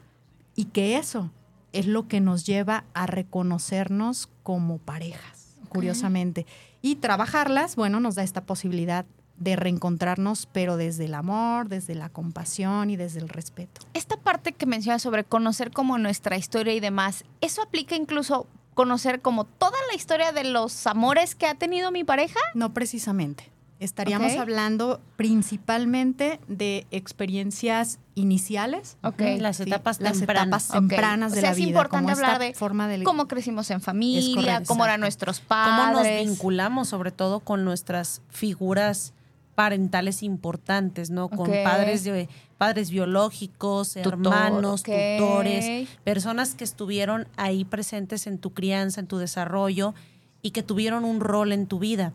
y 0.56 0.66
que 0.66 0.98
eso 0.98 1.32
es 1.74 1.86
lo 1.86 2.08
que 2.08 2.22
nos 2.22 2.46
lleva 2.46 2.86
a 2.94 3.06
reconocernos 3.06 4.30
como 4.44 4.78
parejas, 4.78 5.58
curiosamente. 5.68 6.46
Y 6.82 6.96
trabajarlas, 6.96 7.76
bueno, 7.76 8.00
nos 8.00 8.16
da 8.16 8.24
esta 8.24 8.46
posibilidad 8.46 9.06
de 9.38 9.56
reencontrarnos, 9.56 10.48
pero 10.52 10.78
desde 10.78 11.06
el 11.06 11.14
amor, 11.14 11.68
desde 11.68 11.96
la 11.96 12.10
compasión 12.10 12.90
y 12.90 12.96
desde 12.96 13.20
el 13.20 13.30
respeto. 13.30 13.82
Esta 13.94 14.18
parte 14.18 14.54
que 14.54 14.66
mencionas 14.66 15.02
sobre 15.02 15.24
conocer 15.24 15.72
como 15.72 15.98
nuestra 15.98 16.38
historia 16.38 16.74
y 16.74 16.80
demás, 16.80 17.26
¿eso 17.42 17.62
aplica 17.62 17.96
incluso 17.96 18.48
conocer 18.74 19.22
como 19.22 19.46
toda 19.46 19.78
la 19.90 19.96
historia 19.96 20.32
de 20.32 20.44
los 20.44 20.88
amores 20.88 21.36
que 21.36 21.48
ha 21.48 21.56
tenido 21.56 21.92
mi 21.92 22.04
pareja? 22.04 22.40
No 22.54 22.74
precisamente. 22.74 23.52
Estaríamos 23.78 24.38
hablando 24.38 25.02
principalmente 25.18 26.40
de 26.48 26.88
experiencias 26.92 28.00
iniciales. 28.16 28.98
Las 29.18 29.60
etapas 29.60 29.98
tempranas. 29.98 30.00
Las 30.00 30.22
etapas 30.22 30.68
tempranas 30.70 31.32
de 31.34 31.42
la 31.42 31.54
vida. 31.54 31.62
Es 31.62 31.68
importante 31.68 32.12
hablar 32.14 32.40
de 32.40 32.54
forma 32.54 32.88
de... 32.88 33.04
cómo 33.04 33.28
crecimos 33.28 33.70
en 33.72 33.82
familia, 33.82 34.64
cómo 34.66 34.86
eran 34.86 35.02
nuestros 35.02 35.42
padres. 35.42 35.94
Cómo 35.94 36.04
nos 36.04 36.26
vinculamos 36.26 36.88
sobre 36.88 37.12
todo 37.12 37.42
con 37.42 37.66
nuestras 37.66 38.22
figuras 38.30 39.14
parentales 39.56 40.22
importantes, 40.22 41.10
¿no? 41.10 41.30
Con 41.30 41.50
padres 41.64 42.04
de 42.04 42.28
padres 42.58 42.92
biológicos, 42.92 43.96
hermanos, 43.96 44.84
tutores, 44.84 45.90
personas 46.04 46.56
que 46.56 46.64
estuvieron 46.64 47.28
ahí 47.38 47.66
presentes 47.66 48.28
en 48.28 48.38
tu 48.38 48.54
crianza, 48.54 49.00
en 49.00 49.08
tu 49.08 49.18
desarrollo 49.18 49.94
y 50.42 50.52
que 50.52 50.62
tuvieron 50.62 51.06
un 51.06 51.22
rol 51.22 51.52
en 51.52 51.68
tu 51.68 51.80
vida 51.80 52.14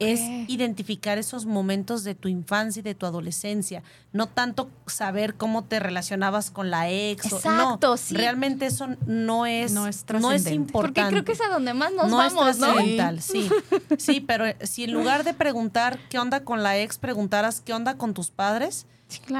es 0.00 0.20
identificar 0.48 1.16
esos 1.16 1.46
momentos 1.46 2.02
de 2.02 2.14
tu 2.14 2.28
infancia 2.28 2.80
y 2.80 2.82
de 2.82 2.94
tu 2.94 3.06
adolescencia, 3.06 3.82
no 4.12 4.26
tanto 4.26 4.68
saber 4.86 5.34
cómo 5.34 5.62
te 5.64 5.78
relacionabas 5.78 6.50
con 6.50 6.70
la 6.70 6.90
ex. 6.90 7.26
Exacto, 7.32 7.90
no, 7.90 7.96
sí. 7.96 8.16
Realmente 8.16 8.66
eso 8.66 8.88
no 9.06 9.46
es, 9.46 9.72
no 9.72 9.86
es, 9.86 10.04
no 10.20 10.32
es 10.32 10.50
importante. 10.50 10.72
Porque 10.72 11.10
creo 11.10 11.24
que 11.24 11.32
es 11.32 11.40
a 11.40 11.48
donde 11.48 11.72
más 11.72 11.92
nos 11.92 12.10
vamos, 12.10 12.48
es 12.48 12.58
trascendental, 12.58 13.22
sí. 13.22 13.48
sí. 13.98 14.20
pero 14.20 14.46
si 14.62 14.84
en 14.84 14.92
lugar 14.92 15.24
de 15.24 15.34
preguntar 15.34 15.98
qué 16.10 16.18
onda 16.18 16.42
con 16.42 16.62
la 16.62 16.78
ex, 16.78 16.98
preguntaras 16.98 17.60
qué 17.60 17.72
onda 17.72 17.96
con 17.96 18.12
tus 18.12 18.30
padres, 18.30 18.86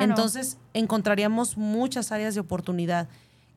entonces 0.01 0.59
encontraríamos 0.75 1.57
muchas 1.57 2.13
áreas 2.13 2.35
de 2.35 2.41
oportunidad 2.41 3.09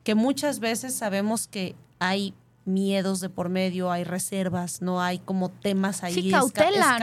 que 0.02 0.16
muchas 0.16 0.58
veces 0.58 0.94
sabemos 0.94 1.46
que 1.46 1.76
hay 2.00 2.34
miedos 2.72 3.20
de 3.20 3.28
por 3.28 3.48
medio, 3.48 3.90
hay 3.90 4.04
reservas, 4.04 4.82
no 4.82 5.02
hay 5.02 5.18
como 5.18 5.50
temas 5.50 6.02
ahí 6.02 6.14
sí, 6.14 6.30
cautela, 6.30 6.98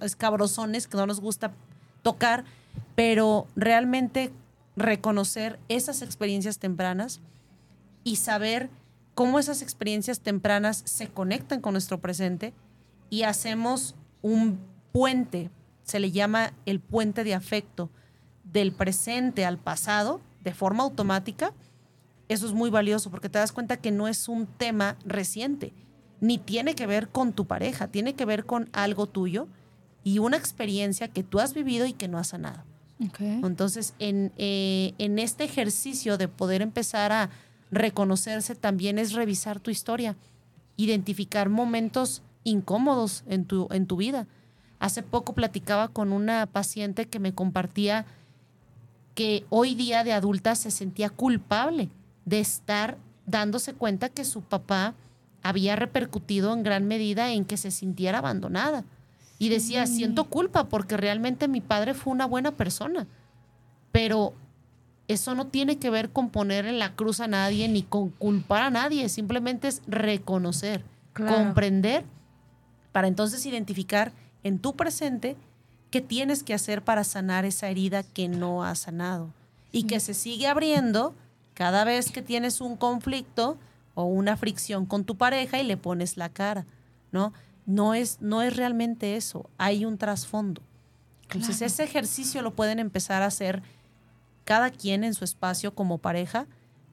escabrosones 0.00 0.86
que 0.86 0.96
no 0.96 1.06
nos 1.06 1.20
gusta 1.20 1.52
tocar, 2.02 2.44
pero 2.94 3.46
realmente 3.56 4.32
reconocer 4.76 5.58
esas 5.68 6.02
experiencias 6.02 6.58
tempranas 6.58 7.20
y 8.04 8.16
saber 8.16 8.70
cómo 9.14 9.38
esas 9.38 9.62
experiencias 9.62 10.20
tempranas 10.20 10.82
se 10.84 11.08
conectan 11.08 11.60
con 11.60 11.72
nuestro 11.72 12.00
presente 12.00 12.54
y 13.10 13.24
hacemos 13.24 13.94
un 14.22 14.58
puente, 14.92 15.50
se 15.82 16.00
le 16.00 16.10
llama 16.10 16.52
el 16.66 16.80
puente 16.80 17.24
de 17.24 17.34
afecto, 17.34 17.90
del 18.44 18.72
presente 18.72 19.44
al 19.44 19.58
pasado 19.58 20.20
de 20.42 20.54
forma 20.54 20.84
automática 20.84 21.52
eso 22.28 22.46
es 22.46 22.52
muy 22.52 22.70
valioso 22.70 23.10
porque 23.10 23.28
te 23.28 23.38
das 23.38 23.52
cuenta 23.52 23.78
que 23.78 23.90
no 23.90 24.06
es 24.08 24.28
un 24.28 24.46
tema 24.46 24.96
reciente, 25.04 25.72
ni 26.20 26.38
tiene 26.38 26.74
que 26.74 26.86
ver 26.86 27.08
con 27.08 27.32
tu 27.32 27.46
pareja, 27.46 27.88
tiene 27.88 28.14
que 28.14 28.24
ver 28.24 28.44
con 28.44 28.68
algo 28.72 29.06
tuyo 29.06 29.48
y 30.04 30.18
una 30.18 30.36
experiencia 30.36 31.08
que 31.08 31.22
tú 31.22 31.40
has 31.40 31.54
vivido 31.54 31.86
y 31.86 31.92
que 31.92 32.08
no 32.08 32.18
has 32.18 32.28
sanado. 32.28 32.64
Entonces, 33.18 33.94
en, 34.00 34.32
eh, 34.38 34.92
en 34.98 35.20
este 35.20 35.44
ejercicio 35.44 36.18
de 36.18 36.26
poder 36.26 36.62
empezar 36.62 37.12
a 37.12 37.30
reconocerse 37.70 38.56
también 38.56 38.98
es 38.98 39.12
revisar 39.12 39.60
tu 39.60 39.70
historia, 39.70 40.16
identificar 40.76 41.48
momentos 41.48 42.22
incómodos 42.42 43.22
en 43.28 43.44
tu, 43.44 43.68
en 43.70 43.86
tu 43.86 43.96
vida. 43.96 44.26
Hace 44.80 45.02
poco 45.02 45.34
platicaba 45.34 45.88
con 45.88 46.12
una 46.12 46.46
paciente 46.46 47.06
que 47.06 47.20
me 47.20 47.34
compartía 47.34 48.04
que 49.14 49.44
hoy 49.50 49.74
día 49.74 50.02
de 50.04 50.12
adulta 50.12 50.54
se 50.54 50.70
sentía 50.70 51.10
culpable 51.10 51.90
de 52.28 52.40
estar 52.40 52.98
dándose 53.26 53.72
cuenta 53.74 54.08
que 54.08 54.24
su 54.24 54.42
papá 54.42 54.94
había 55.42 55.76
repercutido 55.76 56.52
en 56.52 56.62
gran 56.62 56.86
medida 56.86 57.30
en 57.30 57.44
que 57.44 57.56
se 57.56 57.70
sintiera 57.70 58.18
abandonada. 58.18 58.84
Y 59.38 59.50
decía, 59.50 59.86
siento 59.86 60.24
culpa 60.24 60.64
porque 60.64 60.96
realmente 60.96 61.46
mi 61.46 61.60
padre 61.60 61.94
fue 61.94 62.12
una 62.12 62.26
buena 62.26 62.52
persona. 62.52 63.06
Pero 63.92 64.34
eso 65.06 65.34
no 65.34 65.46
tiene 65.46 65.78
que 65.78 65.90
ver 65.90 66.10
con 66.10 66.28
poner 66.28 66.66
en 66.66 66.78
la 66.78 66.94
cruz 66.94 67.20
a 67.20 67.28
nadie 67.28 67.68
ni 67.68 67.82
con 67.82 68.10
culpar 68.10 68.62
a 68.62 68.70
nadie, 68.70 69.08
simplemente 69.08 69.68
es 69.68 69.80
reconocer, 69.86 70.82
comprender, 71.14 72.04
para 72.92 73.08
entonces 73.08 73.46
identificar 73.46 74.12
en 74.42 74.58
tu 74.58 74.76
presente 74.76 75.36
qué 75.90 76.00
tienes 76.00 76.42
que 76.42 76.52
hacer 76.52 76.82
para 76.82 77.04
sanar 77.04 77.44
esa 77.44 77.68
herida 77.68 78.02
que 78.02 78.28
no 78.28 78.64
ha 78.64 78.74
sanado 78.74 79.30
y 79.72 79.84
que 79.84 80.00
se 80.00 80.14
sigue 80.14 80.46
abriendo 80.46 81.14
cada 81.58 81.82
vez 81.82 82.12
que 82.12 82.22
tienes 82.22 82.60
un 82.60 82.76
conflicto 82.76 83.58
o 83.96 84.04
una 84.04 84.36
fricción 84.36 84.86
con 84.86 85.02
tu 85.02 85.16
pareja 85.16 85.58
y 85.58 85.64
le 85.64 85.76
pones 85.76 86.16
la 86.16 86.28
cara, 86.28 86.66
¿no? 87.10 87.32
No 87.66 87.94
es, 87.94 88.18
no 88.20 88.42
es 88.42 88.56
realmente 88.56 89.16
eso, 89.16 89.50
hay 89.58 89.84
un 89.84 89.98
trasfondo. 89.98 90.62
Entonces 91.22 91.60
ese 91.60 91.82
ejercicio 91.82 92.42
lo 92.42 92.54
pueden 92.54 92.78
empezar 92.78 93.22
a 93.22 93.26
hacer 93.26 93.64
cada 94.44 94.70
quien 94.70 95.02
en 95.02 95.14
su 95.14 95.24
espacio 95.24 95.74
como 95.74 95.98
pareja, 95.98 96.46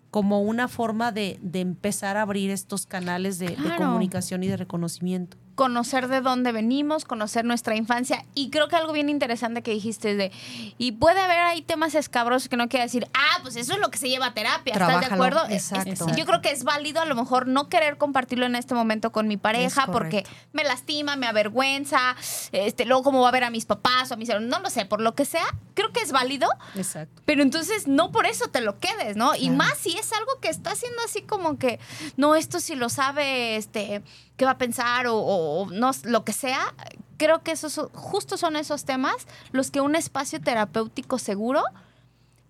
como 0.09 0.41
una 0.41 0.67
forma 0.67 1.11
de, 1.11 1.39
empezar 1.53 2.17
a 2.17 2.23
abrir 2.23 2.49
estos 2.49 2.87
canales 2.87 3.37
de 3.37 3.55
comunicación 3.77 4.41
y 4.41 4.47
de 4.47 4.57
reconocimiento 4.57 5.37
conocer 5.55 6.07
de 6.07 6.21
dónde 6.21 6.51
venimos, 6.51 7.05
conocer 7.05 7.45
nuestra 7.45 7.75
infancia. 7.75 8.25
Y 8.35 8.49
creo 8.49 8.67
que 8.67 8.75
algo 8.75 8.93
bien 8.93 9.09
interesante 9.09 9.63
que 9.63 9.71
dijiste 9.71 10.15
de, 10.15 10.31
y 10.77 10.93
puede 10.93 11.19
haber 11.19 11.39
ahí 11.39 11.61
temas 11.61 11.95
escabrosos 11.95 12.49
que 12.49 12.57
no 12.57 12.69
quiere 12.69 12.83
decir, 12.83 13.07
ah, 13.13 13.39
pues 13.41 13.55
eso 13.55 13.73
es 13.73 13.79
lo 13.79 13.89
que 13.89 13.97
se 13.97 14.09
lleva 14.09 14.27
a 14.27 14.33
terapia, 14.33 14.73
¿estás 14.73 15.07
de 15.07 15.13
acuerdo? 15.13 15.43
Exacto. 15.49 16.07
Yo 16.15 16.25
creo 16.25 16.41
que 16.41 16.51
es 16.51 16.63
válido 16.63 17.01
a 17.01 17.05
lo 17.05 17.15
mejor 17.15 17.47
no 17.47 17.69
querer 17.69 17.97
compartirlo 17.97 18.45
en 18.45 18.55
este 18.55 18.75
momento 18.75 19.11
con 19.11 19.27
mi 19.27 19.37
pareja 19.37 19.87
porque 19.87 20.25
me 20.51 20.63
lastima, 20.63 21.15
me 21.15 21.27
avergüenza, 21.27 22.15
este, 22.51 22.85
luego 22.85 23.03
cómo 23.03 23.21
va 23.21 23.29
a 23.29 23.31
ver 23.31 23.45
a 23.45 23.49
mis 23.49 23.65
papás 23.65 24.11
o 24.11 24.15
a 24.15 24.17
mis 24.17 24.29
no 24.29 24.59
lo 24.59 24.69
sé, 24.69 24.85
por 24.85 25.01
lo 25.01 25.15
que 25.15 25.23
sea, 25.23 25.45
creo 25.73 25.91
que 25.93 26.01
es 26.01 26.11
válido. 26.11 26.49
Exacto. 26.75 27.21
Pero 27.25 27.41
entonces 27.41 27.87
no 27.87 28.11
por 28.11 28.25
eso 28.25 28.47
te 28.47 28.61
lo 28.61 28.79
quedes, 28.79 29.15
¿no? 29.15 29.35
Y 29.35 29.49
más 29.49 29.77
si 29.77 29.97
es 29.97 30.11
algo 30.11 30.39
que 30.41 30.49
está 30.49 30.71
haciendo 30.71 31.01
así 31.05 31.21
como 31.21 31.57
que, 31.57 31.79
no, 32.17 32.35
esto 32.35 32.59
si 32.59 32.75
lo 32.75 32.89
sabe, 32.89 33.55
este, 33.55 34.01
qué 34.37 34.45
va 34.45 34.51
a 34.51 34.57
pensar 34.57 35.05
o, 35.09 35.67
no, 35.71 35.91
lo 36.03 36.23
que 36.23 36.33
sea, 36.33 36.73
creo 37.17 37.43
que 37.43 37.51
esos 37.51 37.79
justo 37.93 38.37
son 38.37 38.55
esos 38.55 38.85
temas 38.85 39.15
los 39.51 39.71
que 39.71 39.81
un 39.81 39.95
espacio 39.95 40.41
terapéutico 40.41 41.17
seguro 41.17 41.63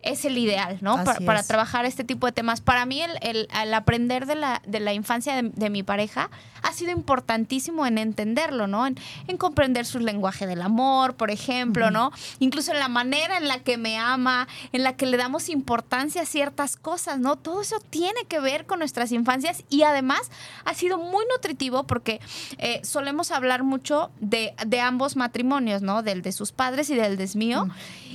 es 0.05 0.23
el 0.23 0.37
ideal, 0.37 0.77
¿no? 0.81 1.03
Para, 1.03 1.43
trabajar 1.43 1.85
este 1.85 2.03
tipo 2.03 2.27
de 2.27 2.31
temas. 2.31 2.61
Para 2.61 2.85
mí, 2.85 3.01
el, 3.01 3.73
aprender 3.73 4.25
de 4.27 4.35
la, 4.35 4.61
de 4.65 4.79
la 4.79 4.93
infancia 4.93 5.41
de, 5.41 5.69
mi 5.69 5.83
pareja 5.83 6.29
ha 6.61 6.71
sido 6.71 6.91
importantísimo 6.91 7.85
en 7.85 7.97
entenderlo, 7.97 8.67
¿no? 8.67 8.87
En, 8.87 8.95
comprender 9.37 9.85
su 9.85 9.99
lenguaje 9.99 10.47
del 10.47 10.61
amor, 10.61 11.15
por 11.15 11.29
ejemplo, 11.29 11.91
¿no? 11.91 12.11
Incluso 12.39 12.71
en 12.71 12.79
la 12.79 12.87
manera 12.87 13.37
en 13.37 13.47
la 13.47 13.59
que 13.59 13.77
me 13.77 13.97
ama, 13.97 14.47
en 14.71 14.83
la 14.83 14.95
que 14.95 15.05
le 15.05 15.17
damos 15.17 15.49
importancia 15.49 16.21
a 16.21 16.25
ciertas 16.25 16.77
cosas, 16.77 17.19
¿no? 17.19 17.35
Todo 17.35 17.61
eso 17.61 17.77
tiene 17.89 18.25
que 18.27 18.39
ver 18.39 18.65
con 18.65 18.79
nuestras 18.79 19.11
infancias 19.11 19.63
y 19.69 19.83
además 19.83 20.31
ha 20.63 20.73
sido 20.73 20.97
muy 20.97 21.25
nutritivo 21.31 21.83
porque 21.83 22.21
eh, 22.59 22.79
solemos 22.83 23.31
hablar 23.31 23.63
mucho 23.63 24.11
de, 24.19 24.53
ambos 24.79 25.15
matrimonios, 25.15 25.81
¿no? 25.81 26.03
Del 26.03 26.21
de 26.21 26.31
sus 26.31 26.51
padres 26.51 26.89
y 26.89 26.95
del 26.95 27.17
desmío. 27.17 27.67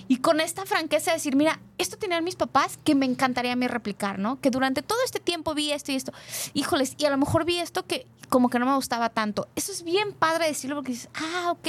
Y 0.09 0.17
con 0.17 0.41
esta 0.41 0.67
franqueza 0.67 1.13
de 1.13 1.19
decir, 1.19 1.37
mira, 1.37 1.61
esto 1.81 1.97
tenían 1.97 2.25
mis 2.25 2.37
papás 2.37 2.79
que 2.85 2.95
me 2.95 3.07
encantaría 3.07 3.53
a 3.53 3.57
mí 3.57 3.67
replicar, 3.67 4.19
¿no? 4.19 4.41
Que 4.41 4.51
durante 4.51 4.83
todo 4.83 4.99
este 5.05 5.21
tiempo 5.21 5.55
vi 5.55 5.73
esto 5.73 5.93
y 5.93 5.97
esto. 5.97 6.13
Híjoles, 6.53 6.95
y 6.99 7.07
a 7.07 7.11
lo 7.11 7.17
mejor 7.17 7.45
vi 7.45 7.59
esto 7.59 7.87
que 7.87 8.07
como 8.29 8.49
que 8.49 8.59
no 8.59 8.67
me 8.67 8.75
gustaba 8.77 9.09
tanto. 9.09 9.49
Eso 9.57 9.73
es 9.73 9.83
bien 9.83 10.13
padre 10.13 10.47
decirlo 10.47 10.77
porque 10.77 10.93
dices, 10.93 11.11
ah, 11.15 11.51
ok. 11.51 11.69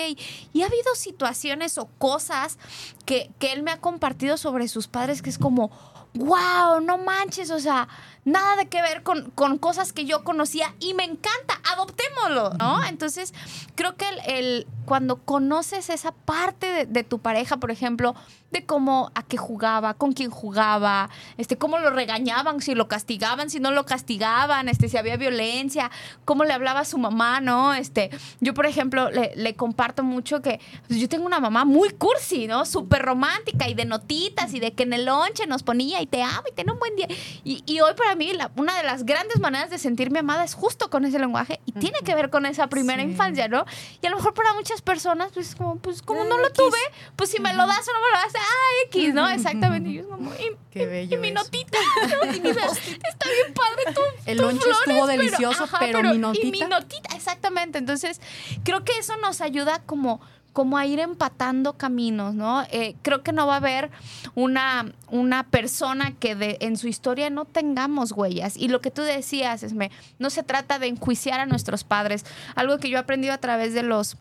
Y 0.54 0.62
ha 0.62 0.68
habido 0.68 0.96
situaciones 0.96 1.78
o 1.78 1.88
cosas 1.98 2.60
que, 3.06 3.32
que 3.40 3.52
él 3.54 3.64
me 3.64 3.72
ha 3.72 3.80
compartido 3.80 4.38
sobre 4.38 4.68
sus 4.68 4.88
padres 4.88 5.22
que 5.22 5.30
es 5.30 5.38
como, 5.38 5.72
wow, 6.14 6.82
no 6.82 6.98
manches, 6.98 7.50
o 7.52 7.60
sea, 7.60 7.88
nada 8.26 8.56
de 8.56 8.68
que 8.68 8.82
ver 8.82 9.04
con, 9.04 9.32
cosas 9.58 9.94
que 9.94 10.06
yo 10.06 10.24
conocía 10.24 10.74
y 10.80 10.94
me 10.94 11.04
encanta, 11.04 11.60
adoptémoslo, 11.74 12.52
¿no? 12.60 12.84
Entonces, 12.86 13.34
creo 13.76 13.96
que 13.96 14.06
el, 14.28 14.68
cuando 14.86 15.18
conoces 15.18 15.90
esa 15.90 16.12
parte 16.12 16.86
de, 16.86 17.04
tu 17.04 17.20
pareja, 17.20 17.58
por 17.58 17.72
ejemplo, 17.72 18.16
de 18.52 18.66
cómo, 18.66 19.12
a 19.16 19.24
qué 19.24 19.38
jugaba, 19.38 19.94
con 19.94 20.12
quién 20.12 20.30
jugaba, 20.30 21.10
este, 21.38 21.58
cómo 21.58 21.80
lo 21.80 21.90
regañaban, 21.90 22.62
si 22.62 22.76
lo 22.76 22.88
castigaban, 22.88 23.50
si 23.50 23.60
no 23.60 23.72
lo 23.72 23.86
castigaban, 23.86 24.68
este, 24.68 24.90
si 24.90 24.98
había 24.98 25.16
violencia, 25.18 25.90
cómo 26.26 26.44
le 26.44 26.54
hablaba 26.54 26.82
a 26.82 26.86
su 26.86 26.98
mamá, 26.98 27.40
¿no? 27.40 27.74
Este, 27.74 28.10
yo, 28.42 28.54
por 28.54 28.66
ejemplo, 28.66 29.10
le, 29.10 29.56
comparto 29.56 30.04
mucho 30.04 30.42
que 30.42 30.60
pues, 30.88 31.00
yo 31.00 31.08
tengo 31.08 31.26
una 31.26 31.40
mamá 31.40 31.66
muy 31.66 31.90
cursi, 31.92 32.48
¿no? 32.48 32.66
Súper 32.66 33.02
romántica 33.02 33.70
y 33.70 33.74
de 33.74 33.86
notitas 33.86 34.54
y 34.54 34.60
de 34.60 34.74
que 34.74 34.84
en 34.84 34.94
el 34.94 35.06
lonche 35.06 35.48
nos 35.48 35.64
ponía 35.64 36.02
y 36.02 36.06
te 36.06 36.22
amo 36.22 36.44
y 36.50 36.54
ten 36.54 36.70
un 36.70 36.80
buen 36.80 36.96
día. 36.96 37.08
Y, 37.44 37.64
y 37.66 37.80
hoy 37.80 37.94
para 37.96 38.11
mí 38.16 38.32
una 38.56 38.78
de 38.78 38.84
las 38.84 39.06
grandes 39.06 39.40
maneras 39.40 39.70
de 39.70 39.78
sentirme 39.78 40.20
amada 40.20 40.44
es 40.44 40.54
justo 40.54 40.90
con 40.90 41.06
ese 41.06 41.20
lenguaje 41.20 41.60
y 41.66 41.72
tiene 41.74 42.00
que 42.04 42.16
ver 42.16 42.30
con 42.30 42.46
esa 42.46 42.68
primera 42.68 43.02
infancia, 43.02 43.48
¿no? 43.48 43.66
Y 44.02 44.08
a 44.08 44.10
lo 44.10 44.18
mejor 44.18 44.34
para 44.34 44.54
muchas 44.54 44.82
personas, 44.82 45.32
pues 45.34 45.56
como, 45.56 45.78
pues 45.78 46.02
como 46.02 46.24
no 46.24 46.38
lo 46.38 46.52
tuve, 46.52 46.80
pues 47.16 47.30
si 47.30 47.40
me 47.40 47.54
lo 47.54 47.66
das 47.68 47.88
o 47.88 47.94
no 47.94 48.00
me 48.00 48.10
lo 48.10 48.18
das, 48.18 48.34
ah, 48.36 48.86
X, 48.88 49.14
¿no? 49.14 49.30
Exactamente. 49.30 49.90
Y 49.90 49.94
yo 49.96 50.10
como, 50.10 50.32
y, 50.34 50.56
Qué 50.72 50.86
bello 50.86 51.18
y 51.18 51.20
mi 51.20 51.32
notita, 51.32 51.78
¿no? 52.02 52.34
y 52.34 52.40
mi, 52.40 52.50
está 52.50 53.30
bien 53.30 53.54
padre 53.54 53.94
tu 53.94 54.02
El 54.26 54.38
lonche 54.38 54.70
estuvo 54.70 55.08
delicioso, 55.08 55.66
pero, 55.80 56.02
mi 56.02 56.18
notita. 56.18 56.48
Y 56.48 56.52
mi 56.52 56.60
notita, 56.62 57.16
exactamente. 57.16 57.78
Entonces, 57.78 58.22
creo 58.64 58.84
que 58.84 58.98
eso 58.98 59.18
nos 59.18 59.42
ayuda 59.42 59.82
como 59.86 60.22
como 60.54 60.78
a 60.78 60.86
ir 60.86 61.00
empatando 61.00 61.74
caminos, 61.74 62.36
¿no? 62.36 62.64
Eh, 62.72 62.96
creo 63.02 63.24
que 63.24 63.32
no 63.32 63.48
va 63.48 63.54
a 63.54 63.58
haber 63.58 63.90
una, 64.36 64.94
una 65.10 65.44
persona 65.44 66.14
que 66.20 66.36
de, 66.36 66.58
en 66.62 66.78
su 66.78 66.88
historia 66.88 67.30
no 67.30 67.46
tengamos 67.46 68.12
huellas. 68.12 68.58
Y 68.58 68.68
lo 68.68 68.82
que 68.82 68.92
tú 68.92 69.02
decías, 69.02 69.64
Esme, 69.64 69.92
no 70.20 70.30
se 70.30 70.44
trata 70.44 70.80
de 70.80 70.88
enjuiciar 70.88 71.40
a 71.40 71.46
nuestros 71.46 71.84
padres. 71.84 72.26
Algo 72.56 72.78
que 72.80 72.90
yo 72.90 72.98
he 72.98 73.00
aprendido 73.00 73.34
a 73.34 73.38
través 73.38 73.74
de 73.74 73.84
los 73.84 74.18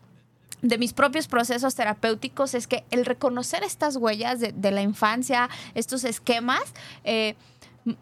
de 0.61 0.77
mis 0.77 0.93
propios 0.93 1.27
procesos 1.27 1.73
terapéuticos 1.73 2.53
es 2.53 2.67
que 2.67 2.83
el 2.91 3.05
reconocer 3.05 3.63
estas 3.63 3.95
huellas 3.95 4.39
de, 4.39 4.71
la 4.71 4.81
infancia, 4.83 5.49
estos 5.73 6.03
esquemas, 6.03 6.61
eh, 7.03 7.35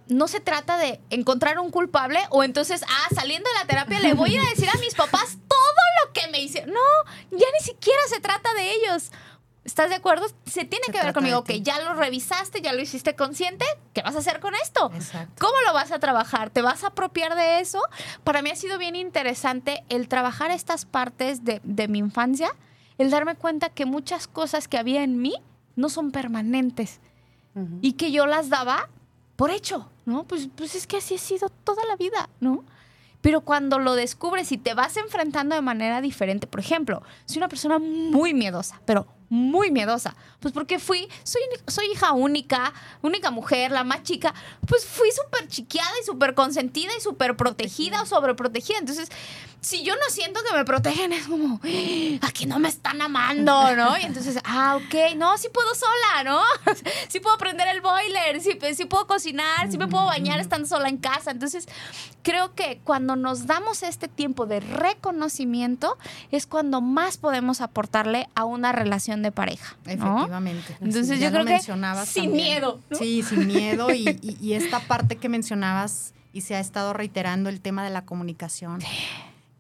no 0.08 0.28
se 0.28 0.40
trata 0.40 0.78
de 0.78 1.00
encontrar 1.10 1.60
un 1.60 1.72
culpable 1.72 2.20
o 2.32 2.44
entonces, 2.44 2.84
ah, 2.84 3.16
saliendo 3.16 3.50
de 3.50 3.60
la 3.60 3.66
terapia 3.66 4.00
le 4.00 4.14
voy 4.14 4.36
a 4.36 4.44
decir 4.44 4.70
a 4.70 4.78
mis 4.80 4.96
papás 4.96 5.38
todo 5.48 5.84
lo 6.04 6.14
que 6.14 6.28
me 6.30 6.42
hicieron. 6.42 6.74
No, 6.74 7.12
ya 7.32 7.48
ni 7.54 7.66
siquiera 7.66 8.02
se 8.10 8.20
trata 8.20 8.54
de 8.54 8.72
ellos. 8.72 9.12
¿Estás 9.64 9.90
de 9.90 9.96
acuerdo? 9.96 10.26
Se 10.46 10.66
tiene 10.66 10.86
que 10.92 11.00
ver 11.00 11.14
conmigo, 11.14 11.44
que 11.44 11.62
ya 11.62 11.80
lo 11.82 11.94
revisaste, 11.94 12.62
ya 12.62 12.74
lo 12.74 12.82
hiciste 12.82 13.16
consciente, 13.16 13.66
¿qué 13.94 14.02
vas 14.02 14.16
a 14.16 14.20
hacer 14.20 14.40
con 14.40 14.56
esto? 14.56 14.90
¿Cómo 15.38 15.54
lo 15.68 15.74
vas 15.74 15.92
a 15.92 16.00
trabajar? 16.00 16.50
¿Te 16.50 16.62
vas 16.62 16.84
a 16.84 16.88
apropiar 16.88 17.36
de 17.36 17.60
eso? 17.60 17.80
Para 18.24 18.42
mí 18.42 18.50
ha 18.50 18.56
sido 18.56 18.78
bien 18.80 18.96
interesante 18.96 19.84
el 19.90 20.08
trabajar 20.08 20.50
estas 20.50 20.86
partes 20.86 21.42
de, 21.44 21.88
mi 21.88 22.00
infancia, 22.00 22.50
el 22.98 23.12
darme 23.12 23.36
cuenta 23.36 23.70
que 23.70 23.86
muchas 23.86 24.28
cosas 24.28 24.68
que 24.68 24.78
había 24.78 25.04
en 25.04 25.22
mí 25.22 25.36
no 25.76 25.90
son 25.90 26.12
permanentes 26.12 27.00
y 27.82 27.94
que 27.94 28.12
yo 28.12 28.26
las 28.26 28.50
daba 28.50 28.90
por 29.40 29.52
hecho, 29.52 29.90
¿no? 30.06 30.26
Pues, 30.26 30.50
pues 30.54 30.76
es 30.76 30.86
que 30.86 30.98
así 30.98 31.16
ha 31.16 31.18
sido 31.18 31.48
toda 31.48 31.86
la 31.86 31.96
vida, 31.96 32.30
¿no? 32.42 32.66
Pero 33.22 33.40
cuando 33.40 33.80
lo 33.80 33.96
descubres 33.96 34.52
y 34.52 34.58
te 34.58 34.74
vas 34.74 34.98
enfrentando 34.98 35.56
de 35.56 35.62
manera 35.62 36.02
diferente, 36.02 36.46
por 36.46 36.60
ejemplo, 36.60 37.04
soy 37.24 37.38
una 37.38 37.48
persona 37.48 37.80
muy 37.80 38.34
miedosa, 38.34 38.82
pero 38.84 39.08
muy 39.30 39.72
miedosa. 39.72 40.16
Pues 40.40 40.54
porque 40.54 40.80
fui, 40.80 41.08
soy, 41.24 41.42
soy 41.68 41.86
hija 41.92 42.14
única, 42.14 42.74
única 43.02 43.32
mujer, 43.32 43.72
la 43.72 43.84
más 43.84 44.04
chica. 44.04 44.34
Pues 44.68 44.86
fui 44.86 45.10
súper 45.12 45.48
chiqueada 45.48 45.92
y 46.02 46.06
súper 46.06 46.34
consentida 46.34 46.92
y 46.98 47.02
súper 47.02 47.36
protegida 47.36 48.02
o 48.02 48.06
sobreprotegida. 48.06 48.80
Entonces, 48.80 49.10
si 49.62 49.84
yo 49.84 49.94
no 49.96 50.10
siento 50.10 50.40
que 50.48 50.56
me 50.56 50.64
protegen, 50.64 51.12
es 51.12 51.28
como, 51.28 51.60
¡Ah! 51.64 52.28
aquí 52.28 52.46
no 52.46 52.60
me 52.60 52.70
están 52.70 53.02
amando, 53.02 53.76
¿no? 53.76 53.98
Y 53.98 54.04
entonces, 54.04 54.40
ah, 54.46 54.78
ok, 54.78 55.16
no, 55.18 55.38
sí 55.38 55.50
puedo 55.54 55.68
sola, 55.76 56.24
¿no? 56.24 56.42
sí 57.10 57.20
puedo 57.20 57.38
prender 57.38 57.68
el 57.68 57.82
boiler, 57.82 58.42
sí, 58.42 58.58
sí 58.74 58.86
puedo 58.86 59.06
cocinar, 59.06 59.70
sí 59.70 59.78
me 59.78 59.88
puedo 59.88 60.06
bañar 60.06 60.40
estando 60.40 60.68
sola 60.68 60.88
en 60.88 60.98
casa. 60.98 61.32
Entonces, 61.32 61.68
creo 62.24 62.56
que 62.56 62.80
cuando 62.84 63.18
nos 63.18 63.48
damos 63.48 63.84
este 63.84 64.08
tiempo 64.08 64.46
de 64.46 64.62
reconocimiento, 64.62 65.98
es 66.32 66.48
cuando 66.48 66.80
más 66.80 67.18
podemos 67.18 67.60
aportarle 67.60 68.30
a 68.36 68.46
una 68.46 68.72
relación 68.72 69.19
de 69.22 69.32
pareja. 69.32 69.78
Efectivamente. 69.86 70.78
Entonces 70.82 71.20
yo 71.20 71.32
creo 71.32 71.46
que 71.46 71.60
sin 72.06 72.32
miedo. 72.32 72.80
Sí, 72.92 73.24
sin 73.24 73.48
miedo. 73.48 73.94
Y, 73.94 74.54
esta 74.54 74.80
parte 74.80 75.16
que 75.16 75.30
mencionabas 75.30 76.14
y 76.34 76.42
se 76.42 76.56
ha 76.56 76.60
estado 76.60 76.94
reiterando 76.94 77.50
el 77.50 77.62
tema 77.62 77.84
de 77.84 77.90
la 77.90 78.06
comunicación. 78.06 78.80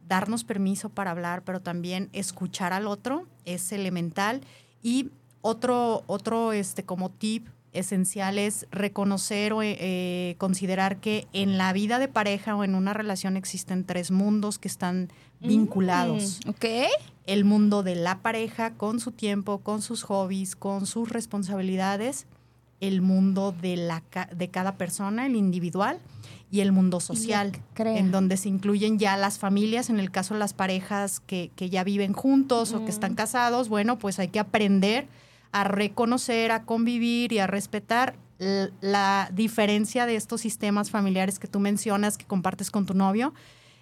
Darnos 0.07 0.43
permiso 0.43 0.89
para 0.89 1.11
hablar, 1.11 1.43
pero 1.43 1.61
también 1.61 2.09
escuchar 2.13 2.73
al 2.73 2.87
otro 2.87 3.27
es 3.45 3.71
elemental. 3.71 4.41
Y 4.81 5.09
otro, 5.41 6.03
otro 6.07 6.51
este, 6.53 6.83
como 6.83 7.09
tip 7.09 7.47
esencial 7.73 8.39
es 8.39 8.67
reconocer 8.71 9.53
o 9.53 9.61
eh, 9.61 10.35
considerar 10.37 10.97
que 10.97 11.27
en 11.33 11.57
la 11.57 11.71
vida 11.73 11.99
de 11.99 12.07
pareja 12.07 12.55
o 12.55 12.63
en 12.63 12.75
una 12.75 12.93
relación 12.93 13.37
existen 13.37 13.85
tres 13.85 14.11
mundos 14.11 14.57
que 14.57 14.67
están 14.67 15.09
mm, 15.39 15.47
vinculados. 15.47 16.39
ok. 16.47 16.65
El 17.25 17.45
mundo 17.45 17.83
de 17.83 17.95
la 17.95 18.19
pareja 18.19 18.73
con 18.73 18.99
su 18.99 19.11
tiempo, 19.11 19.59
con 19.59 19.81
sus 19.81 20.03
hobbies, 20.03 20.55
con 20.55 20.87
sus 20.87 21.09
responsabilidades, 21.09 22.25
el 22.79 23.01
mundo 23.01 23.53
de, 23.61 23.75
la, 23.75 24.03
de 24.35 24.47
cada 24.49 24.77
persona, 24.77 25.27
el 25.27 25.35
individual, 25.35 25.99
y 26.51 26.61
el 26.61 26.71
mundo 26.71 26.99
social, 26.99 27.51
en 27.77 28.11
donde 28.11 28.35
se 28.35 28.49
incluyen 28.49 28.97
ya 28.97 29.17
las 29.17 29.37
familias, 29.37 29.89
en 29.89 29.99
el 29.99 30.09
caso 30.09 30.33
de 30.33 30.39
las 30.39 30.53
parejas 30.53 31.19
que, 31.19 31.51
ya 31.57 31.83
viven 31.83 32.13
juntos 32.13 32.73
o 32.73 32.83
que 32.83 32.89
están 32.89 33.13
casados, 33.13 33.69
bueno, 33.69 33.99
pues 33.99 34.17
hay 34.17 34.29
que 34.29 34.39
aprender 34.39 35.07
a 35.51 35.63
reconocer, 35.63 36.51
a 36.51 36.63
convivir 36.63 37.33
y 37.33 37.39
a 37.39 37.45
respetar 37.45 38.15
la 38.39 39.29
diferencia 39.33 40.05
de 40.05 40.15
estos 40.15 40.41
sistemas 40.41 40.89
familiares 40.89 41.37
que 41.37 41.47
tú 41.47 41.59
mencionas, 41.59 42.17
que 42.17 42.25
compartes 42.25 42.71
con 42.71 42.85
tu 42.85 42.95
novio, 42.95 43.33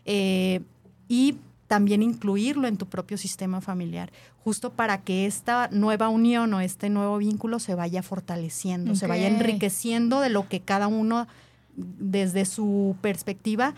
eh, 0.03 0.61
y 1.07 1.37
también 1.67 2.01
incluirlo 2.01 2.67
en 2.67 2.77
tu 2.77 2.87
propio 2.87 3.17
sistema 3.17 3.61
familiar, 3.61 4.11
justo 4.43 4.71
para 4.71 5.01
que 5.01 5.25
esta 5.25 5.69
nueva 5.71 6.09
unión 6.09 6.53
o 6.53 6.61
este 6.61 6.89
nuevo 6.89 7.17
vínculo 7.17 7.59
se 7.59 7.75
vaya 7.75 8.01
fortaleciendo, 8.03 8.95
se 8.95 9.07
vaya 9.07 9.27
enriqueciendo 9.27 10.21
de 10.21 10.29
lo 10.29 10.47
que 10.47 10.61
cada 10.61 10.87
uno 10.87 11.27
desde 11.75 12.45
su 12.45 12.95
perspectiva 13.01 13.75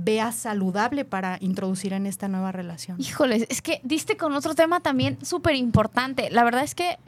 vea 0.00 0.30
saludable 0.30 1.04
para 1.04 1.38
introducir 1.40 1.92
en 1.92 2.06
esta 2.06 2.28
nueva 2.28 2.52
relación. 2.52 3.00
Híjoles, 3.00 3.46
es 3.48 3.62
que 3.62 3.80
diste 3.82 4.16
con 4.16 4.32
otro 4.32 4.54
tema 4.54 4.78
también 4.78 5.18
súper 5.24 5.56
importante. 5.56 6.30
La 6.30 6.44
verdad 6.44 6.62
es 6.62 6.76
que 6.76 6.98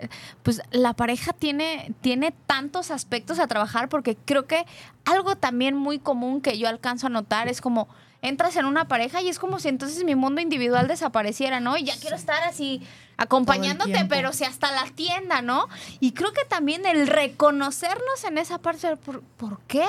pues 0.43 0.61
la 0.73 0.95
pareja 0.95 1.33
tiene, 1.33 1.95
tiene 2.01 2.35
tantos 2.47 2.91
aspectos 2.91 3.39
a 3.39 3.47
trabajar 3.47 3.89
porque 3.89 4.17
creo 4.17 4.47
que 4.47 4.65
algo 5.05 5.37
también 5.37 5.77
muy 5.77 6.01
común 6.01 6.41
que 6.41 6.59
yo 6.59 6.69
alcanzo 6.69 7.07
a 7.07 7.11
notar 7.11 7.47
es 7.47 7.61
como 7.61 7.87
entras 8.23 8.57
en 8.57 8.67
una 8.67 8.87
pareja 8.87 9.23
y 9.23 9.29
es 9.29 9.39
como 9.39 9.59
si 9.59 9.69
entonces 9.69 10.05
mi 10.05 10.15
mundo 10.15 10.41
individual 10.41 10.89
desapareciera, 10.89 11.61
¿no? 11.61 11.77
Y 11.77 11.85
ya 11.85 11.95
quiero 11.99 12.17
estar 12.17 12.43
así 12.45 12.83
acompañándote, 13.17 14.07
pero 14.09 14.33
si 14.33 14.45
hasta 14.45 14.71
la 14.73 14.85
tienda, 14.95 15.43
¿no? 15.43 15.69
Y 16.01 16.13
creo 16.13 16.33
que 16.33 16.45
también 16.45 16.87
el 16.87 17.07
reconocernos 17.07 18.25
en 18.25 18.39
esa 18.39 18.59
parte, 18.59 18.97
¿por, 18.97 19.23
¿por 19.23 19.61
qué? 19.63 19.85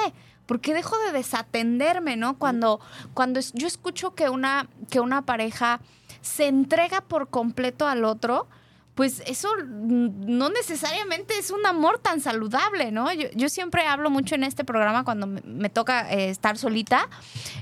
Dejo 0.74 0.98
de 1.06 1.14
desatenderme, 1.14 2.18
¿no? 2.18 2.38
Cuando, 2.38 2.82
cuando 3.14 3.40
yo 3.54 3.68
escucho 3.68 4.16
que 4.16 4.30
una, 4.30 4.68
que 4.90 5.00
una 5.00 5.22
pareja 5.22 5.80
se 6.22 6.48
entrega 6.48 7.02
por 7.02 7.30
completo 7.30 7.88
al 7.88 8.04
otro, 8.04 8.48
pues 8.96 9.24
eso 9.26 9.50
no 9.66 10.50
necesariamente 10.50 11.38
es 11.38 11.52
un 11.52 11.66
amor 11.66 12.00
tan 12.00 12.20
saludable, 12.20 12.92
¿no? 12.92 13.12
Yo, 13.14 13.50
siempre 13.50 13.86
hablo 13.88 14.10
mucho 14.10 14.36
en 14.36 14.44
este 14.44 14.66
programa 14.66 15.06
cuando 15.06 15.28
me, 15.28 15.70
toca 15.70 16.12
eh, 16.12 16.30
estar 16.30 16.58
solita, 16.58 17.08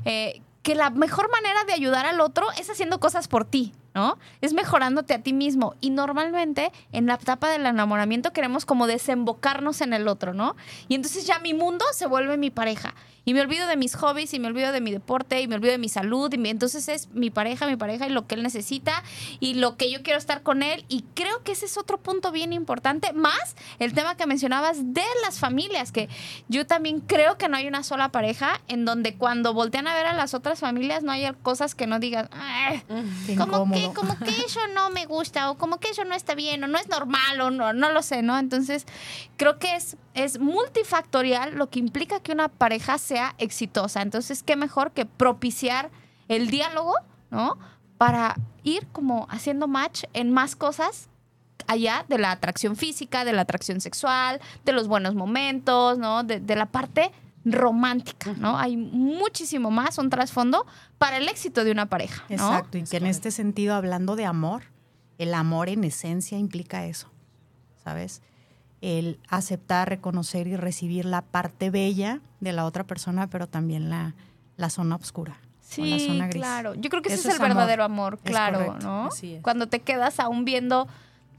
eh, 0.05 0.41
que 0.63 0.75
la 0.75 0.89
mejor 0.89 1.31
manera 1.31 1.63
de 1.65 1.73
ayudar 1.73 2.05
al 2.05 2.19
otro 2.21 2.51
es 2.59 2.69
haciendo 2.69 2.99
cosas 2.99 3.27
por 3.27 3.45
ti, 3.45 3.73
¿no? 3.93 4.17
Es 4.41 4.53
mejorándote 4.53 5.13
a 5.13 5.21
ti 5.21 5.33
mismo. 5.33 5.75
Y 5.81 5.89
normalmente 5.89 6.71
en 6.91 7.05
la 7.05 7.15
etapa 7.15 7.49
del 7.49 7.65
enamoramiento 7.65 8.31
queremos 8.33 8.65
como 8.65 8.87
desembocarnos 8.87 9.81
en 9.81 9.93
el 9.93 10.07
otro, 10.07 10.33
¿no? 10.33 10.55
Y 10.87 10.95
entonces 10.95 11.25
ya 11.25 11.39
mi 11.39 11.53
mundo 11.53 11.85
se 11.93 12.07
vuelve 12.07 12.37
mi 12.37 12.49
pareja. 12.49 12.93
Y 13.25 13.33
me 13.33 13.41
olvido 13.41 13.67
de 13.67 13.77
mis 13.77 13.95
hobbies 13.95 14.33
y 14.33 14.39
me 14.39 14.47
olvido 14.47 14.71
de 14.71 14.81
mi 14.81 14.91
deporte 14.91 15.39
y 15.39 15.47
me 15.47 15.53
olvido 15.53 15.71
de 15.71 15.77
mi 15.77 15.89
salud. 15.89 16.33
Y 16.33 16.49
entonces 16.49 16.87
es 16.89 17.09
mi 17.13 17.29
pareja, 17.29 17.67
mi 17.67 17.75
pareja 17.75 18.07
y 18.07 18.09
lo 18.09 18.25
que 18.25 18.33
él 18.33 18.41
necesita 18.41 19.03
y 19.39 19.55
lo 19.55 19.77
que 19.77 19.91
yo 19.91 20.01
quiero 20.01 20.17
estar 20.17 20.41
con 20.41 20.63
él. 20.63 20.83
Y 20.87 21.03
creo 21.13 21.43
que 21.43 21.51
ese 21.51 21.67
es 21.67 21.77
otro 21.77 21.99
punto 21.99 22.31
bien 22.31 22.53
importante. 22.53 23.13
Más 23.13 23.55
el 23.77 23.93
tema 23.93 24.15
que 24.15 24.25
mencionabas 24.25 24.95
de 24.95 25.03
las 25.23 25.37
familias, 25.39 25.91
que 25.91 26.09
yo 26.47 26.65
también 26.65 27.01
creo 27.01 27.37
que 27.37 27.49
no 27.49 27.57
hay 27.57 27.67
una 27.67 27.83
sola 27.83 28.09
pareja 28.09 28.61
en 28.67 28.85
donde 28.85 29.15
cuando 29.15 29.53
voltean 29.53 29.87
a 29.87 29.93
ver 29.93 30.07
a 30.07 30.13
las 30.13 30.33
otras 30.33 30.59
familias 30.59 31.03
no 31.03 31.11
hay 31.11 31.29
cosas 31.43 31.75
que 31.75 31.85
no 31.85 31.99
digan, 31.99 32.29
como 33.37 33.67
que, 33.87 33.93
como 33.93 34.17
que 34.17 34.29
eso 34.45 34.59
no 34.73 34.89
me 34.89 35.05
gusta 35.05 35.51
o 35.51 35.57
como 35.57 35.79
que 35.79 35.89
eso 35.89 36.03
no 36.03 36.15
está 36.15 36.35
bien 36.35 36.63
o 36.63 36.67
no 36.67 36.77
es 36.77 36.87
normal 36.89 37.41
o 37.41 37.51
no, 37.51 37.73
no 37.73 37.91
lo 37.91 38.01
sé, 38.01 38.21
¿no? 38.21 38.37
Entonces 38.37 38.85
creo 39.37 39.59
que 39.59 39.75
es, 39.75 39.97
es 40.13 40.39
multifactorial 40.39 41.55
lo 41.55 41.69
que 41.69 41.79
implica 41.79 42.19
que 42.19 42.31
una 42.31 42.49
pareja 42.49 42.97
sea 42.97 43.35
exitosa. 43.37 44.01
Entonces, 44.01 44.43
qué 44.43 44.55
mejor 44.55 44.91
que 44.91 45.05
propiciar 45.05 45.89
el 46.27 46.49
diálogo, 46.49 46.95
¿no? 47.31 47.57
Para 47.97 48.35
ir 48.63 48.87
como 48.87 49.27
haciendo 49.29 49.67
match 49.67 50.03
en 50.13 50.31
más 50.31 50.55
cosas 50.55 51.09
allá 51.67 52.05
de 52.07 52.17
la 52.17 52.31
atracción 52.31 52.75
física, 52.75 53.25
de 53.25 53.33
la 53.33 53.41
atracción 53.41 53.79
sexual, 53.79 54.41
de 54.65 54.71
los 54.71 54.87
buenos 54.87 55.15
momentos, 55.15 55.97
¿no? 55.97 56.23
De, 56.23 56.55
la 56.55 56.65
parte 56.65 57.11
romántica, 57.45 58.33
¿no? 58.37 58.57
Hay 58.57 58.77
muchísimo 58.77 59.71
más, 59.71 59.97
un 59.97 60.09
trasfondo 60.09 60.65
para 60.97 61.17
el 61.17 61.27
éxito 61.27 61.63
de 61.63 61.71
una 61.71 61.87
pareja. 61.87 62.23
Exacto, 62.29 62.77
y 62.77 62.83
que 62.83 62.97
en 62.97 63.05
este 63.05 63.31
sentido, 63.31 63.75
hablando 63.75 64.15
de 64.15 64.25
amor, 64.25 64.63
el 65.17 65.33
amor 65.33 65.69
en 65.69 65.83
esencia 65.83 66.37
implica 66.37 66.85
eso, 66.85 67.09
¿sabes? 67.83 68.21
el 68.81 69.19
aceptar, 69.27 69.89
reconocer 69.89 70.47
y 70.47 70.55
recibir 70.55 71.05
la 71.05 71.21
parte 71.21 71.69
bella 71.69 72.21
de 72.39 72.53
la 72.53 72.65
otra 72.65 72.85
persona, 72.85 73.27
pero 73.27 73.47
también 73.47 73.89
la, 73.89 74.15
la 74.57 74.69
zona 74.69 74.95
oscura. 74.95 75.37
Sí, 75.61 75.91
la 75.91 75.99
zona 75.99 76.27
gris. 76.27 76.41
claro. 76.41 76.75
Yo 76.75 76.89
creo 76.89 77.01
que 77.01 77.13
ese 77.13 77.27
es 77.27 77.35
el 77.35 77.41
verdadero 77.41 77.83
amor, 77.83 78.19
claro, 78.19 78.77
¿no? 78.81 79.09
Cuando 79.41 79.67
te 79.67 79.81
quedas 79.81 80.19
aún 80.19 80.45
viendo 80.45 80.87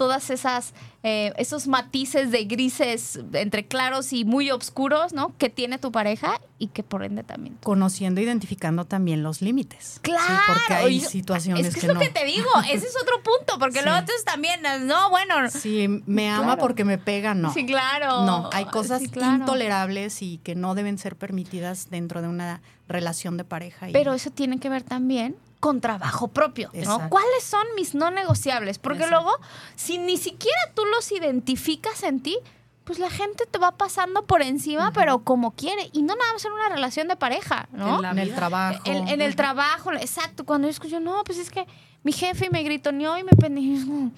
todas 0.00 0.30
esas 0.30 0.72
eh, 1.02 1.34
esos 1.36 1.66
matices 1.66 2.30
de 2.30 2.46
grises 2.46 3.20
entre 3.34 3.66
claros 3.66 4.14
y 4.14 4.24
muy 4.24 4.50
oscuros, 4.50 5.12
¿no? 5.12 5.36
Que 5.36 5.50
tiene 5.50 5.76
tu 5.76 5.92
pareja 5.92 6.40
y 6.58 6.68
que 6.68 6.82
por 6.82 7.04
ende 7.04 7.22
también. 7.22 7.58
Conociendo, 7.62 8.22
identificando 8.22 8.86
también 8.86 9.22
los 9.22 9.42
límites. 9.42 9.98
Claro. 10.00 10.40
porque 10.46 10.72
hay 10.72 11.00
situaciones 11.00 11.66
es 11.66 11.74
que, 11.74 11.80
es 11.80 11.92
lo 11.92 12.00
que 12.00 12.08
te 12.08 12.24
digo, 12.24 12.48
ese 12.72 12.86
es 12.86 12.96
otro 13.02 13.22
punto, 13.22 13.58
porque 13.58 13.82
luego 13.82 13.98
entonces 13.98 14.24
también, 14.24 14.62
no, 14.86 15.10
bueno. 15.10 15.34
Sí, 15.50 15.86
me 16.06 16.30
ama 16.30 16.56
porque 16.56 16.86
me 16.86 16.96
pega, 16.96 17.34
no. 17.34 17.52
Sí, 17.52 17.66
claro. 17.66 18.24
No, 18.24 18.48
hay 18.54 18.64
cosas 18.64 19.02
intolerables 19.02 20.22
y 20.22 20.38
que 20.38 20.54
no 20.54 20.74
deben 20.74 20.96
ser 20.96 21.14
permitidas 21.14 21.90
dentro 21.90 22.22
de 22.22 22.28
una 22.28 22.62
relación 22.88 23.36
de 23.36 23.44
pareja. 23.44 23.88
Pero 23.92 24.14
eso 24.14 24.30
tiene 24.30 24.58
que 24.60 24.70
ver 24.70 24.82
también 24.82 25.36
con 25.60 25.82
trabajo 25.82 26.28
propio, 26.28 26.70
¿no? 26.72 27.08
¿Cuáles 27.10 27.44
son 27.44 27.64
mis 27.76 27.94
no 27.94 28.10
negociables? 28.10 28.78
Porque 28.78 29.06
luego, 29.06 29.30
si 29.76 29.98
ni 29.98 30.16
siquiera 30.16 30.58
tú 30.74 30.82
los 30.86 31.12
identificas 31.12 32.02
en 32.02 32.20
ti, 32.20 32.38
pues 32.84 32.98
la 32.98 33.10
gente 33.10 33.44
te 33.46 33.58
va 33.58 33.72
pasando 33.72 34.24
por 34.24 34.42
encima, 34.42 34.90
pero 34.92 35.20
como 35.20 35.52
quiere. 35.52 35.90
Y 35.92 36.02
no 36.02 36.16
nada 36.16 36.32
más 36.32 36.44
en 36.44 36.52
una 36.52 36.70
relación 36.70 37.08
de 37.08 37.16
pareja, 37.16 37.68
¿no? 37.72 38.02
En, 38.02 38.18
el 38.18 38.34
trabajo. 38.34 38.80
En, 38.84 39.20
el 39.20 39.36
trabajo, 39.36 39.92
exacto. 39.92 40.44
Cuando 40.44 40.66
yo 40.66 40.72
escucho, 40.72 40.98
no, 40.98 41.22
pues 41.24 41.38
es 41.38 41.50
que 41.50 41.66
mi 42.02 42.12
jefe 42.12 42.48
me 42.50 42.62
gritoneó 42.62 43.18
y 43.18 43.22
me 43.22 43.32
pendió. 43.32 44.10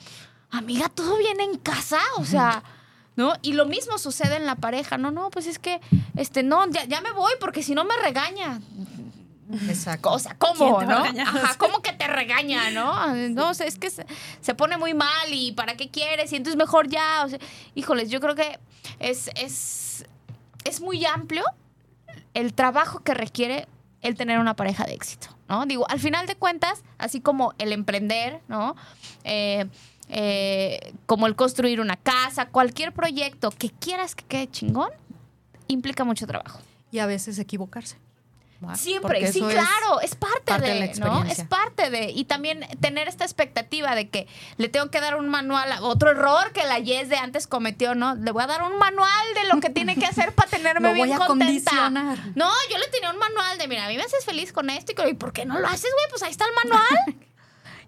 Amiga, 0.51 0.88
¿todo 0.88 1.18
bien 1.18 1.40
en 1.40 1.59
casa? 1.59 1.99
O 2.16 2.24
sea... 2.24 2.62
¿no? 3.14 3.34
Y 3.43 3.53
lo 3.53 3.66
mismo 3.66 3.99
sucede 3.99 4.36
en 4.36 4.47
la 4.47 4.55
pareja, 4.55 4.97
no, 4.97 5.11
no, 5.11 5.28
pues 5.28 5.47
es 5.47 5.59
que, 5.59 5.82
este, 6.16 6.43
no, 6.43 6.66
ya, 6.70 6.84
ya 6.84 7.03
me 7.03 7.12
voy 7.12 7.32
porque 7.40 7.62
si 7.62 7.74
no 7.74 7.84
me 7.84 7.95
regaña. 7.99 8.59
Exacto. 9.69 10.11
O 10.11 10.19
sea, 10.19 10.37
¿cómo, 10.39 10.83
no? 10.83 11.05
Ajá, 11.05 11.55
¿cómo 11.59 11.81
que 11.83 11.93
te 11.93 12.07
regaña, 12.07 12.71
no? 12.71 13.15
No, 13.31 13.51
o 13.51 13.55
sea, 13.55 13.67
es 13.67 13.79
que 13.79 13.91
se, 13.91 14.55
pone 14.55 14.77
muy 14.77 14.95
mal 14.95 15.33
y 15.33 15.53
¿para 15.53 15.77
qué 15.77 15.91
quieres? 15.91 16.33
Y 16.33 16.37
entonces 16.37 16.57
mejor 16.57 16.89
ya, 16.89 17.25
o 17.25 17.29
sea, 17.29 17.39
híjoles, 17.75 18.11
yo 18.11 18.21
creo 18.21 18.35
que 18.35 18.59
es, 18.99 19.31
es, 19.37 20.05
es 20.65 20.81
muy 20.81 21.05
amplio 21.05 21.45
el 22.35 22.55
trabajo 22.55 23.01
que 23.01 23.15
requiere 23.15 23.67
el 24.01 24.17
tener 24.17 24.39
una 24.39 24.55
pareja 24.55 24.85
de 24.85 24.95
éxito, 24.95 25.29
¿no? 25.49 25.65
Digo, 25.67 25.89
al 25.89 26.01
final 26.01 26.27
de 26.27 26.35
cuentas, 26.35 26.83
así 26.99 27.21
como 27.21 27.55
el 27.59 27.73
emprender, 27.73 28.41
¿no? 28.49 28.75
Eh, 29.25 29.67
eh, 30.09 30.93
como 31.07 31.27
el 31.27 31.37
construir 31.37 31.81
una 31.81 31.97
casa, 31.97 32.47
cualquier 32.47 32.93
proyecto 32.93 33.51
que 33.51 33.71
quieras 33.71 34.15
que 34.15 34.25
quede 34.25 34.51
chingón, 34.51 34.91
implica 35.69 36.05
mucho 36.05 36.27
trabajo. 36.27 36.61
Y 36.91 36.99
a 36.99 37.07
veces 37.07 37.39
equivocarse. 37.39 37.97
Siempre, 38.75 39.33
sí, 39.33 39.41
claro, 39.41 40.01
es, 40.03 40.15
parte, 40.15 40.59
de, 40.59 40.93
¿no? 40.99 41.25
Es 41.25 41.45
parte 41.45 41.91
de. 41.91 42.11
Y 42.11 42.25
también 42.25 42.67
tener 42.81 43.09
esta 43.09 43.25
expectativa 43.25 43.95
de 43.95 44.09
que 44.09 44.27
le 44.57 44.69
tengo 44.69 44.91
que 44.91 45.01
dar 45.01 45.17
un 45.17 45.29
manual, 45.29 45.69
otro 45.81 46.11
error 46.11 46.53
que 46.53 46.65
la 46.65 46.79
Yes 46.79 47.09
de 47.09 47.17
antes 47.17 47.47
cometió, 47.47 47.95
¿no? 47.95 48.15
Le 48.15 48.31
voy 48.31 48.43
a 48.43 48.47
dar 48.47 48.63
un 48.63 48.79
manual 48.79 49.35
de 49.35 49.53
lo 49.53 49.61
que 49.61 49.71
tiene 49.71 49.97
que 49.97 50.07
hacer 50.07 50.33
para 50.33 50.51
tenerme 50.51 50.95
bien 50.95 51.17
contenta. 51.19 51.91
No, 51.91 52.51
yo 52.71 52.79
le 52.79 52.89
tenía 52.89 53.11
un 53.11 53.19
manual 53.19 53.59
de, 53.59 53.69
mira, 53.69 53.87
a 53.87 53.89
mí 53.89 53.97
me 53.97 54.03
haces 54.03 54.25
feliz 54.25 54.53
con 54.53 54.71
esto 54.71 54.93
y, 54.93 55.11
¿y 55.11 55.15
por 55.15 55.33
qué 55.33 55.45
no 55.45 55.59
lo 55.59 55.67
haces, 55.67 55.91
güey? 55.93 56.07
Pues 56.11 56.23
ahí 56.23 56.31
está 56.31 56.45
el 56.47 56.55
manual. 56.55 57.23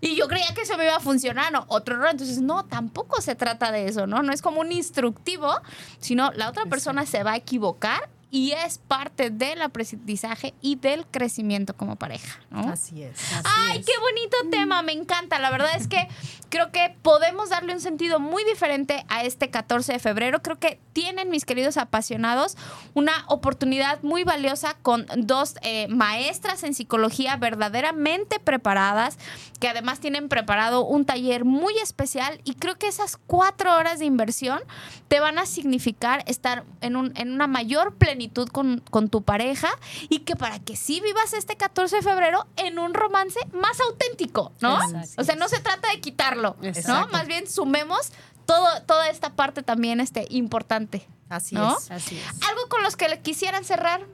Y 0.04 0.16
yo 0.16 0.28
creía 0.28 0.52
que 0.54 0.60
eso 0.60 0.76
me 0.76 0.84
iba 0.84 0.96
a 0.96 1.00
funcionar, 1.00 1.50
¿no? 1.50 1.64
Otro 1.68 1.94
error. 1.94 2.10
Entonces, 2.10 2.42
no, 2.42 2.66
tampoco 2.66 3.22
se 3.22 3.34
trata 3.36 3.72
de 3.72 3.88
eso, 3.88 4.06
¿no? 4.06 4.22
No 4.22 4.34
es 4.34 4.42
como 4.42 4.60
un 4.60 4.70
instructivo, 4.70 5.50
sino 5.98 6.30
la 6.32 6.50
otra 6.50 6.66
persona 6.66 7.06
se 7.06 7.22
va 7.22 7.32
a 7.32 7.36
equivocar 7.36 8.10
y 8.34 8.50
es 8.50 8.78
parte 8.78 9.30
del 9.30 9.62
aprendizaje 9.62 10.54
y 10.60 10.74
del 10.74 11.06
crecimiento 11.06 11.76
como 11.76 11.94
pareja. 11.94 12.40
Así 12.50 13.04
es. 13.04 13.16
Ay, 13.44 13.80
qué 13.84 13.92
bonito 14.00 14.36
tema, 14.50 14.82
me 14.82 14.90
encanta. 14.90 15.38
La 15.38 15.52
verdad 15.52 15.70
es 15.76 15.86
que 15.86 16.08
creo 16.48 16.72
que 16.72 16.96
podemos 17.02 17.50
darle 17.50 17.74
un 17.74 17.80
sentido 17.80 18.18
muy 18.18 18.42
diferente 18.42 19.06
a 19.08 19.22
este 19.22 19.50
14 19.50 19.92
de 19.92 19.98
febrero. 20.00 20.42
Creo 20.42 20.58
que 20.58 20.80
tienen, 20.92 21.30
mis 21.30 21.44
queridos 21.44 21.76
apasionados, 21.76 22.56
una 22.94 23.24
oportunidad 23.28 24.02
muy 24.02 24.24
valiosa 24.24 24.74
con 24.82 25.06
dos 25.16 25.54
eh, 25.62 25.86
maestras 25.86 26.64
en 26.64 26.74
psicología 26.74 27.36
verdaderamente 27.36 28.40
preparadas, 28.40 29.16
que 29.60 29.68
además 29.68 30.00
tienen 30.00 30.28
preparado 30.28 30.84
un 30.84 31.04
taller 31.04 31.44
muy 31.44 31.78
especial 31.78 32.40
y 32.42 32.54
creo 32.54 32.78
que 32.78 32.88
esas 32.88 33.16
cuatro 33.16 33.76
horas 33.76 34.00
de 34.00 34.06
inversión 34.06 34.58
te 35.06 35.20
van 35.20 35.38
a 35.38 35.46
significar 35.46 36.24
estar 36.26 36.64
en, 36.80 36.96
un, 36.96 37.12
en 37.16 37.32
una 37.32 37.46
mayor 37.46 37.94
plenitud 37.94 38.23
con, 38.30 39.08
tu 39.08 39.22
pareja 39.22 39.68
y 40.08 40.20
que 40.20 40.36
para 40.36 40.58
que 40.58 40.76
sí 40.76 41.00
vivas 41.00 41.32
este 41.32 41.56
14 41.56 41.96
de 41.96 42.02
febrero 42.02 42.46
en 42.56 42.78
un 42.78 42.94
romance 42.94 43.38
más 43.52 43.80
auténtico, 43.80 44.52
¿no? 44.60 44.78
O 45.16 45.24
sea, 45.24 45.36
no 45.36 45.48
se 45.48 45.60
trata 45.60 45.90
de 45.90 46.00
quitarlo, 46.00 46.56
¿no? 46.86 47.08
Más 47.08 47.26
bien 47.26 47.48
sumemos 47.48 48.12
todo, 48.46 48.82
toda 48.86 49.08
esta 49.08 49.30
parte 49.30 49.62
también 49.62 50.00
este, 50.00 50.26
importante. 50.30 51.06
Así 51.28 51.56
es, 51.56 51.90
así 51.90 52.16
es. 52.16 52.48
¿Algo 52.48 52.68
con 52.68 52.82
los 52.82 52.96
que 52.96 53.08
le 53.08 53.20
quisieran 53.20 53.64
cerrar? 53.64 54.06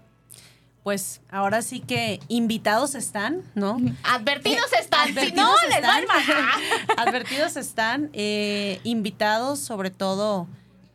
Pues 0.82 1.20
ahora 1.30 1.60
sí 1.60 1.80
que 1.80 2.20
invitados 2.28 2.94
están, 2.94 3.42
¿no? 3.54 3.78
Advertidos 4.02 4.72
están, 4.80 5.08
si 5.08 5.32
no, 5.32 5.52
les 5.68 5.82
va 5.84 6.22
Advertidos 6.96 7.56
están, 7.56 8.08
eh, 8.14 8.80
invitados 8.84 9.58
sobre 9.58 9.90
todo 9.90 10.48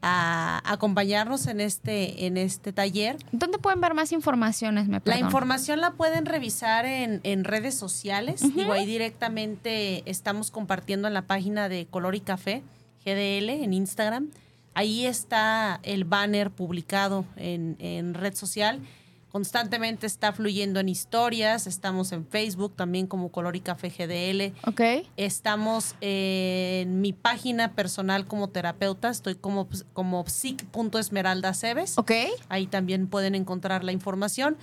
a 0.08 0.62
acompañarnos 0.72 1.48
en 1.48 1.60
este, 1.60 2.28
en 2.28 2.38
este 2.38 2.72
taller. 2.72 3.18
¿Dónde 3.32 3.58
pueden 3.58 3.82
ver 3.82 3.96
más 3.96 4.12
informaciones? 4.12 4.88
Me 4.88 5.02
la 5.04 5.18
información 5.18 5.82
la 5.82 5.94
pueden 5.94 6.28
revisar 6.28 6.86
en, 6.86 7.22
en 7.24 7.44
redes 7.44 7.74
sociales. 7.74 8.44
Uh 8.44 8.72
ahí 8.72 8.86
directamente 8.86 10.04
estamos 10.10 10.52
compartiendo 10.52 11.08
en 11.08 11.14
la 11.16 11.24
página 11.24 11.70
de 11.70 11.88
Color 11.88 12.14
y 12.14 12.20
Café, 12.20 12.62
GDL, 13.04 13.50
en 13.50 13.74
Instagram. 13.74 14.30
Ahí 14.76 15.08
está 15.08 15.80
el 15.82 16.04
banner 16.04 16.52
publicado 16.52 17.26
en, 17.36 17.76
en 17.80 18.14
red 18.14 18.36
social 18.36 18.82
constantemente 19.36 20.08
está 20.08 20.32
fluyendo 20.32 20.80
en 20.80 20.88
historias. 20.88 21.68
Estamos 21.68 22.14
en 22.14 22.26
Facebook 22.26 22.74
también 22.78 23.06
como 23.06 23.34
Color 23.34 23.58
y 23.58 23.60
Café 23.60 23.90
GDL. 23.90 24.56
Ok. 24.66 25.06
Estamos 25.18 25.98
en 26.00 27.02
mi 27.02 27.12
página 27.12 27.74
personal 27.74 28.28
como 28.28 28.48
terapeuta. 28.52 29.10
Estoy 29.10 29.36
como, 29.36 29.68
como 29.92 30.24
psic.esmeraldaceves. 30.26 31.98
Ok. 31.98 32.12
Ahí 32.48 32.66
también 32.66 33.10
pueden 33.10 33.36
encontrar 33.36 33.84
la 33.84 33.92
información 33.92 34.56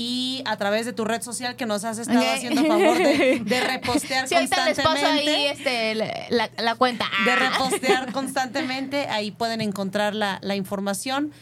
y 0.00 0.42
a 0.46 0.56
través 0.56 0.86
de 0.86 0.94
tu 0.94 1.04
red 1.04 1.20
social 1.20 1.56
que 1.56 1.66
nos 1.66 1.84
has 1.84 1.98
estado 1.98 2.24
haciendo 2.26 2.64
favor 2.64 2.96
de, 2.96 3.60
repostear 3.68 4.26
constantemente. 4.26 5.04
ahí 5.04 5.46
este, 5.48 5.94
la, 5.94 6.74
cuenta. 6.76 7.04
De 7.26 7.36
repostear 7.36 8.10
constantemente, 8.12 9.08
ahí 9.08 9.30
pueden 9.30 9.60
encontrar 9.60 10.14
la, 10.14 10.56
información. 10.56 11.32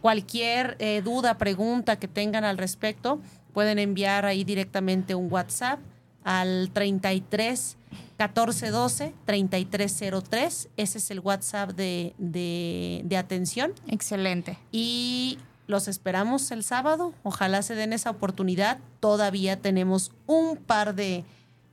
Cualquier 0.00 0.74
eh, 0.80 1.00
duda, 1.00 1.38
pregunta 1.38 2.00
que 2.00 2.08
tengan 2.08 2.42
al 2.42 2.58
respecto, 2.58 3.20
pueden 3.52 3.78
enviar 3.78 4.26
ahí 4.26 4.42
directamente 4.42 5.14
un 5.14 5.32
WhatsApp 5.32 5.78
al 6.24 6.70
33 6.72 7.76
1412-3303. 8.18 10.68
Ese 10.76 10.98
es 10.98 11.10
el 11.12 11.20
WhatsApp 11.20 11.70
de, 11.70 12.14
de, 12.18 13.16
atención. 13.16 13.74
Excelente. 13.86 14.58
Y 14.72 15.38
los 15.68 15.86
esperamos 15.86 16.50
el 16.50 16.64
sábado. 16.64 17.14
Ojalá 17.22 17.62
se 17.62 17.76
den 17.76 17.92
esa 17.92 18.10
oportunidad. 18.10 18.78
Todavía 18.98 19.60
tenemos 19.60 20.10
un 20.26 20.56
par 20.56 20.96
de, 20.96 21.24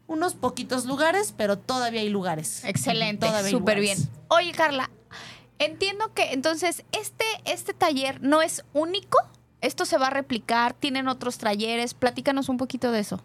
unos 0.06 0.36
poquitos 0.36 0.86
lugares, 0.86 1.34
pero 1.36 1.58
todavía 1.58 2.02
hay 2.02 2.10
lugares. 2.10 2.64
Excelente, 2.66 3.28
súper 3.50 3.80
bien. 3.80 3.98
Oye, 4.28 4.52
Carla, 4.52 4.92
entiendo 5.60 6.14
que 6.14 6.34
entonces 6.34 6.84
este, 6.92 7.26
este 7.46 7.74
taller 7.74 8.22
no 8.22 8.42
es 8.42 8.64
único. 8.74 9.18
Esto 9.62 9.86
se 9.86 9.98
va 9.98 10.08
a 10.08 10.12
replicar, 10.12 10.74
tienen 10.74 11.08
otros 11.08 11.38
talleres. 11.38 11.94
Platícanos 11.94 12.50
un 12.50 12.58
poquito 12.58 12.92
de 12.92 13.00
eso. 13.00 13.22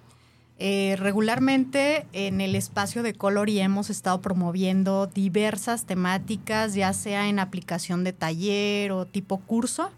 Eh, 0.63 0.97
regularmente 0.99 2.07
en 2.13 2.41
el 2.41 2.55
espacio 2.55 3.03
de 3.03 3.15
Colori 3.15 3.59
hemos 3.61 3.91
estado 3.91 4.21
promoviendo 4.21 5.07
diversas 5.07 5.85
temáticas, 5.85 6.75
ya 6.75 6.93
sea 6.93 7.29
en 7.29 7.39
aplicación 7.39 8.05
de 8.05 8.13
taller 8.13 8.93
o 8.93 9.05
tipo 9.05 9.39
curso. 9.39 9.91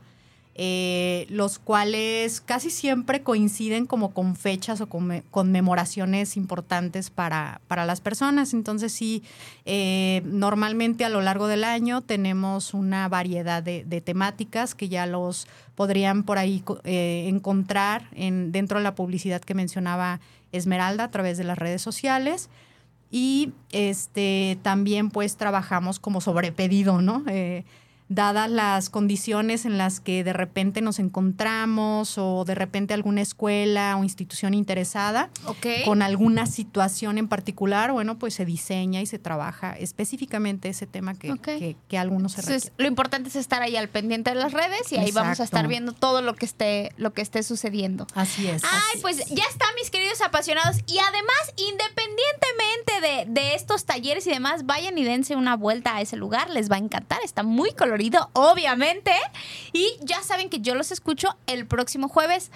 Eh, 0.54 1.26
los 1.30 1.58
cuales 1.58 2.42
casi 2.42 2.68
siempre 2.68 3.22
coinciden 3.22 3.86
como 3.86 4.12
con 4.12 4.36
fechas 4.36 4.82
o 4.82 4.86
con 4.86 5.22
conmemoraciones 5.30 6.36
importantes 6.36 7.08
para, 7.08 7.60
las 7.70 8.02
personas. 8.02 8.52
Entonces 8.52 8.92
sí, 8.92 9.22
eh, 9.64 10.20
normalmente 10.26 11.06
a 11.06 11.08
lo 11.08 11.22
largo 11.22 11.46
del 11.46 11.64
año 11.64 12.02
tenemos 12.02 12.74
una 12.74 13.08
variedad 13.08 13.62
de, 13.62 14.02
temáticas 14.04 14.74
que 14.74 14.90
ya 14.90 15.06
los 15.06 15.46
podrían 15.74 16.22
por 16.22 16.36
ahí 16.36 16.62
eh, 16.84 17.28
encontrar 17.28 18.08
en, 18.12 18.52
dentro 18.52 18.76
de 18.76 18.84
la 18.84 18.94
publicidad 18.94 19.40
que 19.40 19.54
mencionaba 19.54 20.20
Esmeralda 20.52 21.04
a 21.04 21.10
través 21.10 21.38
de 21.38 21.44
las 21.44 21.56
redes 21.56 21.80
sociales. 21.80 22.50
Y 23.10 23.52
este 23.72 24.58
también 24.62 25.08
pues 25.10 25.36
trabajamos 25.36 25.98
como 25.98 26.20
sobre 26.20 26.52
pedido, 26.52 27.00
¿no? 27.00 27.24
Dadas 28.14 28.50
las 28.50 28.90
condiciones 28.90 29.64
en 29.64 29.78
las 29.78 30.00
que 30.00 30.24
de 30.24 30.32
repente 30.32 30.80
nos 30.80 30.98
encontramos 30.98 32.18
o 32.18 32.44
de 32.44 32.54
repente 32.54 32.94
alguna 32.94 33.20
escuela 33.20 33.96
o 33.96 34.04
institución 34.04 34.54
interesada 34.54 35.30
con 35.84 36.02
alguna 36.02 36.46
situación 36.46 37.18
en 37.18 37.28
particular, 37.28 37.92
bueno, 37.92 38.18
pues 38.18 38.34
se 38.34 38.44
diseña 38.44 39.00
y 39.00 39.06
se 39.06 39.18
trabaja 39.18 39.72
específicamente 39.72 40.68
ese 40.68 40.86
tema 40.86 41.14
que, 41.14 41.76
que, 41.88 41.98
algunos 41.98 42.32
se 42.32 42.40
Entonces, 42.40 42.72
Lo 42.78 42.86
importante 42.86 43.28
es 43.28 43.36
estar 43.36 43.62
ahí 43.62 43.76
al 43.76 43.88
pendiente 43.88 44.30
de 44.30 44.36
las 44.36 44.52
redes 44.52 44.90
y 44.90 44.96
ahí 44.96 45.12
vamos 45.12 45.40
a 45.40 45.44
estar 45.44 45.66
viendo 45.68 45.92
todo 45.92 46.22
lo 46.22 46.34
que 46.34 46.46
esté, 46.46 46.92
lo 46.96 47.12
que 47.12 47.22
esté 47.22 47.42
sucediendo. 47.42 48.06
Así 48.14 48.48
es. 48.48 48.62
Ay, 48.64 49.00
pues 49.00 49.18
ya 49.28 49.44
está, 49.50 49.66
mis 49.76 49.90
queridos 49.90 50.20
apasionados. 50.20 50.78
Y 50.86 50.98
además, 50.98 51.54
independientemente 51.56 53.26
de, 53.26 53.40
de 53.40 53.54
estos 53.54 53.84
talleres 53.84 54.26
y 54.26 54.30
demás, 54.30 54.66
vayan 54.66 54.98
y 54.98 55.04
dense 55.04 55.36
una 55.36 55.56
vuelta 55.56 55.96
a 55.96 56.00
ese 56.00 56.16
lugar. 56.16 56.50
Les 56.50 56.70
va 56.70 56.76
a 56.76 56.80
encantar. 56.80 57.20
Está 57.24 57.42
muy 57.42 57.72
colorido 57.72 58.01
obviamente. 58.32 59.12
Y 59.72 59.96
ya 60.00 60.22
saben 60.22 60.48
que 60.48 60.60
yo 60.60 60.74
los 60.74 60.92
escucho 60.92 61.36
el 61.46 61.66
próximo 61.66 62.08
jueves. 62.08 62.50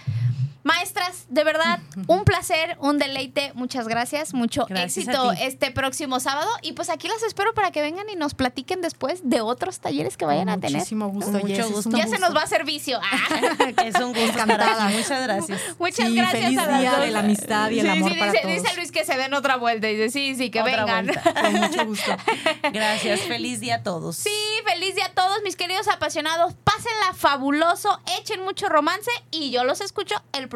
Maestras, 0.67 1.27
de 1.29 1.45
verdad, 1.45 1.79
un 2.09 2.25
placer, 2.25 2.77
un 2.81 2.99
deleite. 2.99 3.53
Muchas 3.55 3.87
gracias, 3.87 4.35
mucho 4.35 4.67
éxito 4.69 5.31
este 5.31 5.71
próximo 5.71 6.19
sábado. 6.19 6.51
Y 6.61 6.73
pues 6.73 6.91
aquí 6.91 7.07
las 7.07 7.23
espero 7.23 7.55
para 7.55 7.71
que 7.71 7.83
vengan 7.83 8.09
y 8.11 8.17
nos 8.17 8.35
platiquen 8.35 8.81
después 8.81 9.21
de 9.23 9.43
otros 9.43 9.79
talleres 9.79 10.17
que 10.17 10.25
vayan 10.25 10.49
a 10.49 10.59
tener. 10.59 10.79
Muchísimo 10.79 11.07
gusto, 11.07 11.31
Mucho 11.31 11.71
gusto. 11.71 11.97
Ya 11.97 12.09
se 12.09 12.19
nos 12.19 12.35
va 12.35 12.43
a 12.43 12.47
servicio. 12.49 12.99
Ah. 13.01 13.75
es 13.85 13.95
un 13.95 14.13
gusto. 14.13 14.27
Encantada. 14.27 14.89
Muchas 14.89 15.23
gracias. 15.23 15.61
Muchas 15.79 16.13
gracias 16.13 16.43
feliz 16.43 16.59
a 16.59 16.79
día 16.81 16.99
de 16.99 17.11
la 17.13 17.21
amistad 17.21 17.71
y 17.71 17.79
el 17.79 17.89
amor 17.89 18.11
sí, 18.11 18.19
para 18.19 18.33
dice, 18.33 18.43
todos. 18.43 18.63
Dice 18.63 18.77
Luis 18.77 18.91
que 18.91 19.05
se 19.05 19.17
den 19.17 19.35
otra 19.35 19.59
vuelta. 19.59 19.87
Dice, 19.87 20.11
sí, 20.11 20.35
sí, 20.35 20.51
que 20.51 20.65
vengan. 20.65 21.07
Con 21.43 21.53
mucho 21.53 21.87
gusto. 21.87 22.11
Gracias. 22.73 23.21
Feliz 23.21 23.61
día 23.61 23.77
a 23.77 23.83
todos. 23.85 24.17
Sí, 24.17 24.35
feliz 24.67 24.97
día 24.97 25.07
a 25.07 25.15
todos, 25.15 25.45
mis 25.45 25.55
queridos 25.55 25.87
apasionados. 25.87 26.55
Pásenla 26.65 27.15
fabuloso, 27.15 28.01
echen 28.19 28.43
mucho 28.43 28.69
romance 28.69 29.13
y 29.31 29.53
yo 29.53 29.63
los 29.63 29.81
escucho 29.81 30.17
el 30.33 30.49
próximo 30.49 30.56